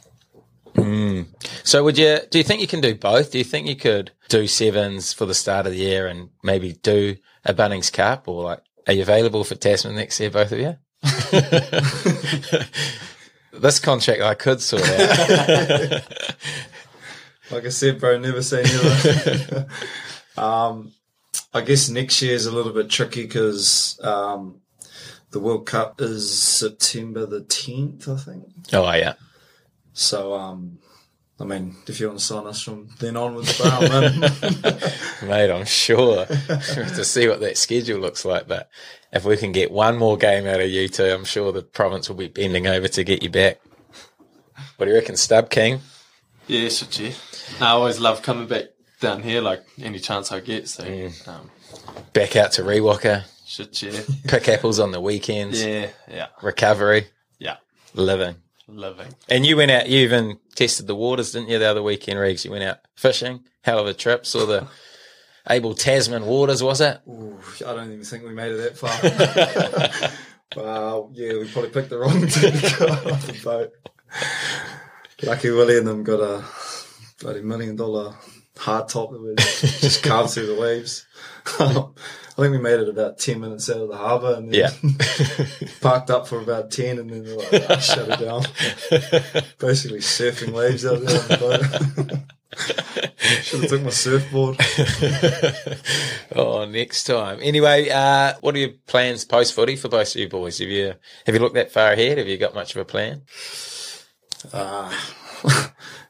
Mm. 0.74 1.26
So 1.64 1.82
would 1.82 1.98
you, 1.98 2.20
do 2.30 2.38
you 2.38 2.44
think 2.44 2.60
you 2.60 2.68
can 2.68 2.80
do 2.80 2.94
both? 2.94 3.32
Do 3.32 3.38
you 3.38 3.44
think 3.44 3.66
you 3.66 3.74
could 3.74 4.12
do 4.28 4.46
sevens 4.46 5.12
for 5.12 5.26
the 5.26 5.34
start 5.34 5.66
of 5.66 5.72
the 5.72 5.78
year 5.78 6.06
and 6.06 6.30
maybe 6.44 6.74
do 6.74 7.16
a 7.44 7.52
Bunnings 7.52 7.92
Cup 7.92 8.28
or 8.28 8.44
like, 8.44 8.60
are 8.86 8.92
you 8.92 9.02
available 9.02 9.44
for 9.44 9.54
Tasman 9.54 9.94
next 9.94 10.20
year, 10.20 10.30
both 10.30 10.52
of 10.52 10.58
you? 10.58 10.76
this 13.52 13.78
contract 13.78 14.22
I 14.22 14.34
could 14.34 14.60
sort 14.60 14.88
out. 14.88 16.02
Like 17.48 17.64
I 17.64 17.68
said, 17.68 18.00
bro, 18.00 18.18
never 18.18 18.42
say 18.42 18.62
never. 18.64 19.68
um, 20.36 20.90
I 21.54 21.60
guess 21.60 21.88
next 21.88 22.20
year 22.20 22.34
is 22.34 22.46
a 22.46 22.50
little 22.52 22.72
bit 22.72 22.90
tricky 22.90 23.22
because 23.22 24.00
um, 24.02 24.62
the 25.30 25.38
World 25.38 25.64
Cup 25.64 26.00
is 26.00 26.28
September 26.36 27.24
the 27.24 27.42
10th, 27.42 28.08
I 28.08 28.16
think. 28.16 28.46
oh, 28.72 28.92
yeah. 28.94 29.12
So, 29.92 30.34
um, 30.34 30.80
I 31.38 31.44
mean, 31.44 31.76
if 31.86 32.00
you 32.00 32.06
want 32.08 32.18
to 32.18 32.24
sign 32.24 32.46
us 32.46 32.62
from 32.62 32.88
then 32.98 33.16
onwards, 33.16 33.58
bro, 33.58 33.68
I'm. 33.70 34.20
Mate, 35.28 35.50
I'm 35.50 35.66
sure 35.66 36.24
to 36.26 37.04
see 37.04 37.28
what 37.28 37.40
that 37.40 37.58
schedule 37.58 38.00
looks 38.00 38.24
like. 38.24 38.48
But 38.48 38.70
if 39.12 39.24
we 39.24 39.36
can 39.36 39.52
get 39.52 39.70
one 39.70 39.98
more 39.98 40.16
game 40.16 40.46
out 40.46 40.60
of 40.60 40.70
you 40.70 40.88
two, 40.88 41.04
I'm 41.04 41.24
sure 41.24 41.52
the 41.52 41.62
province 41.62 42.08
will 42.08 42.16
be 42.16 42.28
bending 42.28 42.66
over 42.66 42.88
to 42.88 43.04
get 43.04 43.22
you 43.22 43.28
back. 43.28 43.60
What 44.76 44.86
do 44.86 44.92
you 44.92 44.98
reckon, 44.98 45.16
Stub 45.16 45.50
King? 45.50 45.80
Yeah, 46.46 46.68
shit, 46.68 47.00
yeah. 47.00 47.12
No, 47.60 47.66
I 47.66 47.70
always 47.70 48.00
love 48.00 48.22
coming 48.22 48.46
back 48.46 48.66
down 49.00 49.22
here, 49.22 49.40
like 49.42 49.62
any 49.78 49.98
chance 49.98 50.32
I 50.32 50.40
get. 50.40 50.68
So, 50.68 50.84
um, 51.26 51.50
Back 52.12 52.36
out 52.36 52.52
to 52.52 52.62
Riwaka, 52.62 53.24
shit, 53.46 53.82
yeah, 53.82 54.00
pick 54.26 54.48
apples 54.48 54.78
on 54.78 54.90
the 54.92 55.00
weekends, 55.00 55.62
yeah, 55.62 55.88
yeah, 56.08 56.28
recovery, 56.42 57.06
yeah, 57.38 57.56
living. 57.94 58.36
Living. 58.68 59.14
And 59.28 59.46
you 59.46 59.56
went 59.56 59.70
out, 59.70 59.88
you 59.88 60.00
even 60.00 60.38
tested 60.56 60.88
the 60.88 60.94
waters, 60.96 61.32
didn't 61.32 61.48
you, 61.50 61.58
the 61.58 61.66
other 61.66 61.82
weekend, 61.82 62.18
Riggs? 62.18 62.44
You 62.44 62.50
went 62.50 62.64
out 62.64 62.78
fishing, 62.96 63.44
hell 63.62 63.78
of 63.78 63.86
a 63.86 63.94
trip, 63.94 64.26
saw 64.26 64.44
the 64.44 64.66
Abel 65.48 65.74
Tasman 65.74 66.26
waters, 66.26 66.62
was 66.62 66.80
it? 66.80 67.00
Ooh, 67.08 67.38
I 67.64 67.74
don't 67.74 67.92
even 67.92 68.04
think 68.04 68.24
we 68.24 68.34
made 68.34 68.50
it 68.52 68.56
that 68.56 68.76
far. 68.76 70.10
wow, 70.64 71.10
yeah, 71.12 71.34
we 71.34 71.48
probably 71.48 71.70
picked 71.70 71.90
the 71.90 71.98
wrong 71.98 72.26
to 72.26 72.40
go 72.78 72.86
off 73.12 73.26
the 73.26 73.40
boat. 73.44 73.72
Lucky 75.22 75.50
Willie 75.50 75.78
and 75.78 75.86
them 75.86 76.02
got 76.02 76.20
a 76.20 76.44
bloody 77.20 77.42
million 77.42 77.76
dollar 77.76 78.14
hard 78.56 78.88
top 78.88 79.10
that 79.12 79.20
we 79.22 79.34
just 79.36 80.02
carved 80.02 80.30
through 80.30 80.46
the 80.46 80.60
waves. 80.60 81.06
I 81.58 82.42
think 82.42 82.52
we 82.52 82.58
made 82.58 82.80
it 82.80 82.88
about 82.88 83.18
10 83.18 83.40
minutes 83.40 83.70
out 83.70 83.78
of 83.78 83.88
the 83.88 83.96
harbour 83.96 84.34
and 84.34 84.52
then 84.52 84.60
Yeah. 84.60 84.70
parked 85.80 86.10
up 86.10 86.28
for 86.28 86.38
about 86.38 86.70
10 86.70 86.98
and 86.98 87.08
then 87.08 87.36
like, 87.36 87.70
"Ah, 87.70 87.78
shut 87.78 88.08
it 88.10 88.20
down. 88.20 88.42
Basically 89.58 90.00
surfing 90.00 90.52
waves 90.52 90.84
out 90.84 91.00
there 91.00 91.18
on 91.18 91.28
the 91.28 91.38
boat. 91.38 92.20
Should 93.42 93.60
have 93.60 93.70
took 93.70 93.82
my 93.82 93.90
surfboard. 93.90 94.56
oh, 96.34 96.64
next 96.66 97.04
time. 97.04 97.38
Anyway, 97.42 97.88
uh, 97.90 98.34
what 98.40 98.54
are 98.54 98.58
your 98.58 98.70
plans 98.86 99.24
post 99.24 99.54
footy 99.54 99.76
for 99.76 99.88
both 99.88 100.14
of 100.14 100.20
you 100.20 100.28
boys? 100.28 100.58
Have 100.58 100.68
you 100.68 100.94
have 101.26 101.34
you 101.34 101.40
looked 101.40 101.54
that 101.54 101.72
far 101.72 101.92
ahead? 101.92 102.18
Have 102.18 102.28
you 102.28 102.36
got 102.38 102.54
much 102.54 102.74
of 102.74 102.80
a 102.82 102.84
plan? 102.84 103.22
Uh, 104.52 104.94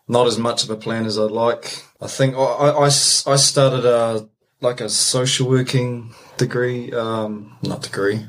not 0.08 0.26
as 0.26 0.38
much 0.38 0.64
of 0.64 0.70
a 0.70 0.76
plan 0.76 1.06
as 1.06 1.18
I'd 1.18 1.30
like. 1.30 1.84
I 2.00 2.08
think 2.08 2.34
I 2.36 2.72
I 2.72 2.88
started 2.88 3.84
a 3.84 4.28
like 4.60 4.80
a 4.80 4.88
social 4.88 5.48
working 5.48 6.14
degree, 6.36 6.92
um, 6.92 7.56
not 7.62 7.82
degree, 7.82 8.26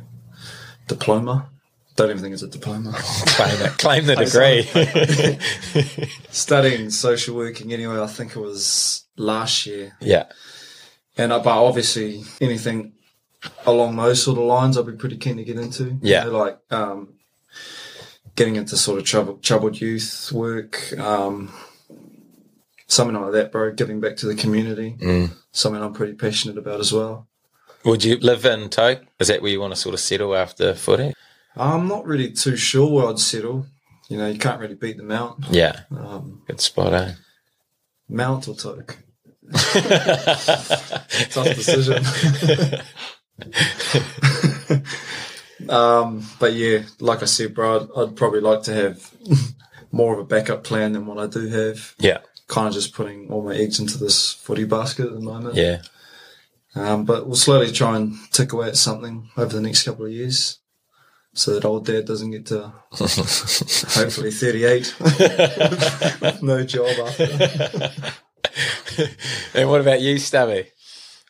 diploma. 0.88 1.50
Don't 1.96 2.12
even 2.12 2.22
think 2.22 2.34
it's 2.34 2.44
a 2.44 2.48
diploma. 2.48 2.94
Claim 2.96 3.62
it. 3.62 3.78
Claim 3.78 4.06
the 4.06 4.16
degree. 4.16 6.10
Studying 6.30 6.92
social 6.92 7.36
working 7.36 7.74
anyway. 7.74 8.00
I 8.00 8.08
think 8.08 8.36
it 8.36 8.40
was 8.40 9.06
last 9.18 9.66
year, 9.66 9.98
yeah. 10.00 10.26
and 11.18 11.34
uh, 11.34 11.40
but 11.40 11.58
obviously 11.58 12.24
anything 12.40 12.94
along 13.66 13.96
those 13.96 14.24
sort 14.24 14.38
of 14.38 14.46
lines, 14.46 14.78
I'd 14.78 14.86
be 14.86 14.94
pretty 14.94 15.18
keen 15.18 15.38
to 15.38 15.44
get 15.44 15.58
into. 15.58 15.98
Yeah. 16.02 16.26
You 16.26 16.32
know, 16.32 16.38
like 16.38 16.60
um, 16.72 17.14
getting 18.36 18.56
into 18.56 18.78
sort 18.78 19.00
of 19.00 19.06
troubled, 19.06 19.44
troubled 19.44 19.80
youth 19.82 20.32
work, 20.32 20.94
um, 21.00 21.52
something 22.88 23.20
like 23.20 23.32
that, 23.34 23.52
bro. 23.52 23.72
Giving 23.74 24.00
back 24.00 24.16
to 24.18 24.26
the 24.26 24.36
community, 24.36 24.96
Mm. 25.00 25.32
something 25.52 25.82
I'm 25.82 25.94
pretty 25.94 26.14
passionate 26.14 26.58
about 26.58 26.80
as 26.80 26.92
well. 26.94 27.28
Would 27.86 28.04
you 28.04 28.18
live 28.18 28.46
in 28.46 28.70
Toke? 28.70 29.04
Is 29.20 29.28
that 29.30 29.42
where 29.42 29.52
you 29.52 29.60
want 29.62 29.74
to 29.74 29.80
sort 29.80 29.94
of 29.94 30.00
settle 30.00 30.36
after 30.36 30.74
footy? 30.74 31.14
I'm 31.56 31.88
not 31.88 32.06
really 32.06 32.32
too 32.32 32.56
sure 32.58 32.92
where 32.92 33.08
I'd 33.10 33.20
settle. 33.20 33.66
You 34.10 34.18
know, 34.18 34.28
you 34.28 34.40
can't 34.40 34.60
really 34.60 34.76
beat 34.76 34.98
the 34.98 35.04
Mount. 35.04 35.46
Yeah. 35.50 35.82
Um, 35.92 36.42
Good 36.48 36.60
spot, 36.62 36.94
eh? 36.94 37.12
Mount 38.10 38.48
or 38.48 38.56
Toke? 38.56 38.98
Tough 39.52 39.76
decision. 41.56 42.04
um, 45.70 46.26
but 46.40 46.54
yeah, 46.54 46.84
like 47.00 47.22
I 47.22 47.26
said, 47.26 47.54
bro, 47.54 47.82
I'd, 47.82 47.90
I'd 48.02 48.16
probably 48.16 48.42
like 48.42 48.64
to 48.64 48.74
have 48.74 49.12
more 49.92 50.14
of 50.14 50.20
a 50.20 50.24
backup 50.26 50.64
plan 50.64 50.94
than 50.94 51.06
what 51.06 51.18
I 51.18 51.28
do 51.28 51.48
have. 51.48 51.96
yeah. 52.00 52.20
Kind 52.48 52.68
of 52.68 52.74
just 52.74 52.94
putting 52.94 53.30
all 53.30 53.42
my 53.44 53.56
eggs 53.56 53.80
into 53.80 53.98
this 53.98 54.32
footy 54.34 54.64
basket 54.64 55.08
at 55.08 55.14
the 55.14 55.20
moment. 55.20 55.56
Yeah. 55.56 55.82
Um, 56.76 57.06
but 57.06 57.26
we'll 57.26 57.36
slowly 57.36 57.72
try 57.72 57.98
and 57.98 58.16
tick 58.32 58.54
away 58.54 58.68
at 58.70 58.78
something 58.78 59.30
over 59.36 59.54
the 59.54 59.62
next 59.62 59.84
couple 59.84 60.06
of 60.06 60.12
years. 60.12 60.60
So 61.34 61.54
that 61.54 61.66
old 61.66 61.86
dad 61.86 62.06
doesn't 62.06 62.32
get 62.32 62.46
to 62.48 62.72
hopefully 62.92 64.32
38 64.32 64.96
with 65.00 66.42
no 66.42 66.64
job 66.64 66.98
after. 67.08 67.92
and 69.54 69.70
what 69.70 69.82
about 69.82 70.02
you, 70.02 70.18
Stubby? 70.18 70.68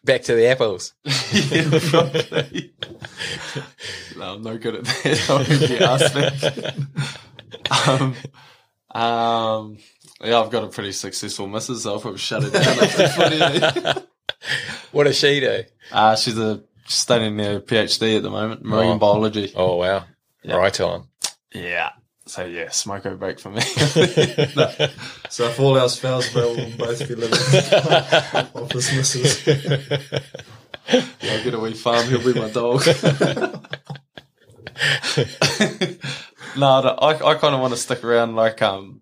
Back 0.05 0.21
to 0.23 0.35
the 0.35 0.47
apples. 0.47 0.93
yeah, 1.03 1.61
no, 4.17 4.35
I'm 4.35 4.41
no 4.43 4.57
good 4.57 4.75
at 4.75 4.85
that. 4.85 5.29
I 5.29 5.33
won't 5.33 5.47
get 5.67 5.81
asked 5.81 6.13
that. 6.13 6.75
um, 8.95 9.01
um, 9.01 9.77
yeah, 10.23 10.39
I've 10.39 10.49
got 10.51 10.63
a 10.63 10.67
pretty 10.67 10.91
successful 10.91 11.47
missus, 11.47 11.83
so 11.83 11.93
I'll 11.93 11.99
probably 11.99 12.19
shut 12.19 12.43
it 12.45 12.53
down. 12.53 14.03
What 14.91 15.03
does 15.03 15.17
she 15.19 15.39
do? 15.41 15.63
Uh, 15.91 16.15
she's 16.15 16.37
a 16.37 16.63
she's 16.85 16.95
studying 16.95 17.37
her 17.39 17.59
PhD 17.59 18.17
at 18.17 18.23
the 18.23 18.29
moment, 18.29 18.63
marine 18.63 18.91
Oh. 18.91 18.97
biology. 18.97 19.51
Oh, 19.55 19.75
wow. 19.75 20.05
Right 20.45 20.79
on. 20.79 21.07
Yeah. 21.53 21.89
So 22.25 22.45
yeah, 22.45 22.65
smoko 22.67 23.17
break 23.19 23.39
for 23.39 23.49
me. 23.51 23.61
So 25.29 25.45
if 25.49 25.59
all 25.59 25.77
else 25.77 25.97
fails, 25.99 26.33
we'll 26.33 26.55
both 26.77 27.05
be 27.07 27.15
living 27.15 27.33
off 28.55 28.69
this 28.69 28.93
missus. 28.95 29.47
I'll 30.89 31.43
get 31.43 31.53
a 31.53 31.59
wee 31.59 31.73
farm. 31.73 32.07
He'll 32.07 32.23
be 32.23 32.39
my 32.39 32.49
dog. 32.49 32.85
no, 36.57 36.67
I, 36.67 36.79
I, 37.11 37.31
I 37.31 37.35
kind 37.35 37.53
of 37.55 37.61
want 37.61 37.73
to 37.73 37.77
stick 37.79 38.03
around, 38.03 38.35
like 38.35 38.61
um, 38.61 39.01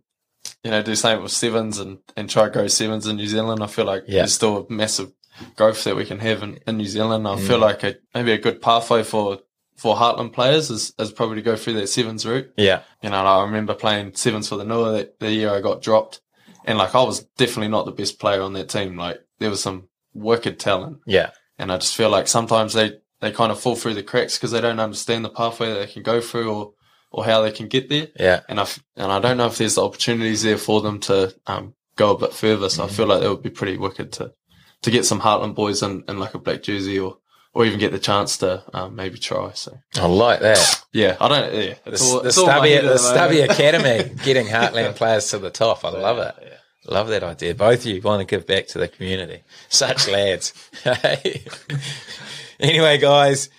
you 0.66 0.72
know, 0.72 0.82
do 0.82 0.96
something 0.96 1.22
with 1.22 1.32
sevens 1.32 1.78
and 1.78 2.00
and 2.18 2.28
try 2.28 2.50
grow 2.50 2.68
sevens 2.68 3.06
in 3.06 3.18
New 3.18 3.28
Zealand. 3.28 3.62
I 3.62 3.68
feel 3.68 3.86
like 3.86 4.06
Yeah. 4.08 4.22
there's 4.22 4.34
still 4.34 4.66
a 4.68 4.74
massive 4.74 5.12
growth 5.56 5.84
that 5.84 5.96
we 5.96 6.06
can 6.06 6.18
have 6.20 6.42
in, 6.42 6.60
in 6.66 6.78
New 6.78 6.88
Zealand. 6.88 7.28
I 7.28 7.38
feel 7.38 7.60
mm. 7.60 7.68
like 7.70 7.84
a, 7.84 7.98
maybe 8.16 8.32
a 8.32 8.40
good 8.40 8.64
pathway 8.64 9.04
for 9.04 9.40
for 9.78 9.96
Heartland 9.96 10.34
players 10.34 10.72
is, 10.72 10.94
is 10.98 11.12
probably 11.12 11.36
to 11.36 11.42
go 11.44 11.56
through 11.56 11.74
that 11.74 11.88
sevens 11.88 12.26
route. 12.26 12.52
Yeah. 12.58 12.82
You 13.04 13.12
know, 13.12 13.18
I 13.18 13.44
remember 13.44 13.76
playing 13.76 14.16
sevens 14.16 14.50
for 14.50 14.56
the 14.56 14.64
Nua 14.64 14.98
that 14.98 15.20
the 15.20 15.32
year 15.32 15.52
I 15.52 15.62
got 15.62 15.84
dropped, 15.84 16.22
and 16.66 16.80
like 16.80 16.96
I 16.96 17.04
was 17.04 17.26
definitely 17.38 17.68
not 17.68 17.86
the 17.86 17.92
best 17.92 18.20
player 18.20 18.42
on 18.42 18.54
that 18.54 18.70
team. 18.70 18.98
Like 18.98 19.20
there 19.38 19.52
was 19.52 19.62
some 19.62 19.90
wicked 20.16 20.60
talent. 20.60 20.98
Yeah. 21.06 21.30
And 21.60 21.72
I 21.72 21.78
just 21.78 21.96
feel 21.96 22.10
like 22.10 22.28
sometimes 22.28 22.74
they, 22.74 22.94
they 23.22 23.32
kind 23.32 23.52
of 23.52 23.60
fall 23.60 23.76
through 23.76 23.94
the 23.94 24.04
cracks 24.04 24.38
because 24.38 24.52
they 24.52 24.62
don't 24.62 24.80
understand 24.80 25.24
the 25.24 25.30
pathway 25.30 25.68
that 25.68 25.80
they 25.80 25.94
can 25.94 26.02
go 26.02 26.22
through 26.22 26.52
or 26.54 26.74
or 27.16 27.24
how 27.24 27.42
they 27.42 27.52
can 27.52 27.70
get 27.70 27.88
there. 27.88 28.10
Yeah. 28.20 28.42
And 28.50 28.60
I 28.60 28.68
and 28.98 29.10
I 29.10 29.20
don't 29.20 29.38
know 29.38 29.46
if 29.48 29.58
there's 29.58 29.76
the 29.76 29.86
opportunities 29.86 30.44
there 30.44 30.58
for 30.58 30.82
them 30.82 31.00
to 31.02 31.34
um, 31.48 31.74
go 31.96 32.12
a 32.12 32.18
bit 32.18 32.34
further. 32.34 32.68
So 32.68 32.84
I 32.84 32.88
feel 32.90 33.06
like 33.08 33.24
it 33.24 33.30
would 33.30 33.42
be 33.42 33.50
pretty 33.50 33.78
wicked 33.78 34.12
to 34.14 34.34
to 34.82 34.92
get 34.92 35.06
some 35.06 35.22
Heartland 35.22 35.56
boys 35.56 35.82
in, 35.82 36.04
in 36.10 36.20
like 36.20 36.34
a 36.34 36.40
black 36.40 36.62
jersey 36.62 37.00
or 37.00 37.18
or 37.54 37.66
even 37.66 37.80
get 37.80 37.94
the 37.94 38.00
chance 38.00 38.40
to 38.40 38.66
um, 38.74 38.98
maybe 38.98 39.18
try. 39.18 39.52
So 39.54 39.80
I 39.96 40.08
like 40.08 40.42
that. 40.42 40.84
yeah, 40.92 41.16
I 41.22 41.30
don't. 41.30 41.54
Yeah, 41.54 41.76
The, 41.86 41.92
it's 41.94 42.12
all, 42.12 42.20
the 42.20 42.28
it's 42.28 42.38
all 42.38 42.50
in 42.50 42.56
my 42.58 42.68
Stubby, 42.68 42.88
the 42.88 42.98
Stubby. 42.98 43.40
Academy 43.50 44.16
getting 44.26 44.48
Heartland 44.48 44.96
players 44.98 45.30
to 45.30 45.38
the 45.40 45.52
top. 45.52 45.86
I 45.86 45.92
love 45.92 46.18
it. 46.18 46.36
Yeah. 46.42 46.50
Love 46.94 47.08
that 47.08 47.24
idea. 47.24 47.56
Both 47.56 47.80
of 47.80 47.86
you 47.86 48.02
want 48.02 48.20
to 48.20 48.26
give 48.26 48.46
back 48.46 48.68
to 48.68 48.78
the 48.78 48.90
community. 48.90 49.44
Such 49.70 50.10
lads. 50.10 50.54
anyway, 52.60 52.98
guys, 52.98 53.50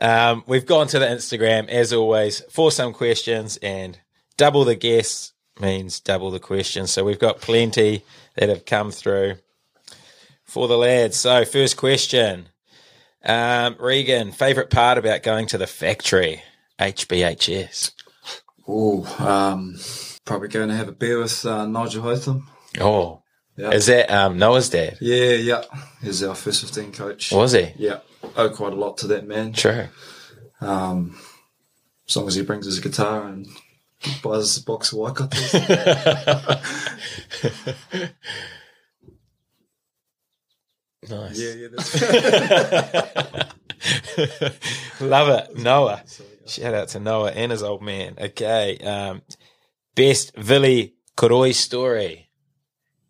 um, 0.00 0.44
we've 0.46 0.66
gone 0.66 0.86
to 0.88 0.98
the 0.98 1.06
Instagram 1.06 1.68
as 1.68 1.92
always 1.92 2.40
for 2.50 2.70
some 2.70 2.92
questions, 2.92 3.56
and 3.58 3.98
double 4.36 4.64
the 4.64 4.74
guests 4.74 5.32
means 5.60 6.00
double 6.00 6.30
the 6.30 6.40
questions. 6.40 6.90
So 6.90 7.04
we've 7.04 7.18
got 7.18 7.40
plenty 7.40 8.02
that 8.36 8.48
have 8.48 8.64
come 8.64 8.90
through 8.90 9.36
for 10.44 10.68
the 10.68 10.76
lads. 10.76 11.16
So, 11.16 11.44
first 11.44 11.76
question 11.76 12.48
um, 13.24 13.76
Regan, 13.78 14.32
favorite 14.32 14.70
part 14.70 14.98
about 14.98 15.22
going 15.22 15.46
to 15.48 15.58
the 15.58 15.66
factory? 15.66 16.42
HBHS. 16.78 17.92
Oh, 18.66 19.04
um, 19.24 19.78
probably 20.24 20.48
going 20.48 20.68
to 20.70 20.74
have 20.74 20.88
a 20.88 20.92
beer 20.92 21.18
with 21.20 21.44
uh, 21.46 21.66
Nigel 21.66 22.02
Hotham. 22.02 22.48
Oh, 22.80 23.22
Yeah. 23.56 23.70
is 23.70 23.86
that 23.86 24.10
um, 24.10 24.38
Noah's 24.38 24.70
dad? 24.70 24.98
Yeah, 25.00 25.34
yeah. 25.34 25.62
He's 26.02 26.22
our 26.22 26.34
first 26.34 26.62
15 26.62 26.92
coach. 26.92 27.30
Was 27.32 27.52
he? 27.52 27.72
Yeah. 27.76 28.00
Owe 28.36 28.50
quite 28.50 28.72
a 28.72 28.76
lot 28.76 28.98
to 28.98 29.06
that 29.08 29.26
man. 29.26 29.52
True. 29.52 29.88
Um, 30.60 31.16
as 32.08 32.16
long 32.16 32.28
as 32.28 32.34
he 32.34 32.42
brings 32.42 32.66
his 32.66 32.80
guitar 32.80 33.26
and 33.28 33.46
buys 34.22 34.44
us 34.44 34.56
a 34.58 34.64
box 34.64 34.92
of 34.92 34.98
Waikatos. 34.98 36.50
Nice. 41.08 41.38
yeah, 41.38 41.52
yeah. 41.52 41.68
That's 41.70 41.94
Love 45.00 45.28
it. 45.28 45.58
Noah. 45.58 46.02
Shout 46.46 46.74
out 46.74 46.88
to 46.88 47.00
Noah 47.00 47.32
and 47.32 47.52
his 47.52 47.62
old 47.62 47.82
man. 47.82 48.16
Okay. 48.18 48.78
Um, 48.78 49.22
best 49.94 50.34
Vili 50.36 50.94
Koroi 51.16 51.54
story. 51.54 52.30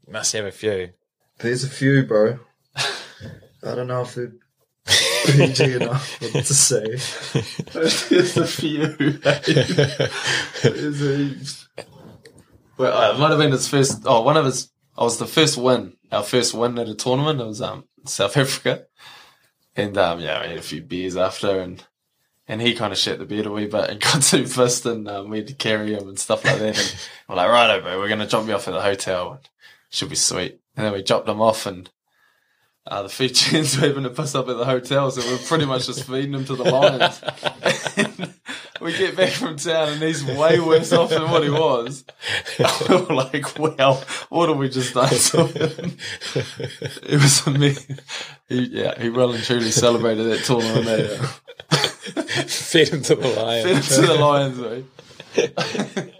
You 0.07 0.13
must 0.13 0.33
have 0.33 0.45
a 0.45 0.51
few. 0.53 0.91
There's 1.39 1.65
a 1.65 1.69
few, 1.69 2.05
bro. 2.05 2.41
I 2.77 3.75
don't 3.75 3.87
know 3.87 4.03
if 4.03 4.15
they're 4.15 4.33
PG 4.87 5.75
enough 5.75 6.19
to 6.21 6.45
say. 6.45 6.85
There's 7.73 8.37
a 8.37 8.47
few. 8.47 8.87
There's 10.63 11.01
heaps. 11.01 11.69
Well, 12.77 12.97
uh, 12.97 13.15
it 13.15 13.19
might 13.19 13.31
have 13.31 13.39
been 13.39 13.53
his 13.53 13.69
first. 13.69 14.03
Oh, 14.05 14.23
one 14.23 14.37
of 14.37 14.45
his. 14.45 14.71
I 14.97 15.05
was 15.05 15.19
the 15.19 15.27
first 15.27 15.57
win. 15.57 15.95
Our 16.13 16.23
first 16.23 16.55
win 16.55 16.79
at 16.79 16.89
a 16.89 16.95
tournament. 16.95 17.41
It 17.41 17.47
was 17.47 17.63
um 17.63 17.85
South 18.05 18.37
Africa, 18.37 18.87
and 19.77 19.97
um 19.97 20.21
yeah, 20.21 20.43
we 20.43 20.49
had 20.49 20.59
a 20.59 20.63
few 20.63 20.83
beers 20.83 21.17
after, 21.17 21.61
and 21.61 21.85
and 22.47 22.61
he 22.61 22.75
kind 22.75 22.93
of 22.93 22.99
shit 22.99 23.19
the 23.19 23.25
bed 23.25 23.47
a 23.47 23.51
wee 23.51 23.67
bit 23.67 23.91
and 23.91 24.01
got 24.01 24.23
too 24.23 24.45
pissed, 24.45 24.87
and 24.87 25.09
um, 25.09 25.31
we 25.31 25.39
had 25.39 25.47
to 25.49 25.55
carry 25.55 25.95
him 25.95 26.09
and 26.09 26.19
stuff 26.19 26.45
like 26.45 26.59
that. 26.59 26.77
And 26.77 26.97
we're 27.29 27.37
like, 27.37 27.49
righto, 27.49 27.81
bro, 27.81 27.99
we're 27.99 28.09
gonna 28.09 28.27
drop 28.27 28.47
you 28.47 28.55
off 28.55 28.69
at 28.69 28.75
the 28.75 28.83
hotel. 28.83 29.41
Should 29.91 30.11
be 30.11 30.17
sweet. 30.17 30.61
And 30.77 30.85
then 30.85 30.93
we 30.93 31.03
dropped 31.03 31.29
him 31.29 31.41
off, 31.41 31.67
and 31.67 31.89
uh, 32.87 33.03
the 33.03 33.09
Fijians 33.09 33.77
were 33.81 33.89
having 33.89 34.05
to 34.05 34.11
piss 34.11 34.35
up 34.35 34.49
at 34.49 34.57
the 34.57 34.65
hotel, 34.65 35.11
so 35.11 35.21
we're 35.31 35.39
pretty 35.47 35.65
much 35.65 35.87
just 35.87 36.05
feeding 36.05 36.33
them 36.33 36.45
to 36.45 36.55
the 36.57 36.65
lions. 36.65 37.21
we 38.81 38.97
get 38.97 39.17
back 39.17 39.31
from 39.31 39.57
town, 39.57 39.89
and 39.91 40.03
he's 40.03 40.25
way 40.25 40.61
worse 40.61 40.93
off 40.93 41.11
than 41.11 41.31
what 41.31 41.43
he 41.43 41.51
was. 41.51 42.05
we're 42.89 43.15
like, 43.15 43.59
well, 43.59 44.03
what 44.29 44.49
have 44.49 44.59
we 44.59 44.69
just 44.69 44.95
done 44.95 45.09
to 45.09 45.47
him? 45.47 45.97
It 47.03 47.21
was 47.21 47.47
amazing. 47.47 47.99
He, 48.49 48.65
yeah, 48.67 49.01
he 49.01 49.09
well 49.09 49.33
and 49.33 49.43
truly 49.43 49.71
celebrated 49.71 50.25
that 50.25 50.45
tournament. 50.45 50.87
eh? 50.89 51.27
Fed 52.47 52.89
him 52.89 53.03
to 53.03 53.15
the 53.15 53.29
lions. 53.29 53.65
Fed 53.65 53.73
lion. 53.73 53.77
him 53.77 53.83
to 53.83 54.07
the 54.07 54.15
lions, 54.15 54.59
mate. 54.59 56.11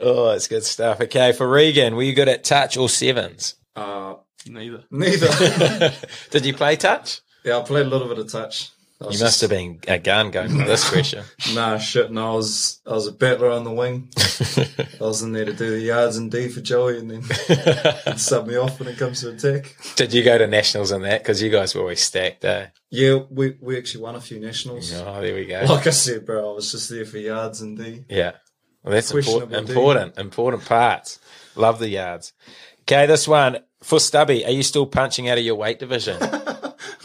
Oh, 0.00 0.30
that's 0.30 0.48
good 0.48 0.64
stuff. 0.64 1.00
Okay, 1.02 1.32
for 1.32 1.48
Regan, 1.48 1.94
were 1.96 2.02
you 2.02 2.14
good 2.14 2.28
at 2.28 2.44
touch 2.44 2.76
or 2.76 2.88
sevens? 2.88 3.54
Uh, 3.76 4.14
Neither. 4.46 4.84
neither. 4.90 5.92
Did 6.30 6.46
you 6.46 6.54
play 6.54 6.76
touch? 6.76 7.20
yeah, 7.44 7.58
I 7.58 7.62
played 7.62 7.86
a 7.86 7.88
little 7.88 8.08
bit 8.08 8.18
of 8.18 8.30
touch. 8.30 8.70
I 9.00 9.06
was 9.06 9.18
You 9.18 9.24
must 9.24 9.40
have 9.40 9.50
been 9.50 9.80
a 9.88 9.98
gun 9.98 10.30
going 10.30 10.50
for 10.50 10.64
this 10.64 10.88
question. 10.88 11.24
Nah, 11.54 11.78
shit. 11.78 12.12
No, 12.12 12.32
I 12.32 12.34
was 12.36 12.80
I 12.86 12.92
was 12.92 13.08
a 13.08 13.12
battler 13.12 13.50
on 13.50 13.64
the 13.64 13.72
wing. 13.72 14.08
I 14.56 15.04
was 15.04 15.20
in 15.22 15.32
there 15.32 15.44
to 15.44 15.52
do 15.52 15.70
the 15.70 15.80
yards 15.80 16.16
and 16.16 16.30
D 16.30 16.48
for 16.48 16.60
Joey, 16.60 16.98
and 16.98 17.10
then 17.10 17.22
he'd 17.22 18.18
sub 18.20 18.46
me 18.46 18.56
off 18.56 18.78
when 18.78 18.88
it 18.88 18.96
comes 18.96 19.20
to 19.20 19.30
attack. 19.30 19.76
Did 19.96 20.14
you 20.14 20.22
go 20.22 20.38
to 20.38 20.46
nationals 20.46 20.92
in 20.92 21.02
that? 21.02 21.22
Because 21.22 21.42
you 21.42 21.50
guys 21.50 21.74
were 21.74 21.80
always 21.82 22.00
stacked, 22.00 22.44
eh? 22.44 22.68
Yeah, 22.90 23.18
we 23.30 23.56
we 23.60 23.76
actually 23.76 24.04
won 24.04 24.14
a 24.14 24.20
few 24.20 24.38
nationals. 24.38 24.92
Oh, 24.94 25.20
there 25.20 25.34
we 25.34 25.46
go. 25.46 25.64
Like 25.68 25.86
I 25.88 25.90
said, 25.90 26.24
bro, 26.24 26.52
I 26.52 26.54
was 26.54 26.70
just 26.70 26.88
there 26.88 27.04
for 27.04 27.18
yards 27.18 27.60
and 27.60 27.76
D. 27.76 28.04
Yeah. 28.08 28.32
Well, 28.84 28.92
that's 28.94 29.10
important. 29.10 29.50
Questionable 29.50 29.70
Important. 29.70 30.18
Important 30.18 30.64
parts. 30.66 31.18
Love 31.56 31.78
the 31.78 31.88
yards. 31.88 32.32
Okay, 32.82 33.06
this 33.06 33.26
one 33.26 33.58
for 33.84 34.00
Stubby. 34.00 34.44
Are 34.44 34.50
you 34.50 34.62
still 34.62 34.86
punching 34.86 35.28
out 35.28 35.38
of 35.38 35.44
your 35.44 35.54
weight 35.56 35.78
division? 35.78 36.18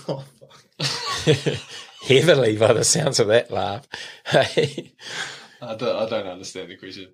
Oh, 0.08 0.24
fuck. 0.40 1.58
Heavily, 2.08 2.58
by 2.58 2.74
the 2.74 2.84
sounds 2.84 3.20
of 3.20 3.28
that 3.28 3.52
laugh. 3.52 3.88
I 4.34 5.76
don't, 5.76 5.96
I 5.96 6.10
don't 6.10 6.26
understand 6.26 6.72
the 6.72 6.78
question. 6.78 7.10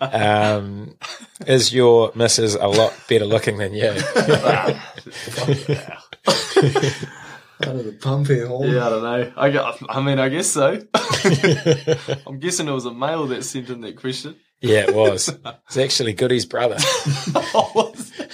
um, 0.00 0.96
is 1.46 1.74
your 1.74 2.12
missus 2.14 2.54
a 2.54 2.66
lot 2.66 2.94
better 3.10 3.26
looking 3.26 3.58
than 3.58 3.74
you? 3.74 3.88
Out 7.64 7.74
of 7.74 7.84
the 7.84 7.92
pump 8.00 8.26
here, 8.28 8.46
hole. 8.46 8.66
Yeah, 8.66 8.86
I 8.86 8.90
don't 8.90 9.02
know. 9.02 9.32
I 9.36 9.50
got. 9.50 9.78
I 9.88 10.00
mean, 10.00 10.18
I 10.18 10.28
guess 10.28 10.46
so. 10.48 10.78
I'm 12.26 12.38
guessing 12.38 12.68
it 12.68 12.72
was 12.72 12.84
a 12.86 12.92
male 12.94 13.26
that 13.28 13.44
sent 13.44 13.70
in 13.70 13.80
that 13.82 13.96
question. 13.96 14.36
yeah, 14.60 14.80
it 14.88 14.94
was. 14.94 15.28
It's 15.66 15.76
actually 15.76 16.12
Goody's 16.14 16.44
brother. 16.46 16.76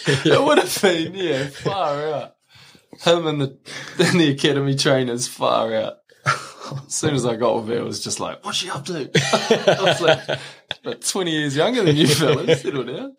it 0.24 0.42
would 0.42 0.59
have 0.59 0.82
been, 0.82 1.14
yeah, 1.14 1.46
far 1.48 2.12
out. 2.12 2.34
Him 3.00 3.26
and 3.26 3.40
the 3.40 3.59
and 3.98 4.20
the 4.20 4.30
academy 4.30 4.76
trainers, 4.76 5.26
far 5.28 5.74
out. 5.74 5.94
As 6.86 6.94
soon 6.94 7.14
as 7.14 7.26
I 7.26 7.36
got 7.36 7.57
with 7.57 7.68
her, 7.68 7.76
it 7.76 7.84
was 7.84 8.03
just 8.03 8.20
like, 8.20 8.44
"What's 8.44 8.59
she 8.59 8.70
up 8.70 8.84
to?" 8.86 9.11
I 9.78 9.82
was 9.82 10.00
like, 10.00 10.40
"About 10.82 11.03
twenty 11.03 11.32
years 11.32 11.57
younger 11.57 11.82
than 11.82 11.96
you 11.96 12.07
fellas. 12.07 12.62
Settle 12.62 12.84
down." 12.84 13.16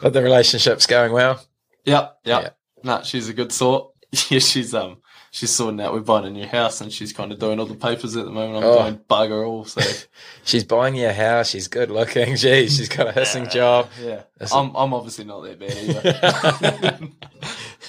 But 0.00 0.12
the 0.12 0.22
relationship's 0.22 0.86
going 0.86 1.12
well. 1.12 1.42
Yep, 1.84 2.18
yep. 2.24 2.42
Yeah. 2.42 2.50
Nah, 2.82 3.02
she's 3.02 3.28
a 3.28 3.32
good 3.34 3.52
sort. 3.52 3.92
Yeah, 4.30 4.38
she's 4.38 4.72
um, 4.72 4.98
she's 5.36 5.50
sorting 5.50 5.80
out. 5.82 5.92
We're 5.92 6.00
buying 6.00 6.24
a 6.24 6.30
new 6.30 6.46
house, 6.46 6.80
and 6.80 6.90
she's 6.90 7.12
kind 7.12 7.30
of 7.30 7.38
doing 7.38 7.60
all 7.60 7.66
the 7.66 7.74
papers 7.74 8.16
at 8.16 8.24
the 8.24 8.30
moment. 8.30 8.64
I'm 8.64 8.70
Oh. 8.70 8.82
doing 8.82 9.00
bugger 9.08 9.46
all. 9.46 9.66
So 9.66 9.82
She's 10.44 10.64
buying 10.64 10.94
you 10.96 11.08
a 11.08 11.12
house. 11.12 11.50
She's 11.50 11.68
good 11.68 11.90
looking. 11.90 12.36
Gee, 12.42 12.68
she's 12.68 12.88
got 12.88 13.08
a 13.08 13.12
hissing 13.12 13.48
job. 13.48 13.90
yeah, 14.02 14.22
That's 14.38 14.52
I'm 14.52 14.74
I'm 14.74 14.94
obviously 14.94 15.24
not 15.26 15.42
that 15.42 15.58
bad 15.60 15.76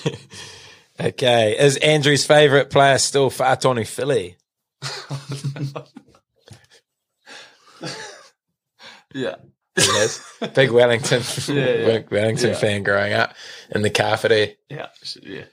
either. 0.06 0.14
Okay. 1.00 1.56
Is 1.60 1.78
Andrew's 1.78 2.26
favourite 2.26 2.72
player 2.72 2.98
still 2.98 3.30
Fa'atonu 3.30 3.86
Fili? 3.86 4.36
yeah. 9.14 9.36
He 9.76 9.82
is. 9.84 10.20
Big 10.56 10.72
Wellington, 10.72 11.22
Yeah, 11.48 11.64
yeah. 11.66 12.00
Wellington 12.10 12.50
Yeah. 12.50 12.56
fan 12.56 12.82
growing 12.84 13.14
up 13.14 13.36
in 13.70 13.84
the 13.84 13.92
Carfity. 13.92 14.56
Yeah, 14.70 14.88
yeah. 15.22 15.44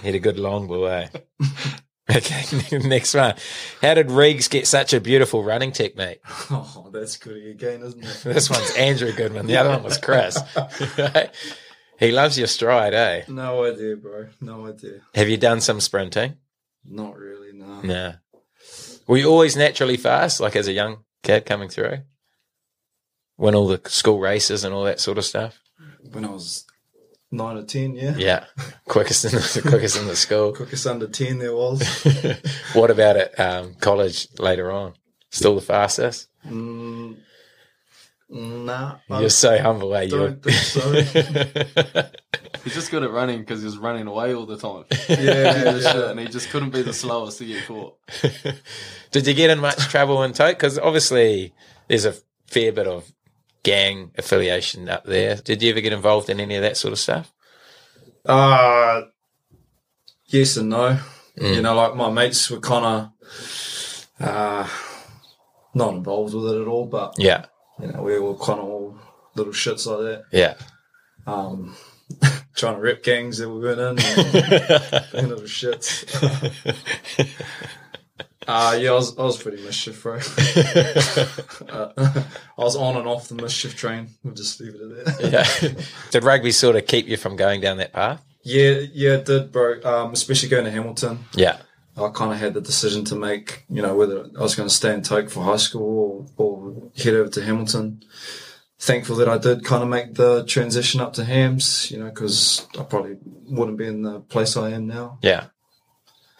He 0.00 0.08
had 0.08 0.14
a 0.14 0.20
good 0.20 0.38
long 0.38 0.70
eh? 0.86 1.08
okay, 2.10 2.78
next 2.78 3.14
one. 3.14 3.34
How 3.82 3.94
did 3.94 4.10
Riggs 4.10 4.48
get 4.48 4.66
such 4.66 4.92
a 4.92 5.00
beautiful 5.00 5.44
running 5.44 5.72
technique? 5.72 6.20
Oh, 6.50 6.90
that's 6.92 7.16
Goody 7.16 7.50
again, 7.50 7.82
isn't 7.82 8.04
it? 8.04 8.22
This 8.24 8.50
one's 8.50 8.74
Andrew 8.76 9.12
Goodman. 9.12 9.46
The 9.46 9.56
other 9.56 9.70
one 9.70 9.82
was 9.82 9.98
Chris. 9.98 10.38
he 11.98 12.12
loves 12.12 12.38
your 12.38 12.46
stride, 12.46 12.94
eh? 12.94 13.24
No 13.28 13.64
idea, 13.64 13.96
bro. 13.96 14.26
No 14.40 14.66
idea. 14.66 15.00
Have 15.14 15.28
you 15.28 15.36
done 15.36 15.60
some 15.60 15.80
sprinting? 15.80 16.36
Not 16.84 17.16
really, 17.16 17.52
no. 17.52 17.80
No. 17.82 18.14
Were 19.06 19.16
you 19.16 19.28
always 19.28 19.56
naturally 19.56 19.96
fast, 19.96 20.40
like 20.40 20.54
as 20.56 20.68
a 20.68 20.72
young 20.72 21.04
kid 21.22 21.46
coming 21.46 21.68
through? 21.68 21.98
Win 23.36 23.54
all 23.54 23.68
the 23.68 23.80
school 23.86 24.18
races 24.18 24.64
and 24.64 24.74
all 24.74 24.84
that 24.84 25.00
sort 25.00 25.18
of 25.18 25.24
stuff? 25.24 25.60
When 26.12 26.24
I 26.24 26.30
was 26.30 26.66
nine 27.30 27.56
or 27.56 27.62
ten, 27.64 27.94
yeah. 27.94 28.14
Yeah. 28.16 28.44
quickest 28.86 29.24
in 29.24 29.32
the 29.32 29.62
quickest 29.68 29.96
in 29.98 30.06
the 30.06 30.16
school. 30.16 30.52
Quickest 30.52 30.86
under 30.86 31.06
ten 31.08 31.38
there 31.38 31.54
was. 31.54 31.82
what 32.74 32.90
about 32.90 33.16
at 33.16 33.38
um, 33.38 33.74
college 33.74 34.28
later 34.38 34.70
on? 34.70 34.94
Still 35.30 35.54
the 35.54 35.60
fastest? 35.60 36.28
Mm, 36.46 37.16
Nah, 38.30 38.96
You're 39.08 39.30
so 39.30 39.58
humble, 39.58 39.94
eh? 39.94 40.02
You're... 40.02 40.28
don't 40.30 40.42
think 40.42 40.56
so. 40.56 40.92
He's 42.64 42.74
just 42.74 42.90
good 42.90 43.02
at 43.02 43.10
running 43.10 43.40
because 43.40 43.60
he 43.60 43.64
was 43.64 43.78
running 43.78 44.06
away 44.06 44.34
all 44.34 44.44
the 44.44 44.58
time. 44.58 44.84
yeah, 45.08 45.78
Shit, 45.78 45.82
yeah. 45.82 46.10
and 46.10 46.20
he 46.20 46.26
just 46.26 46.50
couldn't 46.50 46.70
be 46.70 46.82
the 46.82 46.92
slowest 46.92 47.38
to 47.38 47.46
get 47.46 47.64
caught. 47.66 47.96
Did 49.12 49.26
you 49.26 49.32
get 49.32 49.48
in 49.48 49.60
much 49.60 49.78
trouble 49.88 50.22
in 50.24 50.34
Tote? 50.34 50.56
Because 50.56 50.78
obviously 50.78 51.54
there's 51.88 52.04
a 52.04 52.14
fair 52.46 52.70
bit 52.72 52.86
of 52.86 53.10
gang 53.62 54.10
affiliation 54.18 54.88
up 54.88 55.04
there. 55.04 55.36
Did 55.36 55.62
you 55.62 55.70
ever 55.70 55.80
get 55.80 55.92
involved 55.92 56.30
in 56.30 56.40
any 56.40 56.56
of 56.56 56.62
that 56.62 56.76
sort 56.76 56.92
of 56.92 56.98
stuff? 56.98 57.32
Uh, 58.24 59.02
yes 60.26 60.56
and 60.56 60.68
no. 60.70 60.98
You 61.40 61.62
know, 61.62 61.74
like 61.74 61.94
my 61.94 62.10
mates 62.10 62.50
were 62.50 62.58
kind 62.60 62.84
of 62.84 64.08
uh, 64.20 64.68
not 65.74 65.94
involved 65.94 66.34
with 66.34 66.52
it 66.52 66.60
at 66.62 66.66
all, 66.66 66.86
but 66.86 67.14
Yeah, 67.16 67.44
you 67.80 67.86
know, 67.92 68.02
we 68.02 68.18
were 68.18 68.34
kind 68.34 68.58
of 68.58 68.64
all 68.66 68.98
little 69.36 69.52
shits 69.52 69.86
like 69.86 70.00
that. 70.00 70.24
yeah. 70.32 70.54
Um, 71.26 71.76
trying 72.56 72.74
to 72.74 72.80
rip 72.80 73.04
gangs 73.04 73.38
that 73.38 73.48
we 73.48 73.60
weren't 73.60 74.00
in, 74.00 74.04
and 75.16 75.28
little 75.28 75.44
shits. 75.44 76.04
Uh, 77.18 77.24
yeah, 78.48 78.90
I 78.90 78.94
was, 78.94 79.18
I 79.18 79.22
was 79.22 79.42
pretty 79.42 79.62
mischief, 79.62 80.02
bro. 80.02 80.14
uh, 81.68 81.92
I 82.58 82.62
was 82.62 82.76
on 82.76 82.96
and 82.96 83.06
off 83.06 83.28
the 83.28 83.34
mischief 83.34 83.76
train. 83.76 84.08
We'll 84.22 84.34
just 84.34 84.60
leave 84.60 84.74
it 84.74 84.80
at 84.80 85.18
that. 85.18 85.32
yeah. 85.32 85.82
Did 86.10 86.24
rugby 86.24 86.52
sort 86.52 86.76
of 86.76 86.86
keep 86.86 87.06
you 87.08 87.16
from 87.16 87.36
going 87.36 87.60
down 87.60 87.76
that 87.78 87.92
path? 87.92 88.24
Yeah, 88.42 88.80
yeah, 88.92 89.14
it 89.14 89.26
did, 89.26 89.52
bro. 89.52 89.80
Um, 89.82 90.12
especially 90.12 90.48
going 90.48 90.64
to 90.64 90.70
Hamilton. 90.70 91.18
Yeah, 91.34 91.58
I 91.96 92.08
kind 92.08 92.32
of 92.32 92.38
had 92.38 92.54
the 92.54 92.60
decision 92.60 93.04
to 93.06 93.16
make, 93.16 93.64
you 93.68 93.82
know, 93.82 93.94
whether 93.94 94.26
I 94.38 94.42
was 94.42 94.54
going 94.54 94.68
to 94.68 94.74
stay 94.74 94.94
in 94.94 95.02
Toke 95.02 95.28
for 95.28 95.42
high 95.44 95.56
school 95.56 96.28
or, 96.36 96.46
or 96.46 96.90
head 96.96 97.14
over 97.14 97.28
to 97.30 97.44
Hamilton. 97.44 98.02
Thankful 98.80 99.16
that 99.16 99.28
I 99.28 99.38
did 99.38 99.64
kind 99.64 99.82
of 99.82 99.88
make 99.88 100.14
the 100.14 100.44
transition 100.44 101.00
up 101.00 101.12
to 101.14 101.24
Hams, 101.24 101.90
you 101.90 101.98
know, 101.98 102.04
because 102.06 102.66
I 102.78 102.84
probably 102.84 103.16
wouldn't 103.22 103.76
be 103.76 103.86
in 103.88 104.02
the 104.02 104.20
place 104.20 104.56
I 104.56 104.70
am 104.70 104.86
now. 104.86 105.18
yeah. 105.20 105.46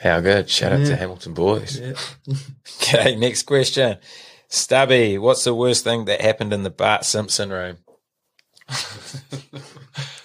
How 0.01 0.21
good. 0.21 0.49
Shout 0.49 0.73
out 0.73 0.87
to 0.87 0.97
Hamilton 0.97 1.35
boys. 1.35 1.79
Yeah. 1.79 1.93
Okay, 2.81 3.17
next 3.17 3.43
question. 3.43 3.99
Stubby, 4.49 5.19
what's 5.19 5.45
the 5.45 5.55
worst 5.55 5.85
thing 5.85 6.07
that 6.07 6.23
happened 6.23 6.55
in 6.55 6.63
the 6.63 6.71
Bart 6.71 7.05
Simpson 7.05 7.51
room? 7.51 7.79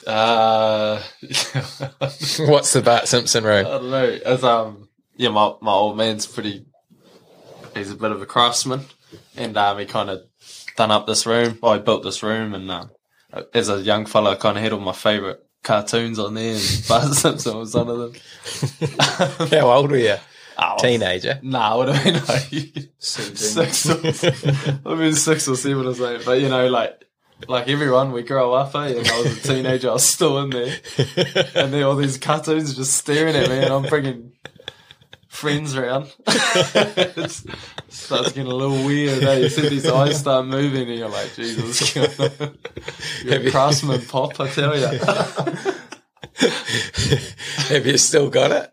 Uh, 0.05 1.01
What's 2.39 2.74
the 2.74 2.82
Bart 2.84 3.07
Simpson 3.07 3.43
room? 3.43 3.65
I 3.65 3.69
don't 3.69 3.89
know. 3.89 4.19
As 4.26 4.43
um, 4.43 4.89
yeah, 5.15 5.30
my 5.30 5.53
my 5.61 5.71
old 5.71 5.97
man's 5.97 6.26
pretty. 6.26 6.65
He's 7.74 7.91
a 7.91 7.95
bit 7.95 8.11
of 8.11 8.21
a 8.21 8.26
craftsman, 8.26 8.82
and 9.36 9.57
um, 9.57 9.80
he 9.80 9.86
kind 9.86 10.09
of 10.09 10.21
done 10.76 10.91
up 10.91 11.07
this 11.07 11.26
room. 11.26 11.57
Well, 11.61 11.74
he 11.76 11.80
built 11.80 12.03
this 12.03 12.21
room, 12.21 12.53
and 12.53 12.69
um, 12.69 12.91
as 13.53 13.69
a 13.69 13.80
young 13.82 14.05
fella, 14.05 14.32
I 14.32 14.36
kind 14.36 14.57
of 14.57 14.63
had 14.63 14.74
all 14.74 14.80
my 14.80 14.91
favorite 14.93 15.43
cartoons 15.64 16.20
on 16.20 16.34
there, 16.34 16.55
and 16.55 16.86
Bart 16.88 17.14
Simpson 17.14 17.57
was 17.57 17.74
one 17.74 17.88
of 17.89 17.97
them. 17.97 19.49
How 19.49 19.72
old 19.72 19.91
were 19.91 19.97
you? 19.97 20.16
Oh, 20.55 20.76
Teenager. 20.78 21.39
Nah, 21.41 21.76
what 21.78 21.88
do 21.88 21.93
I 21.93 22.11
know? 22.11 22.20
six 22.99 23.89
or, 23.89 23.97
I 24.86 24.95
mean 24.95 25.14
six 25.14 25.47
or 25.47 25.55
seven 25.55 25.88
or 25.88 25.95
something. 25.95 26.22
But 26.24 26.41
you 26.41 26.49
know, 26.49 26.68
like 26.68 27.03
like 27.47 27.68
everyone, 27.70 28.11
we 28.11 28.22
grow 28.22 28.53
up, 28.53 28.76
eh? 28.76 28.89
And 28.89 29.07
I 29.07 29.22
was 29.22 29.36
a 29.36 29.47
teenager, 29.47 29.89
I 29.89 29.93
was 29.93 30.05
still 30.05 30.38
in 30.43 30.51
there, 30.51 30.78
and 31.55 31.74
then 31.74 31.82
all 31.82 31.95
these 31.95 32.20
cartoons 32.20 32.76
just 32.76 32.93
staring 32.93 33.36
at 33.36 33.49
me, 33.49 33.64
and 33.64 33.74
I'm 33.74 33.82
bringing 33.82 34.34
friends 35.34 35.75
around. 35.75 36.13
it 36.27 37.31
starts 37.89 38.31
getting 38.31 38.51
a 38.51 38.55
little 38.55 38.86
weird. 38.86 39.23
Eh? 39.23 39.38
You 39.39 39.49
see 39.49 39.67
these 39.67 39.88
eyes 39.88 40.19
start 40.19 40.45
moving, 40.45 40.89
and 40.89 40.99
you're 40.99 41.09
like, 41.09 41.34
Jesus, 41.36 41.95
you're 43.23 43.47
a 43.47 43.51
craftsman, 43.51 44.05
pop, 44.05 44.39
I 44.39 44.49
tell 44.49 44.77
you. 44.77 44.86
Have 47.67 47.86
you 47.86 47.97
still 47.97 48.29
got 48.29 48.51
it? 48.51 48.69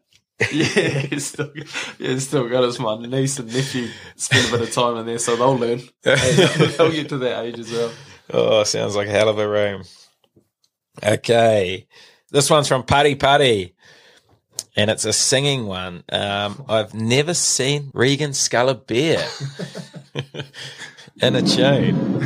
Yeah, 0.52 1.06
it's 1.10 1.26
still, 1.26 1.50
yeah, 1.54 1.64
it's 1.98 2.24
still 2.26 2.48
got 2.48 2.64
it. 2.64 2.68
It's 2.68 2.78
my 2.78 2.96
niece 2.98 3.38
and 3.38 3.52
nephew 3.52 3.88
spend 4.16 4.48
a 4.48 4.50
bit 4.52 4.68
of 4.68 4.72
time 4.72 4.96
in 4.98 5.06
there, 5.06 5.18
so 5.18 5.36
they'll 5.36 5.56
learn. 5.56 5.80
they'll 6.02 6.92
get 6.92 7.08
to 7.10 7.18
that 7.18 7.44
age 7.44 7.58
as 7.58 7.70
well. 7.72 7.92
Oh, 8.32 8.64
sounds 8.64 8.96
like 8.96 9.08
a 9.08 9.10
hell 9.10 9.28
of 9.28 9.38
a 9.38 9.48
room. 9.48 9.82
Okay. 11.02 11.86
This 12.30 12.48
one's 12.48 12.68
from 12.68 12.84
Putty 12.84 13.16
Putty. 13.16 13.74
And 14.76 14.90
it's 14.90 15.04
a 15.04 15.12
singing 15.12 15.66
one. 15.66 16.04
Um, 16.10 16.64
I've 16.68 16.94
never 16.94 17.34
seen 17.34 17.90
Regan 17.92 18.32
scull 18.34 18.68
a 18.68 18.74
bear 18.74 19.26
in 21.20 21.36
a 21.36 21.42
tune. 21.42 22.20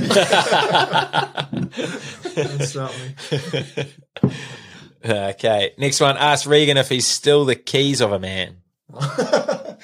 That's 2.35 2.75
not 2.75 2.95
me. 2.99 3.15
Okay. 5.07 5.75
Next 5.77 6.01
one. 6.01 6.17
Ask 6.17 6.49
Regan 6.49 6.79
if 6.79 6.89
he's 6.89 7.07
still 7.07 7.45
the 7.45 7.55
keys 7.55 8.01
of 8.01 8.13
a 8.13 8.19
man. 8.19 8.63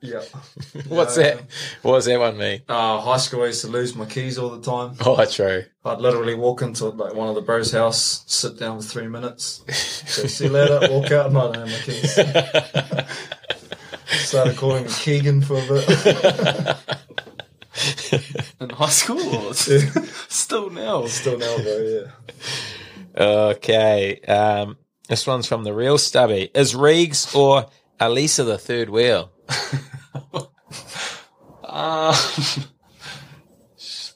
Yeah. 0.00 0.22
What's 0.88 1.16
Yeah. 1.16 1.34
that? 1.34 1.42
What 1.82 1.94
does 1.96 2.04
that 2.04 2.20
one 2.20 2.38
mean? 2.38 2.62
Uh, 2.68 3.00
high 3.00 3.16
school, 3.16 3.42
I 3.42 3.46
used 3.46 3.62
to 3.62 3.68
lose 3.68 3.96
my 3.96 4.04
keys 4.06 4.38
all 4.38 4.50
the 4.50 4.60
time. 4.60 4.94
Oh, 5.04 5.24
true. 5.24 5.64
I'd 5.84 5.98
literally 6.00 6.36
walk 6.36 6.62
into 6.62 6.84
like 6.86 7.14
one 7.14 7.28
of 7.28 7.34
the 7.34 7.40
bros' 7.40 7.72
house, 7.72 8.22
sit 8.26 8.56
down 8.58 8.80
for 8.80 8.86
three 8.86 9.08
minutes, 9.08 9.62
say, 10.06 10.28
see 10.28 10.44
you 10.44 10.50
later, 10.50 10.78
walk 10.90 11.10
out, 11.10 11.26
and 11.26 11.36
I 11.38 11.42
don't 11.52 11.56
have 11.56 11.68
my 11.68 11.78
keys. 11.78 12.14
Started 14.28 14.56
calling 14.56 14.84
me 14.84 14.90
Keegan 14.90 15.42
for 15.42 15.56
a 15.58 15.66
bit. 15.66 15.88
In 18.60 18.70
high 18.70 18.88
school, 18.88 19.48
or 19.48 19.54
still 19.54 20.70
now. 20.70 21.06
Still 21.06 21.38
now, 21.38 21.56
bro, 21.58 22.04
yeah. 23.16 23.24
Okay. 23.24 24.20
Um, 24.22 24.76
this 25.08 25.26
one's 25.26 25.46
from 25.46 25.64
the 25.64 25.72
real 25.72 25.96
stubby. 25.98 26.50
Is 26.54 26.74
Reegs 26.74 27.34
or 27.34 27.66
Elisa 28.00 28.44
the 28.44 28.58
third 28.58 28.90
wheel? 28.90 29.30
Uh, 31.64 32.12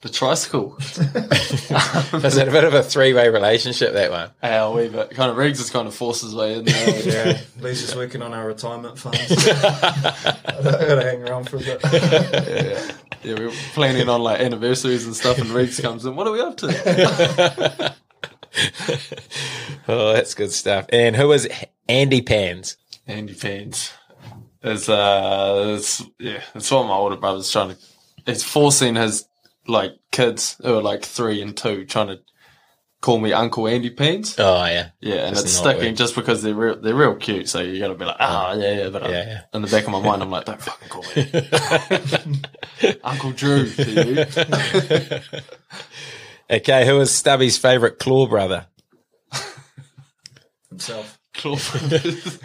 the 0.00 0.08
tricycle. 0.10 0.76
Is 0.80 2.36
it 2.36 2.48
a 2.48 2.50
bit 2.50 2.64
of 2.64 2.74
a 2.74 2.82
three 2.82 3.12
way 3.12 3.28
relationship, 3.28 3.92
that 3.92 4.10
one? 4.10 4.30
Our 4.42 4.74
wee 4.74 4.88
bit. 4.88 5.10
Kind 5.10 5.30
of 5.30 5.36
Riggs 5.36 5.60
is 5.60 5.70
kind 5.70 5.86
of 5.86 5.94
forced 5.94 6.22
his 6.22 6.34
way 6.34 6.54
in 6.54 6.64
there. 6.64 7.02
Yeah, 7.04 7.40
Lisa's 7.60 7.94
working 7.94 8.22
on 8.22 8.32
our 8.32 8.46
retirement 8.46 8.98
funds. 8.98 9.20
I 9.30 10.36
gotta 10.62 11.02
hang 11.02 11.28
around 11.28 11.48
for 11.48 11.56
a 11.56 11.60
bit. 11.60 11.80
yeah. 11.84 12.92
yeah, 13.22 13.34
we're 13.38 13.50
planning 13.74 14.08
on 14.08 14.22
like 14.22 14.40
anniversaries 14.40 15.04
and 15.04 15.14
stuff, 15.14 15.38
and 15.38 15.50
Riggs 15.50 15.78
comes 15.78 16.06
in. 16.06 16.16
What 16.16 16.26
are 16.26 16.32
we 16.32 16.40
up 16.40 16.56
to? 16.58 17.94
Oh, 19.88 20.12
that's 20.12 20.34
good 20.34 20.52
stuff. 20.52 20.86
And 20.90 21.16
who 21.16 21.32
is 21.32 21.48
Andy 21.88 22.22
Pans? 22.22 22.76
Andy 23.06 23.34
Pants. 23.34 23.92
It's 24.62 24.88
uh, 24.88 25.74
it's 25.76 26.02
yeah, 26.18 26.42
it's 26.54 26.70
what 26.70 26.84
my 26.86 26.94
older 26.94 27.16
brother's 27.16 27.50
trying 27.50 27.70
to. 27.70 27.76
It's 28.26 28.42
forcing 28.44 28.94
his 28.94 29.26
like 29.66 29.92
kids 30.10 30.56
who 30.62 30.78
are 30.78 30.82
like 30.82 31.04
three 31.04 31.42
and 31.42 31.56
two 31.56 31.84
trying 31.84 32.08
to 32.08 32.20
call 33.00 33.18
me 33.18 33.32
Uncle 33.32 33.66
Andy 33.66 33.90
Pants. 33.90 34.36
Oh, 34.38 34.64
yeah. 34.64 34.90
Yeah, 35.00 35.26
and 35.26 35.34
That's 35.34 35.46
it's 35.46 35.52
sticking 35.54 35.80
weird. 35.80 35.96
just 35.96 36.14
because 36.14 36.40
they're 36.42 36.54
real, 36.54 36.80
they're 36.80 36.94
real 36.94 37.16
cute. 37.16 37.48
So 37.48 37.58
you 37.60 37.80
got 37.80 37.88
to 37.88 37.94
be 37.96 38.04
like, 38.04 38.16
ah, 38.20 38.52
yeah, 38.54 38.72
yeah. 38.84 38.88
But 38.90 39.02
Yeah, 39.10 39.10
yeah. 39.10 39.40
in 39.52 39.62
the 39.62 39.68
back 39.68 39.84
of 39.84 39.90
my 39.90 40.00
mind, 40.00 40.22
I'm 40.22 40.30
like, 40.30 40.44
don't 40.44 40.62
fucking 40.62 40.88
call 40.88 41.04
me 41.16 42.98
Uncle 43.04 43.32
Drew. 43.32 43.68
To 43.68 44.04
you. 44.04 45.20
Okay, 46.50 46.84
who 46.86 47.00
is 47.00 47.10
Stubby's 47.10 47.56
favourite 47.56 47.98
claw 47.98 48.26
brother? 48.26 48.66
Himself. 50.68 51.18
Claw. 51.42 51.58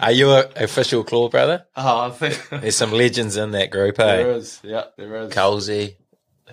Are 0.00 0.12
you 0.12 0.32
an 0.32 0.44
official 0.56 1.04
claw 1.04 1.28
brother? 1.28 1.64
oh, 1.76 2.00
I 2.06 2.10
think 2.10 2.48
There's 2.62 2.76
some 2.76 2.92
legends 2.92 3.36
in 3.36 3.52
that 3.52 3.70
group, 3.70 3.96
there 3.96 4.32
eh? 4.32 4.34
is. 4.34 4.60
Yeah, 4.62 4.84
there 4.96 5.14
is. 5.22 5.32
Colsey, 5.32 5.96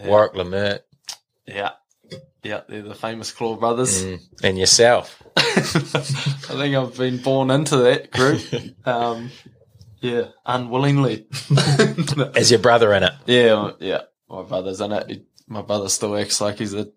Warwick 0.05 0.33
Lahmert, 0.33 0.79
Yeah, 1.47 1.71
yeah, 2.43 2.61
they're 2.69 2.83
the 2.83 2.93
famous 2.95 3.31
Claw 3.31 3.55
brothers. 3.55 4.03
mm, 4.03 4.19
and 4.43 4.57
yourself. 4.57 5.21
I 5.37 5.41
think 5.41 6.75
I've 6.75 6.95
been 6.97 7.17
born 7.17 7.49
into 7.51 7.77
that 7.77 8.11
group. 8.11 8.41
Um, 8.87 9.31
yeah, 10.01 10.25
unwillingly. 10.45 11.25
Is 12.35 12.51
your 12.51 12.59
brother 12.59 12.93
in 12.93 13.03
it? 13.03 13.13
yeah, 13.25 13.71
yeah. 13.79 14.01
My 14.29 14.43
brother's 14.43 14.81
in 14.81 14.91
it. 14.91 15.09
He- 15.09 15.25
My 15.47 15.61
brother 15.61 15.89
still 15.89 16.15
acts 16.17 16.41
like 16.41 16.57
he's 16.59 16.73
a 16.73 16.87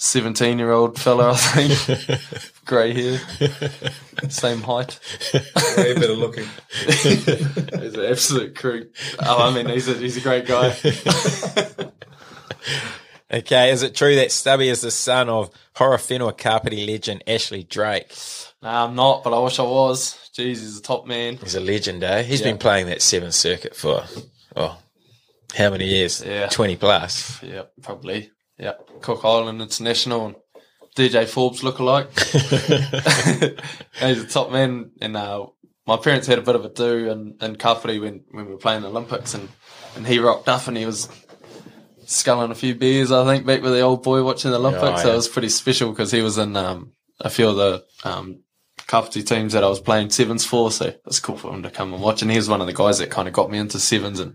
seventeen-year-old 0.00 0.98
fella. 0.98 1.32
I 1.32 1.36
think, 1.36 2.20
grey 2.64 2.92
hair, 2.94 3.20
same 4.30 4.62
height. 4.62 4.98
Way 5.76 5.94
better 5.94 6.14
looking. 6.14 6.46
he's 6.86 7.28
an 7.94 8.04
absolute 8.06 8.56
creep. 8.56 8.94
Oh, 9.20 9.48
I 9.48 9.54
mean, 9.54 9.68
he's 9.68 9.88
a 9.88 9.94
he's 9.94 10.16
a 10.16 10.20
great 10.20 10.46
guy. 10.46 10.74
Okay, 13.32 13.70
is 13.70 13.84
it 13.84 13.94
true 13.94 14.16
that 14.16 14.32
Stubby 14.32 14.68
is 14.68 14.80
the 14.80 14.90
son 14.90 15.28
of 15.28 15.50
horror 15.76 15.98
whenua 15.98 16.36
Kapiti 16.36 16.84
legend 16.84 17.22
Ashley 17.28 17.62
Drake? 17.62 18.12
nah, 18.60 18.84
I'm 18.84 18.96
not, 18.96 19.22
but 19.22 19.32
I 19.32 19.38
wish 19.38 19.60
I 19.60 19.62
was. 19.62 20.14
Jeez, 20.36 20.46
he's 20.58 20.78
a 20.78 20.82
top 20.82 21.06
man. 21.06 21.36
He's 21.36 21.54
a 21.54 21.60
legend, 21.60 22.02
eh? 22.02 22.22
He's 22.24 22.40
Yeah. 22.40 22.48
been 22.48 22.58
playing 22.58 22.86
that 22.86 23.00
Seventh 23.02 23.34
Circuit 23.34 23.76
for, 23.76 24.02
oh, 24.56 24.76
how 25.54 25.70
many 25.70 25.84
years? 25.86 26.24
Yeah. 26.26 26.48
20 26.48 26.74
plus. 26.74 27.40
Yeah, 27.40 27.62
probably. 27.82 28.32
Yeah, 28.60 28.74
Cook 29.00 29.24
Island 29.24 29.62
International 29.62 30.26
and 30.26 30.36
DJ 30.94 31.26
Forbes 31.26 31.62
lookalike. 31.62 32.10
he's 34.00 34.22
a 34.22 34.26
top 34.26 34.52
man, 34.52 34.90
and 35.00 35.16
uh, 35.16 35.46
my 35.86 35.96
parents 35.96 36.26
had 36.26 36.38
a 36.38 36.42
bit 36.42 36.56
of 36.56 36.64
a 36.64 36.68
do 36.68 37.10
in, 37.10 37.36
in 37.40 37.56
Kapiti 37.56 37.98
when, 37.98 38.24
when 38.30 38.44
we 38.44 38.52
were 38.52 38.58
playing 38.58 38.82
the 38.82 38.88
Olympics, 38.88 39.32
and, 39.32 39.48
and 39.96 40.06
he 40.06 40.18
rocked 40.18 40.48
up 40.48 40.68
and 40.68 40.76
he 40.76 40.84
was 40.84 41.08
sculling 42.04 42.50
a 42.50 42.54
few 42.54 42.74
beers, 42.74 43.10
I 43.10 43.24
think, 43.24 43.46
back 43.46 43.62
with 43.62 43.72
the 43.72 43.80
old 43.80 44.02
boy 44.02 44.22
watching 44.22 44.50
the 44.50 44.58
Olympics. 44.58 44.84
Oh, 44.84 44.96
So 44.96 45.06
yeah. 45.08 45.12
it 45.14 45.16
was 45.16 45.28
pretty 45.28 45.48
special 45.48 45.90
because 45.90 46.12
he 46.12 46.20
was 46.20 46.36
in 46.36 46.54
um, 46.56 46.92
a 47.18 47.30
few 47.30 47.48
of 47.48 47.56
the 47.56 47.84
um, 48.04 48.42
Kapiti 48.86 49.22
teams 49.22 49.54
that 49.54 49.64
I 49.64 49.68
was 49.68 49.80
playing 49.80 50.10
sevens 50.10 50.44
for, 50.44 50.70
so 50.70 50.86
it 50.86 51.00
was 51.06 51.20
cool 51.20 51.38
for 51.38 51.54
him 51.54 51.62
to 51.62 51.70
come 51.70 51.94
and 51.94 52.02
watch. 52.02 52.20
And 52.20 52.30
he 52.30 52.36
was 52.36 52.48
one 52.48 52.60
of 52.60 52.66
the 52.66 52.74
guys 52.74 52.98
that 52.98 53.10
kind 53.10 53.26
of 53.26 53.32
got 53.32 53.50
me 53.50 53.58
into 53.58 53.78
sevens, 53.78 54.20
and 54.20 54.34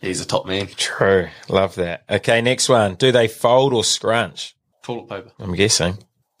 he's 0.00 0.20
a 0.20 0.26
top 0.26 0.46
man. 0.46 0.66
True. 0.76 1.28
Love 1.48 1.74
that. 1.76 2.04
Okay, 2.08 2.40
next 2.40 2.68
one. 2.68 2.94
Do 2.94 3.12
they 3.12 3.28
fold 3.28 3.72
or 3.72 3.84
scrunch? 3.84 4.54
Toilet 4.82 5.08
paper. 5.08 5.30
I'm 5.38 5.54
guessing. 5.54 5.98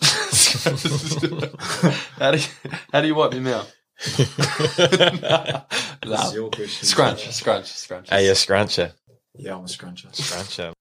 how 2.18 2.30
do 2.32 2.38
you, 2.38 2.44
how 2.92 3.00
do 3.00 3.06
you 3.06 3.14
wipe 3.14 3.32
your 3.32 3.42
mouth? 3.42 3.72
This 3.98 4.38
Nah. 6.06 6.32
your 6.32 6.50
question. 6.50 6.86
Scrunch, 6.86 7.28
scrunch, 7.32 7.66
scrunch. 7.66 8.12
Are 8.12 8.20
you 8.20 8.30
a 8.30 8.34
scruncher? 8.34 8.92
Yeah, 9.34 9.54
I'm 9.54 9.60
a 9.64 9.64
scruncher. 9.68 10.08
Scruncher. 10.14 10.72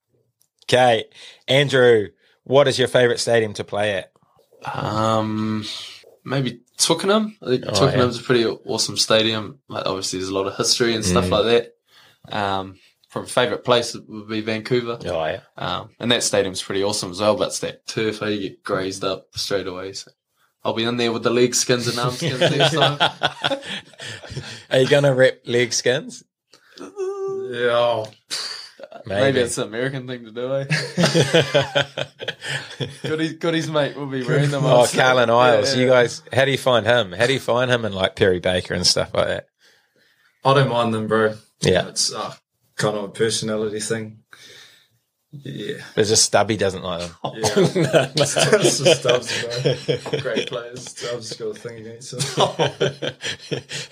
Okay, 0.66 1.06
Andrew, 1.47 2.08
what 2.43 2.68
is 2.68 2.78
your 2.80 2.88
favourite 2.88 3.20
stadium 3.20 3.53
to 3.53 3.64
play 3.64 3.93
at? 3.93 4.12
Um, 4.76 5.66
maybe 6.24 6.62
Twickenham. 6.78 7.38
I 7.41 7.45
think 7.47 7.64
Oh, 7.68 7.74
Twickenham's 7.74 8.20
a 8.20 8.24
pretty 8.24 8.45
awesome 8.45 8.97
stadium. 8.97 9.60
Like, 9.70 9.86
obviously, 9.86 10.20
there's 10.20 10.30
a 10.30 10.34
lot 10.34 10.47
of 10.47 10.56
history 10.58 10.95
and 10.95 11.06
stuff 11.06 11.26
Mm. 11.26 11.32
like 11.32 11.43
that. 11.45 11.74
Um, 12.32 12.76
from 13.09 13.26
favourite 13.26 13.63
place 13.63 13.95
would 13.95 14.28
be 14.28 14.41
Vancouver. 14.41 14.97
Oh, 15.05 15.26
yeah. 15.26 15.39
Um, 15.57 15.89
and 15.99 16.11
that 16.11 16.21
stadium's 16.23 16.61
pretty 16.61 16.84
awesome 16.84 17.11
as 17.11 17.21
well. 17.21 17.36
But 17.38 17.47
it's 17.49 17.59
that 17.59 17.88
turf, 17.88 18.21
eh? 18.21 18.28
you 18.30 18.49
get 18.49 18.63
grazed 18.63 19.03
up 19.05 19.28
straight 19.36 19.67
away. 19.67 19.93
So 19.93 20.11
I'll 20.65 20.73
be 20.73 20.84
in 20.84 20.97
there 20.97 21.13
with 21.13 21.23
the 21.23 21.30
leg 21.30 21.55
skins 21.55 21.88
and 21.88 21.97
arm 21.97 22.11
skins 22.11 22.39
next 22.39 22.73
time. 22.73 22.97
Are 24.69 24.80
you 24.80 24.88
going 24.89 25.03
to 25.03 25.13
rep 25.13 25.43
leg 25.45 25.71
skins? 25.71 26.23
Yeah. 26.78 26.88
oh, 27.71 28.07
Maybe 29.05 29.39
it's 29.39 29.57
an 29.59 29.67
American 29.67 30.07
thing 30.07 30.26
to 30.26 30.32
do, 30.32 30.53
eh? 30.55 30.65
Goody's, 33.03 33.34
Goody's 33.34 33.69
mate 33.69 33.95
will 33.95 34.07
be 34.07 34.23
wearing 34.23 34.49
them. 34.51 34.65
oh, 34.65 34.69
also. 34.69 34.97
Carlin 34.97 35.30
Isles. 35.30 35.76
Yeah, 35.76 35.82
You 35.84 35.88
guys, 35.89 36.21
how 36.34 36.45
do 36.45 36.51
you 36.51 36.57
find 36.57 36.86
him? 36.86 37.11
How 37.11 37.28
do 37.28 37.34
you 37.34 37.39
find 37.39 37.69
him 37.71 37.86
and 37.86 37.95
like 37.95 38.15
Perry 38.15 38.39
Baker 38.39 38.73
and 38.73 38.86
stuff 38.86 39.13
like 39.13 39.28
that? 39.28 39.47
I 40.43 40.53
don't 40.53 40.69
mind 40.69 40.93
them, 40.93 41.07
bro. 41.07 41.36
Yeah. 41.66 41.88
It's 41.88 42.13
uh, 42.13 42.34
kind 42.76 42.97
of 42.97 43.03
a 43.05 43.09
personality 43.09 43.80
thing. 43.80 44.20
Yeah. 45.43 45.78
It's 45.97 46.09
just 46.09 46.24
Stubby 46.24 46.55
doesn't 46.57 46.84
like 46.84 47.01
them. 47.01 47.11
Yeah. 47.76 48.11
It's 48.16 48.82
just 48.82 49.01
Stubbs. 49.01 50.22
Great 50.22 50.47
players. 50.47 50.89
Stubbs 50.89 51.30
has 51.30 51.38
got 51.38 51.47
a 51.47 51.53
thing 51.55 51.80
against 51.80 52.13
him. 52.13 52.22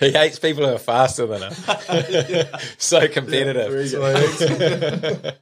he 0.00 0.10
hates 0.10 0.38
people 0.38 0.66
who 0.66 0.74
are 0.74 0.78
faster 0.78 1.26
than 1.26 1.42
him. 1.42 2.46
so 2.78 3.08
competitive. 3.08 3.88
So, 3.88 5.32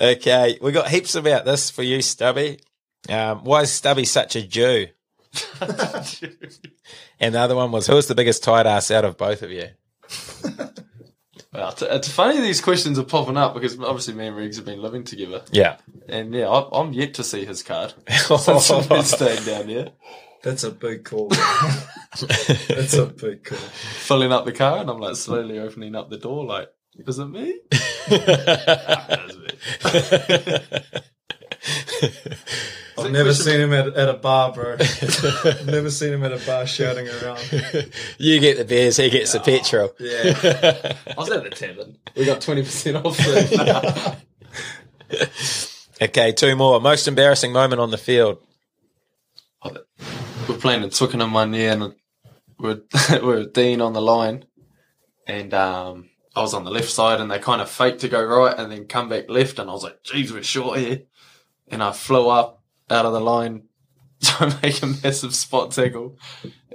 okay, 0.00 0.58
we 0.60 0.72
got 0.72 0.88
heaps 0.88 1.14
about 1.14 1.44
this 1.44 1.70
for 1.70 1.82
you, 1.82 2.00
Stubby. 2.02 2.60
Um, 3.08 3.44
why 3.44 3.62
is 3.62 3.72
Stubby 3.72 4.04
such 4.04 4.36
a 4.36 4.42
Jew? 4.46 4.86
And 7.20 7.34
the 7.34 7.40
other 7.40 7.56
one 7.56 7.72
was, 7.72 7.86
who's 7.86 8.06
the 8.06 8.14
biggest 8.14 8.44
tight 8.44 8.66
ass 8.66 8.90
out 8.90 9.04
of 9.04 9.16
both 9.16 9.42
of 9.42 9.50
you? 9.50 9.68
Well, 11.54 11.68
it's, 11.68 11.82
it's 11.82 12.08
funny 12.08 12.40
these 12.40 12.60
questions 12.60 12.98
are 12.98 13.04
popping 13.04 13.36
up 13.36 13.54
because 13.54 13.78
obviously 13.78 14.14
me 14.14 14.26
and 14.26 14.36
Riggs 14.36 14.56
have 14.56 14.64
been 14.64 14.82
living 14.82 15.04
together. 15.04 15.42
Yeah. 15.52 15.76
And 16.08 16.34
yeah, 16.34 16.48
I, 16.48 16.80
I'm 16.80 16.92
yet 16.92 17.14
to 17.14 17.22
see 17.22 17.44
his 17.44 17.62
card 17.62 17.94
since 18.10 18.70
I've 18.70 18.88
been 18.88 19.04
staying 19.04 19.44
down 19.44 19.68
here. 19.68 19.92
that's 20.42 20.64
a 20.64 20.72
big 20.72 21.04
call. 21.04 21.28
that's 22.28 22.94
a 22.94 23.06
big 23.06 23.44
call. 23.44 23.58
Filling 23.58 24.32
up 24.32 24.46
the 24.46 24.52
car 24.52 24.78
and 24.78 24.90
I'm 24.90 24.98
like 24.98 25.14
slowly 25.14 25.60
opening 25.60 25.94
up 25.94 26.10
the 26.10 26.18
door 26.18 26.44
like, 26.44 26.70
is 26.96 27.20
it 27.20 27.26
me? 27.26 27.60
I've 32.96 33.10
never 33.10 33.34
seen 33.34 33.60
him 33.60 33.72
at, 33.72 33.88
at 33.88 34.08
a 34.08 34.14
bar, 34.14 34.52
bro. 34.52 34.76
I've 34.80 35.66
never 35.66 35.90
seen 35.90 36.12
him 36.12 36.24
at 36.24 36.32
a 36.32 36.46
bar 36.46 36.66
shouting 36.66 37.08
around. 37.08 37.40
you 38.18 38.40
get 38.40 38.56
the 38.56 38.64
beers, 38.64 38.96
he 38.96 39.10
gets 39.10 39.32
the 39.32 39.40
petrol. 39.40 39.92
Yeah. 39.98 40.96
I 41.06 41.14
was 41.16 41.30
at 41.30 41.44
the 41.44 41.50
tavern. 41.50 41.98
We 42.16 42.24
got 42.24 42.40
20% 42.40 43.04
off 43.04 43.16
the 43.16 44.16
Okay, 46.02 46.32
two 46.32 46.56
more. 46.56 46.80
Most 46.80 47.08
embarrassing 47.08 47.52
moment 47.52 47.80
on 47.80 47.90
the 47.90 47.98
field. 47.98 48.38
we're 49.64 50.56
playing 50.58 50.82
in 50.82 50.90
Twickenham 50.90 51.32
one 51.32 51.52
year 51.52 51.72
and 51.72 51.94
we're, 52.58 52.80
we're 53.22 53.46
Dean 53.46 53.80
on 53.80 53.92
the 53.92 54.02
line 54.02 54.44
and 55.26 55.54
um, 55.54 56.10
I 56.36 56.42
was 56.42 56.54
on 56.54 56.64
the 56.64 56.70
left 56.70 56.90
side 56.90 57.20
and 57.20 57.30
they 57.30 57.38
kind 57.38 57.60
of 57.60 57.70
faked 57.70 58.00
to 58.00 58.08
go 58.08 58.24
right 58.24 58.56
and 58.58 58.70
then 58.70 58.86
come 58.86 59.08
back 59.08 59.28
left 59.28 59.58
and 59.58 59.70
I 59.70 59.72
was 59.72 59.82
like, 59.82 60.02
geez, 60.02 60.32
we're 60.32 60.42
short 60.42 60.78
here. 60.78 61.02
And 61.68 61.82
I 61.82 61.92
flew 61.92 62.28
up 62.28 62.62
out 62.90 63.06
of 63.06 63.12
the 63.12 63.20
line 63.20 63.64
to 64.20 64.58
make 64.62 64.82
a 64.82 64.86
massive 64.86 65.34
spot 65.34 65.72
tackle 65.72 66.18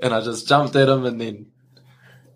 and 0.01 0.13
I 0.13 0.21
just 0.21 0.47
jumped 0.47 0.75
at 0.75 0.89
him 0.89 1.05
and 1.05 1.19
then 1.19 1.47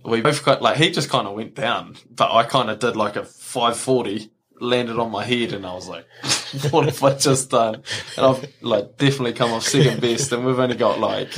we 0.06 0.22
both 0.22 0.44
got 0.44 0.62
like 0.62 0.78
he 0.78 0.92
just 0.92 1.10
kind 1.10 1.28
of 1.28 1.36
went 1.36 1.56
down, 1.56 1.96
but 2.10 2.32
I 2.32 2.44
kind 2.44 2.70
of 2.70 2.80
did 2.80 2.96
like 2.96 3.16
a 3.16 3.24
540, 3.24 4.30
landed 4.60 5.00
on 5.00 5.12
my 5.12 5.24
head, 5.24 5.54
and 5.54 5.66
I 5.66 5.74
was 5.74 5.88
like, 5.88 6.06
"What 6.72 6.86
have 6.86 7.04
I 7.04 7.16
just 7.16 7.50
done?" 7.50 7.76
And 8.18 8.26
I've 8.26 8.54
like 8.62 8.98
definitely 8.98 9.34
come 9.34 9.52
off 9.52 9.64
second 9.64 10.02
best, 10.02 10.32
and 10.32 10.46
we've 10.46 10.60
only 10.60 10.76
got 10.76 11.00
like. 11.00 11.34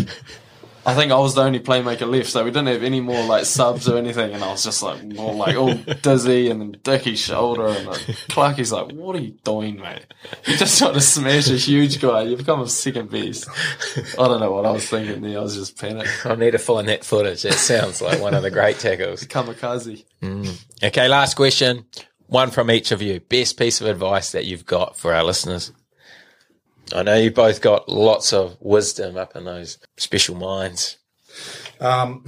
I 0.86 0.94
think 0.94 1.12
I 1.12 1.18
was 1.18 1.34
the 1.34 1.42
only 1.42 1.60
playmaker 1.60 2.08
left, 2.08 2.30
so 2.30 2.44
we 2.44 2.52
didn't 2.52 2.68
have 2.68 2.84
any 2.84 3.02
more 3.02 3.24
like 3.26 3.46
subs 3.46 3.90
or 3.90 3.98
anything, 3.98 4.34
and 4.34 4.44
I 4.44 4.52
was 4.52 4.64
just 4.64 4.84
like 4.84 5.04
more 5.04 5.34
like 5.34 5.56
all 5.56 5.74
dizzy, 6.02 6.50
and 6.50 6.62
then 6.62 6.78
Dickie's 6.84 7.20
shoulder, 7.20 7.68
and 7.68 7.88
like, 7.88 8.02
Clarky's 8.30 8.72
like, 8.72 8.92
"What 8.92 9.16
are 9.16 9.20
you 9.20 9.32
doing, 9.44 9.78
mate? 9.78 10.06
You 10.46 10.58
just 10.58 10.78
trying 10.78 10.94
to 10.94 11.02
smash 11.02 11.50
a 11.50 11.58
huge 11.58 12.00
guy. 12.00 12.24
You've 12.24 12.46
come 12.46 12.62
off 12.62 12.70
second 12.70 13.10
beast. 13.10 13.50
I 14.20 14.28
don't 14.28 14.40
know 14.40 14.52
what 14.52 14.66
I 14.66 14.72
was 14.72 14.88
thinking 14.88 15.22
there. 15.22 15.40
I 15.40 15.42
was 15.42 15.56
just 15.56 15.80
panicked. 15.80 16.10
I 16.26 16.36
need 16.36 16.52
to 16.52 16.60
find 16.60 16.88
that 16.88 17.04
footage. 17.04 17.42
That 17.44 17.54
sounds 17.54 18.02
like 18.02 18.22
one 18.22 18.36
of 18.36 18.44
the 18.44 18.52
great 18.52 18.78
tackles. 18.78 19.24
Kamikaze. 19.28 20.06
Mm. 20.22 20.66
Okay, 20.84 21.08
last 21.08 21.36
question. 21.36 21.86
One 22.28 22.52
from 22.52 22.70
each 22.70 22.92
of 22.92 23.02
you. 23.02 23.20
Best 23.20 23.58
piece 23.58 23.82
of 23.82 23.88
advice 23.88 24.32
that 24.34 24.46
you've 24.46 24.66
got 24.66 24.98
for 24.98 25.14
our 25.14 25.24
listeners. 25.24 25.72
I 26.94 27.04
know 27.04 27.16
you 27.16 27.32
both 27.32 27.62
got 27.62 27.90
lots 27.90 28.34
of 28.34 28.58
wisdom 28.60 29.18
up 29.18 29.36
in 29.36 29.46
those 29.46 29.80
special 29.98 30.36
minds. 30.36 30.98
Um, 31.80 32.24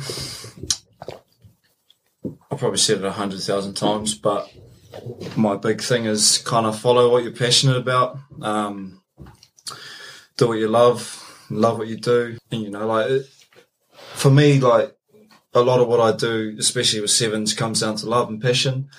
I've 2.52 2.60
probably 2.60 2.78
said 2.78 2.98
it 2.98 3.06
a 3.06 3.12
hundred 3.12 3.42
thousand 3.42 3.76
times, 3.76 4.16
but 4.16 4.52
my 5.36 5.56
big 5.56 5.82
thing 5.82 6.06
is 6.06 6.40
kind 6.40 6.66
of 6.66 6.80
follow 6.80 7.12
what 7.12 7.24
you're 7.24 7.34
passionate 7.34 7.78
about. 7.78 8.18
Um, 8.42 9.02
do 10.38 10.48
what 10.48 10.60
you 10.60 10.68
love, 10.68 11.46
love 11.50 11.78
what 11.78 11.88
you 11.88 11.98
do, 11.98 12.38
and 12.52 12.62
you 12.62 12.70
know, 12.70 12.88
like 12.88 13.10
it, 13.10 13.28
for 14.14 14.32
me, 14.32 14.60
like 14.60 14.96
a 15.54 15.62
lot 15.62 15.80
of 15.80 15.88
what 15.88 16.00
I 16.00 16.16
do, 16.16 16.56
especially 16.60 17.02
with 17.02 17.12
sevens, 17.12 17.54
comes 17.54 17.82
down 17.82 17.96
to 17.98 18.08
love 18.08 18.30
and 18.30 18.42
passion. 18.42 18.90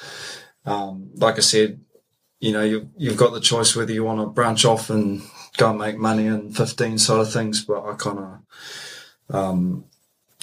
Um, 0.64 1.10
like 1.14 1.36
I 1.36 1.40
said, 1.40 1.80
you 2.40 2.52
know, 2.52 2.62
you, 2.62 2.90
you've 2.96 3.16
got 3.16 3.32
the 3.32 3.40
choice 3.40 3.74
whether 3.74 3.92
you 3.92 4.04
want 4.04 4.20
to 4.20 4.26
branch 4.26 4.64
off 4.64 4.90
and 4.90 5.22
go 5.58 5.70
and 5.70 5.78
make 5.78 5.98
money 5.98 6.26
in 6.26 6.52
15 6.52 6.96
side 6.96 7.20
of 7.20 7.32
things, 7.32 7.62
but 7.64 7.84
I 7.84 7.94
kind 7.94 8.18
of 8.18 9.36
um, 9.36 9.84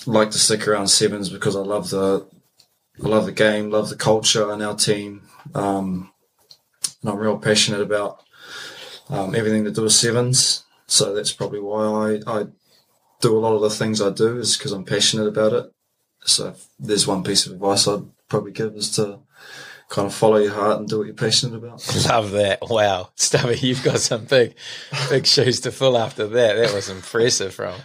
like 0.06 0.30
to 0.32 0.38
stick 0.38 0.68
around 0.68 0.90
sevens 0.90 1.30
because 1.30 1.56
I 1.56 1.62
love 1.62 1.90
the 1.90 2.28
I 3.04 3.08
love 3.08 3.26
the 3.26 3.34
game, 3.34 3.72
love 3.72 3.90
the 3.90 3.98
culture 3.98 4.50
and 4.52 4.64
our 4.64 4.76
team, 4.76 5.24
um, 5.54 6.12
and 7.02 7.12
I'm 7.12 7.18
real 7.18 7.38
passionate 7.38 7.82
about 7.82 8.24
um, 9.10 9.36
everything 9.36 9.66
to 9.66 9.72
do 9.72 9.84
with 9.84 9.92
sevens. 9.92 10.64
So 10.88 11.14
that's 11.14 11.34
probably 11.34 11.60
why 11.60 12.20
I, 12.26 12.40
I 12.40 12.46
do 13.20 13.38
a 13.38 13.40
lot 13.40 13.56
of 13.56 13.62
the 13.62 13.70
things 13.70 14.02
I 14.02 14.12
do 14.12 14.38
is 14.38 14.56
because 14.56 14.72
I'm 14.72 14.86
passionate 14.86 15.28
about 15.28 15.54
it. 15.54 15.72
So 16.24 16.50
if 16.50 16.68
there's 16.80 17.08
one 17.08 17.24
piece 17.24 17.46
of 17.46 17.54
advice 17.54 17.88
I'd 17.88 18.04
probably 18.30 18.52
give 18.52 18.76
is 18.76 18.92
to 18.96 19.20
kind 19.90 20.08
of 20.08 20.14
follow 20.14 20.38
your 20.38 20.54
heart 20.54 20.80
and 20.80 20.88
do 20.88 21.00
what 21.00 21.08
you're 21.08 21.16
passionate 21.16 21.58
about. 21.58 21.86
Love 22.10 22.32
that. 22.32 22.60
Wow. 22.70 23.10
Stubby, 23.16 23.58
you've 23.58 23.84
got 23.84 24.00
some 24.00 24.26
big, 24.26 24.56
big 25.10 25.26
shoes 25.28 25.60
to 25.62 25.72
fill 25.72 25.98
after 25.98 26.28
that. 26.28 26.56
That 26.56 26.74
was 26.74 26.90
impressive 26.90 27.54
from 27.54 27.76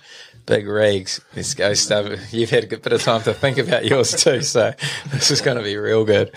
Big 0.46 0.66
Regs. 0.66 1.20
Let's 1.36 1.54
go, 1.54 1.74
Stubby. 1.74 2.18
You've 2.30 2.50
had 2.50 2.64
a 2.64 2.66
good 2.66 2.82
bit 2.82 2.92
of 2.92 3.02
time 3.02 3.22
to 3.22 3.34
think 3.34 3.58
about 3.58 3.84
yours 3.84 4.12
too. 4.12 4.42
So 4.42 4.72
this 5.08 5.30
is 5.30 5.40
going 5.40 5.58
to 5.58 5.62
be 5.62 5.76
real 5.76 6.04
good. 6.04 6.32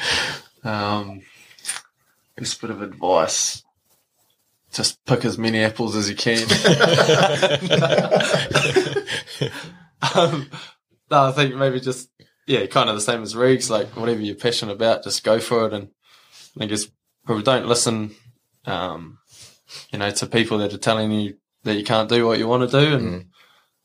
Um, 0.63 1.21
just 2.37 2.57
a 2.57 2.67
bit 2.67 2.75
of 2.75 2.81
advice. 2.81 3.63
Just 4.71 5.05
pick 5.05 5.23
as 5.23 5.37
many 5.37 5.59
apples 5.63 5.95
as 5.95 6.09
you 6.09 6.15
can. 6.15 6.41
um, 10.15 10.49
no, 11.11 11.25
I 11.25 11.31
think 11.31 11.55
maybe 11.55 11.79
just, 11.79 12.09
yeah, 12.47 12.65
kind 12.65 12.89
of 12.89 12.95
the 12.95 13.01
same 13.01 13.21
as 13.21 13.35
Reeks, 13.35 13.69
like 13.69 13.95
whatever 13.95 14.21
you're 14.21 14.35
passionate 14.35 14.73
about, 14.73 15.03
just 15.03 15.23
go 15.23 15.39
for 15.39 15.67
it. 15.67 15.73
And 15.73 15.89
I 16.59 16.65
guess 16.65 16.87
probably 17.25 17.43
don't 17.43 17.67
listen 17.67 18.15
um, 18.65 19.19
you 19.91 19.99
know, 19.99 20.11
to 20.11 20.25
people 20.25 20.57
that 20.59 20.73
are 20.73 20.77
telling 20.77 21.11
you 21.11 21.35
that 21.63 21.75
you 21.75 21.83
can't 21.83 22.09
do 22.09 22.25
what 22.25 22.39
you 22.39 22.47
want 22.47 22.69
to 22.69 22.85
do, 22.85 22.95
and 22.95 23.25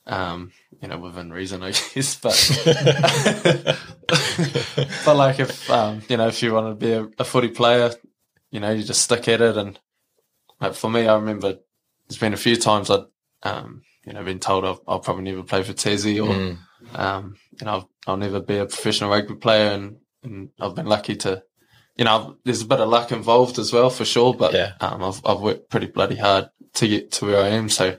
um, 0.06 0.52
you 0.80 0.88
know, 0.88 0.98
within 0.98 1.32
reason, 1.32 1.62
I 1.62 1.70
guess. 1.94 2.16
But 2.16 3.78
but 5.04 5.16
like 5.16 5.40
if 5.40 5.70
um, 5.70 6.02
you 6.08 6.16
know, 6.16 6.28
if 6.28 6.42
you 6.42 6.52
want 6.52 6.68
to 6.68 6.86
be 6.86 6.92
a, 6.92 7.08
a 7.18 7.24
footy 7.24 7.48
player, 7.48 7.90
you 8.50 8.60
know, 8.60 8.70
you 8.70 8.82
just 8.82 9.02
stick 9.02 9.28
at 9.28 9.40
it. 9.40 9.56
And 9.56 9.78
like 10.60 10.74
for 10.74 10.90
me, 10.90 11.06
I 11.06 11.14
remember 11.14 11.58
there's 12.08 12.18
been 12.18 12.34
a 12.34 12.38
few 12.38 12.56
times 12.56 12.90
I'd 12.90 13.04
um, 13.42 13.82
you 14.08 14.14
know 14.14 14.24
been 14.24 14.40
told 14.40 14.64
I'll, 14.64 14.82
I'll 14.88 15.00
probably 15.00 15.24
never 15.24 15.42
play 15.42 15.62
for 15.62 15.72
Tassie 15.72 16.18
or 16.24 16.56
um, 16.94 17.36
you 17.60 17.64
know 17.66 17.72
I'll, 17.72 17.90
I'll 18.06 18.16
never 18.16 18.40
be 18.40 18.56
a 18.56 18.66
professional 18.66 19.10
rugby 19.10 19.34
player, 19.34 19.70
and, 19.72 19.98
and 20.22 20.50
I've 20.60 20.74
been 20.74 20.86
lucky 20.86 21.16
to. 21.16 21.42
You 21.96 22.04
know, 22.04 22.36
there's 22.44 22.62
a 22.62 22.66
bit 22.66 22.78
of 22.78 22.88
luck 22.88 23.10
involved 23.10 23.58
as 23.58 23.72
well, 23.72 23.90
for 23.90 24.04
sure. 24.04 24.32
But 24.32 24.54
Yeah. 24.54 24.74
um, 24.80 25.02
I've 25.02 25.20
I've 25.26 25.40
worked 25.40 25.68
pretty 25.68 25.88
bloody 25.88 26.14
hard 26.16 26.48
to 26.74 26.86
get 26.86 27.10
to 27.12 27.26
where 27.26 27.42
I 27.42 27.48
am. 27.48 27.68
So, 27.68 27.98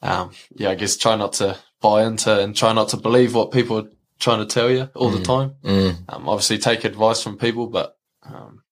um, 0.00 0.30
yeah, 0.56 0.70
I 0.70 0.74
guess 0.74 0.96
try 0.96 1.14
not 1.14 1.34
to 1.34 1.58
buy 1.82 2.04
into 2.04 2.40
and 2.40 2.56
try 2.56 2.72
not 2.72 2.88
to 2.90 2.96
believe 2.96 3.34
what 3.34 3.50
people 3.52 3.78
are 3.80 3.90
trying 4.18 4.38
to 4.38 4.46
tell 4.46 4.70
you 4.70 4.88
all 4.94 5.10
the 5.10 5.22
time. 5.22 5.56
Mm. 5.62 6.04
Um, 6.08 6.28
obviously 6.28 6.56
take 6.58 6.84
advice 6.84 7.22
from 7.22 7.36
people, 7.36 7.66
but, 7.66 7.96
um, 8.24 8.62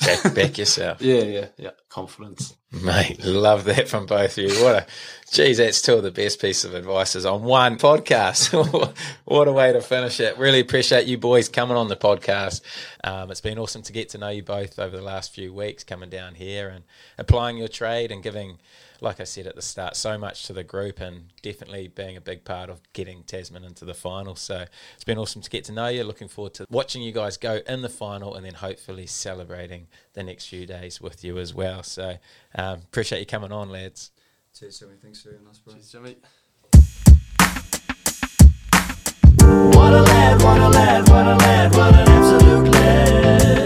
Back, 0.00 0.34
back 0.34 0.58
yourself. 0.58 1.02
yeah, 1.02 1.22
yeah, 1.22 1.46
yeah. 1.56 1.70
Confidence. 1.88 2.56
Mate, 2.72 3.22
love 3.24 3.64
that 3.64 3.88
from 3.88 4.06
both 4.06 4.38
of 4.38 4.44
you. 4.44 4.62
What 4.62 4.74
a, 4.76 4.86
geez, 5.30 5.58
that's 5.58 5.82
two 5.82 5.94
of 5.94 6.02
the 6.02 6.10
best 6.10 6.40
pieces 6.40 6.64
of 6.64 6.74
advice 6.74 7.16
on 7.24 7.42
one 7.42 7.76
podcast. 7.76 8.52
what 9.24 9.48
a 9.48 9.52
way 9.52 9.72
to 9.72 9.80
finish 9.80 10.20
it. 10.20 10.38
Really 10.38 10.60
appreciate 10.60 11.06
you 11.06 11.18
boys 11.18 11.48
coming 11.48 11.76
on 11.76 11.88
the 11.88 11.96
podcast. 11.96 12.62
Um, 13.04 13.30
it's 13.30 13.40
been 13.40 13.58
awesome 13.58 13.82
to 13.82 13.92
get 13.92 14.08
to 14.10 14.18
know 14.18 14.28
you 14.28 14.42
both 14.42 14.78
over 14.78 14.96
the 14.96 15.02
last 15.02 15.34
few 15.34 15.52
weeks, 15.52 15.84
coming 15.84 16.10
down 16.10 16.36
here 16.36 16.68
and 16.68 16.84
applying 17.18 17.58
your 17.58 17.68
trade 17.68 18.12
and 18.12 18.22
giving, 18.22 18.58
like 19.00 19.20
I 19.20 19.24
said 19.24 19.46
at 19.46 19.56
the 19.56 19.62
start, 19.62 19.96
so 19.96 20.18
much 20.18 20.44
to 20.44 20.52
the 20.52 20.64
group 20.64 21.00
and 21.00 21.32
definitely 21.42 21.88
being 21.88 22.16
a 22.16 22.20
big 22.20 22.44
part 22.44 22.70
of 22.70 22.80
getting 22.92 23.22
Tasman 23.22 23.64
into 23.64 23.84
the 23.84 23.94
final. 23.94 24.36
So 24.36 24.64
it's 24.94 25.04
been 25.04 25.18
awesome 25.18 25.42
to 25.42 25.50
get 25.50 25.64
to 25.64 25.72
know 25.72 25.88
you. 25.88 26.04
Looking 26.04 26.28
forward 26.28 26.54
to 26.54 26.66
watching 26.70 27.02
you 27.02 27.12
guys 27.12 27.36
go 27.36 27.60
in 27.66 27.82
the 27.82 27.88
final 27.88 28.34
and 28.34 28.44
then 28.44 28.54
hopefully 28.54 29.06
celebrating 29.06 29.86
the 30.14 30.22
next 30.22 30.46
few 30.46 30.66
days 30.66 31.00
with 31.00 31.24
you 31.24 31.38
as 31.38 31.54
well. 31.54 31.82
So 31.82 32.16
um, 32.54 32.80
appreciate 32.80 33.20
you 33.20 33.26
coming 33.26 33.52
on, 33.52 33.70
lads. 33.70 34.10
Cheers, 34.58 34.80
Jimmy. 34.80 34.94
Thanks 35.00 35.22
for 35.22 35.30
your 35.30 35.40
us, 35.48 35.58
bro. 35.58 35.74
Cheers, 35.74 35.92
Jimmy. 35.92 36.16
What 39.42 39.92
a 39.92 40.02
lad, 40.02 40.42
what 40.42 40.60
a 40.60 40.68
lad, 40.68 41.08
what 41.08 41.26
a 41.26 41.36
lad, 41.36 41.74
what 41.74 41.94
an 41.94 42.08
absolute 42.08 42.72
lad. 42.72 43.59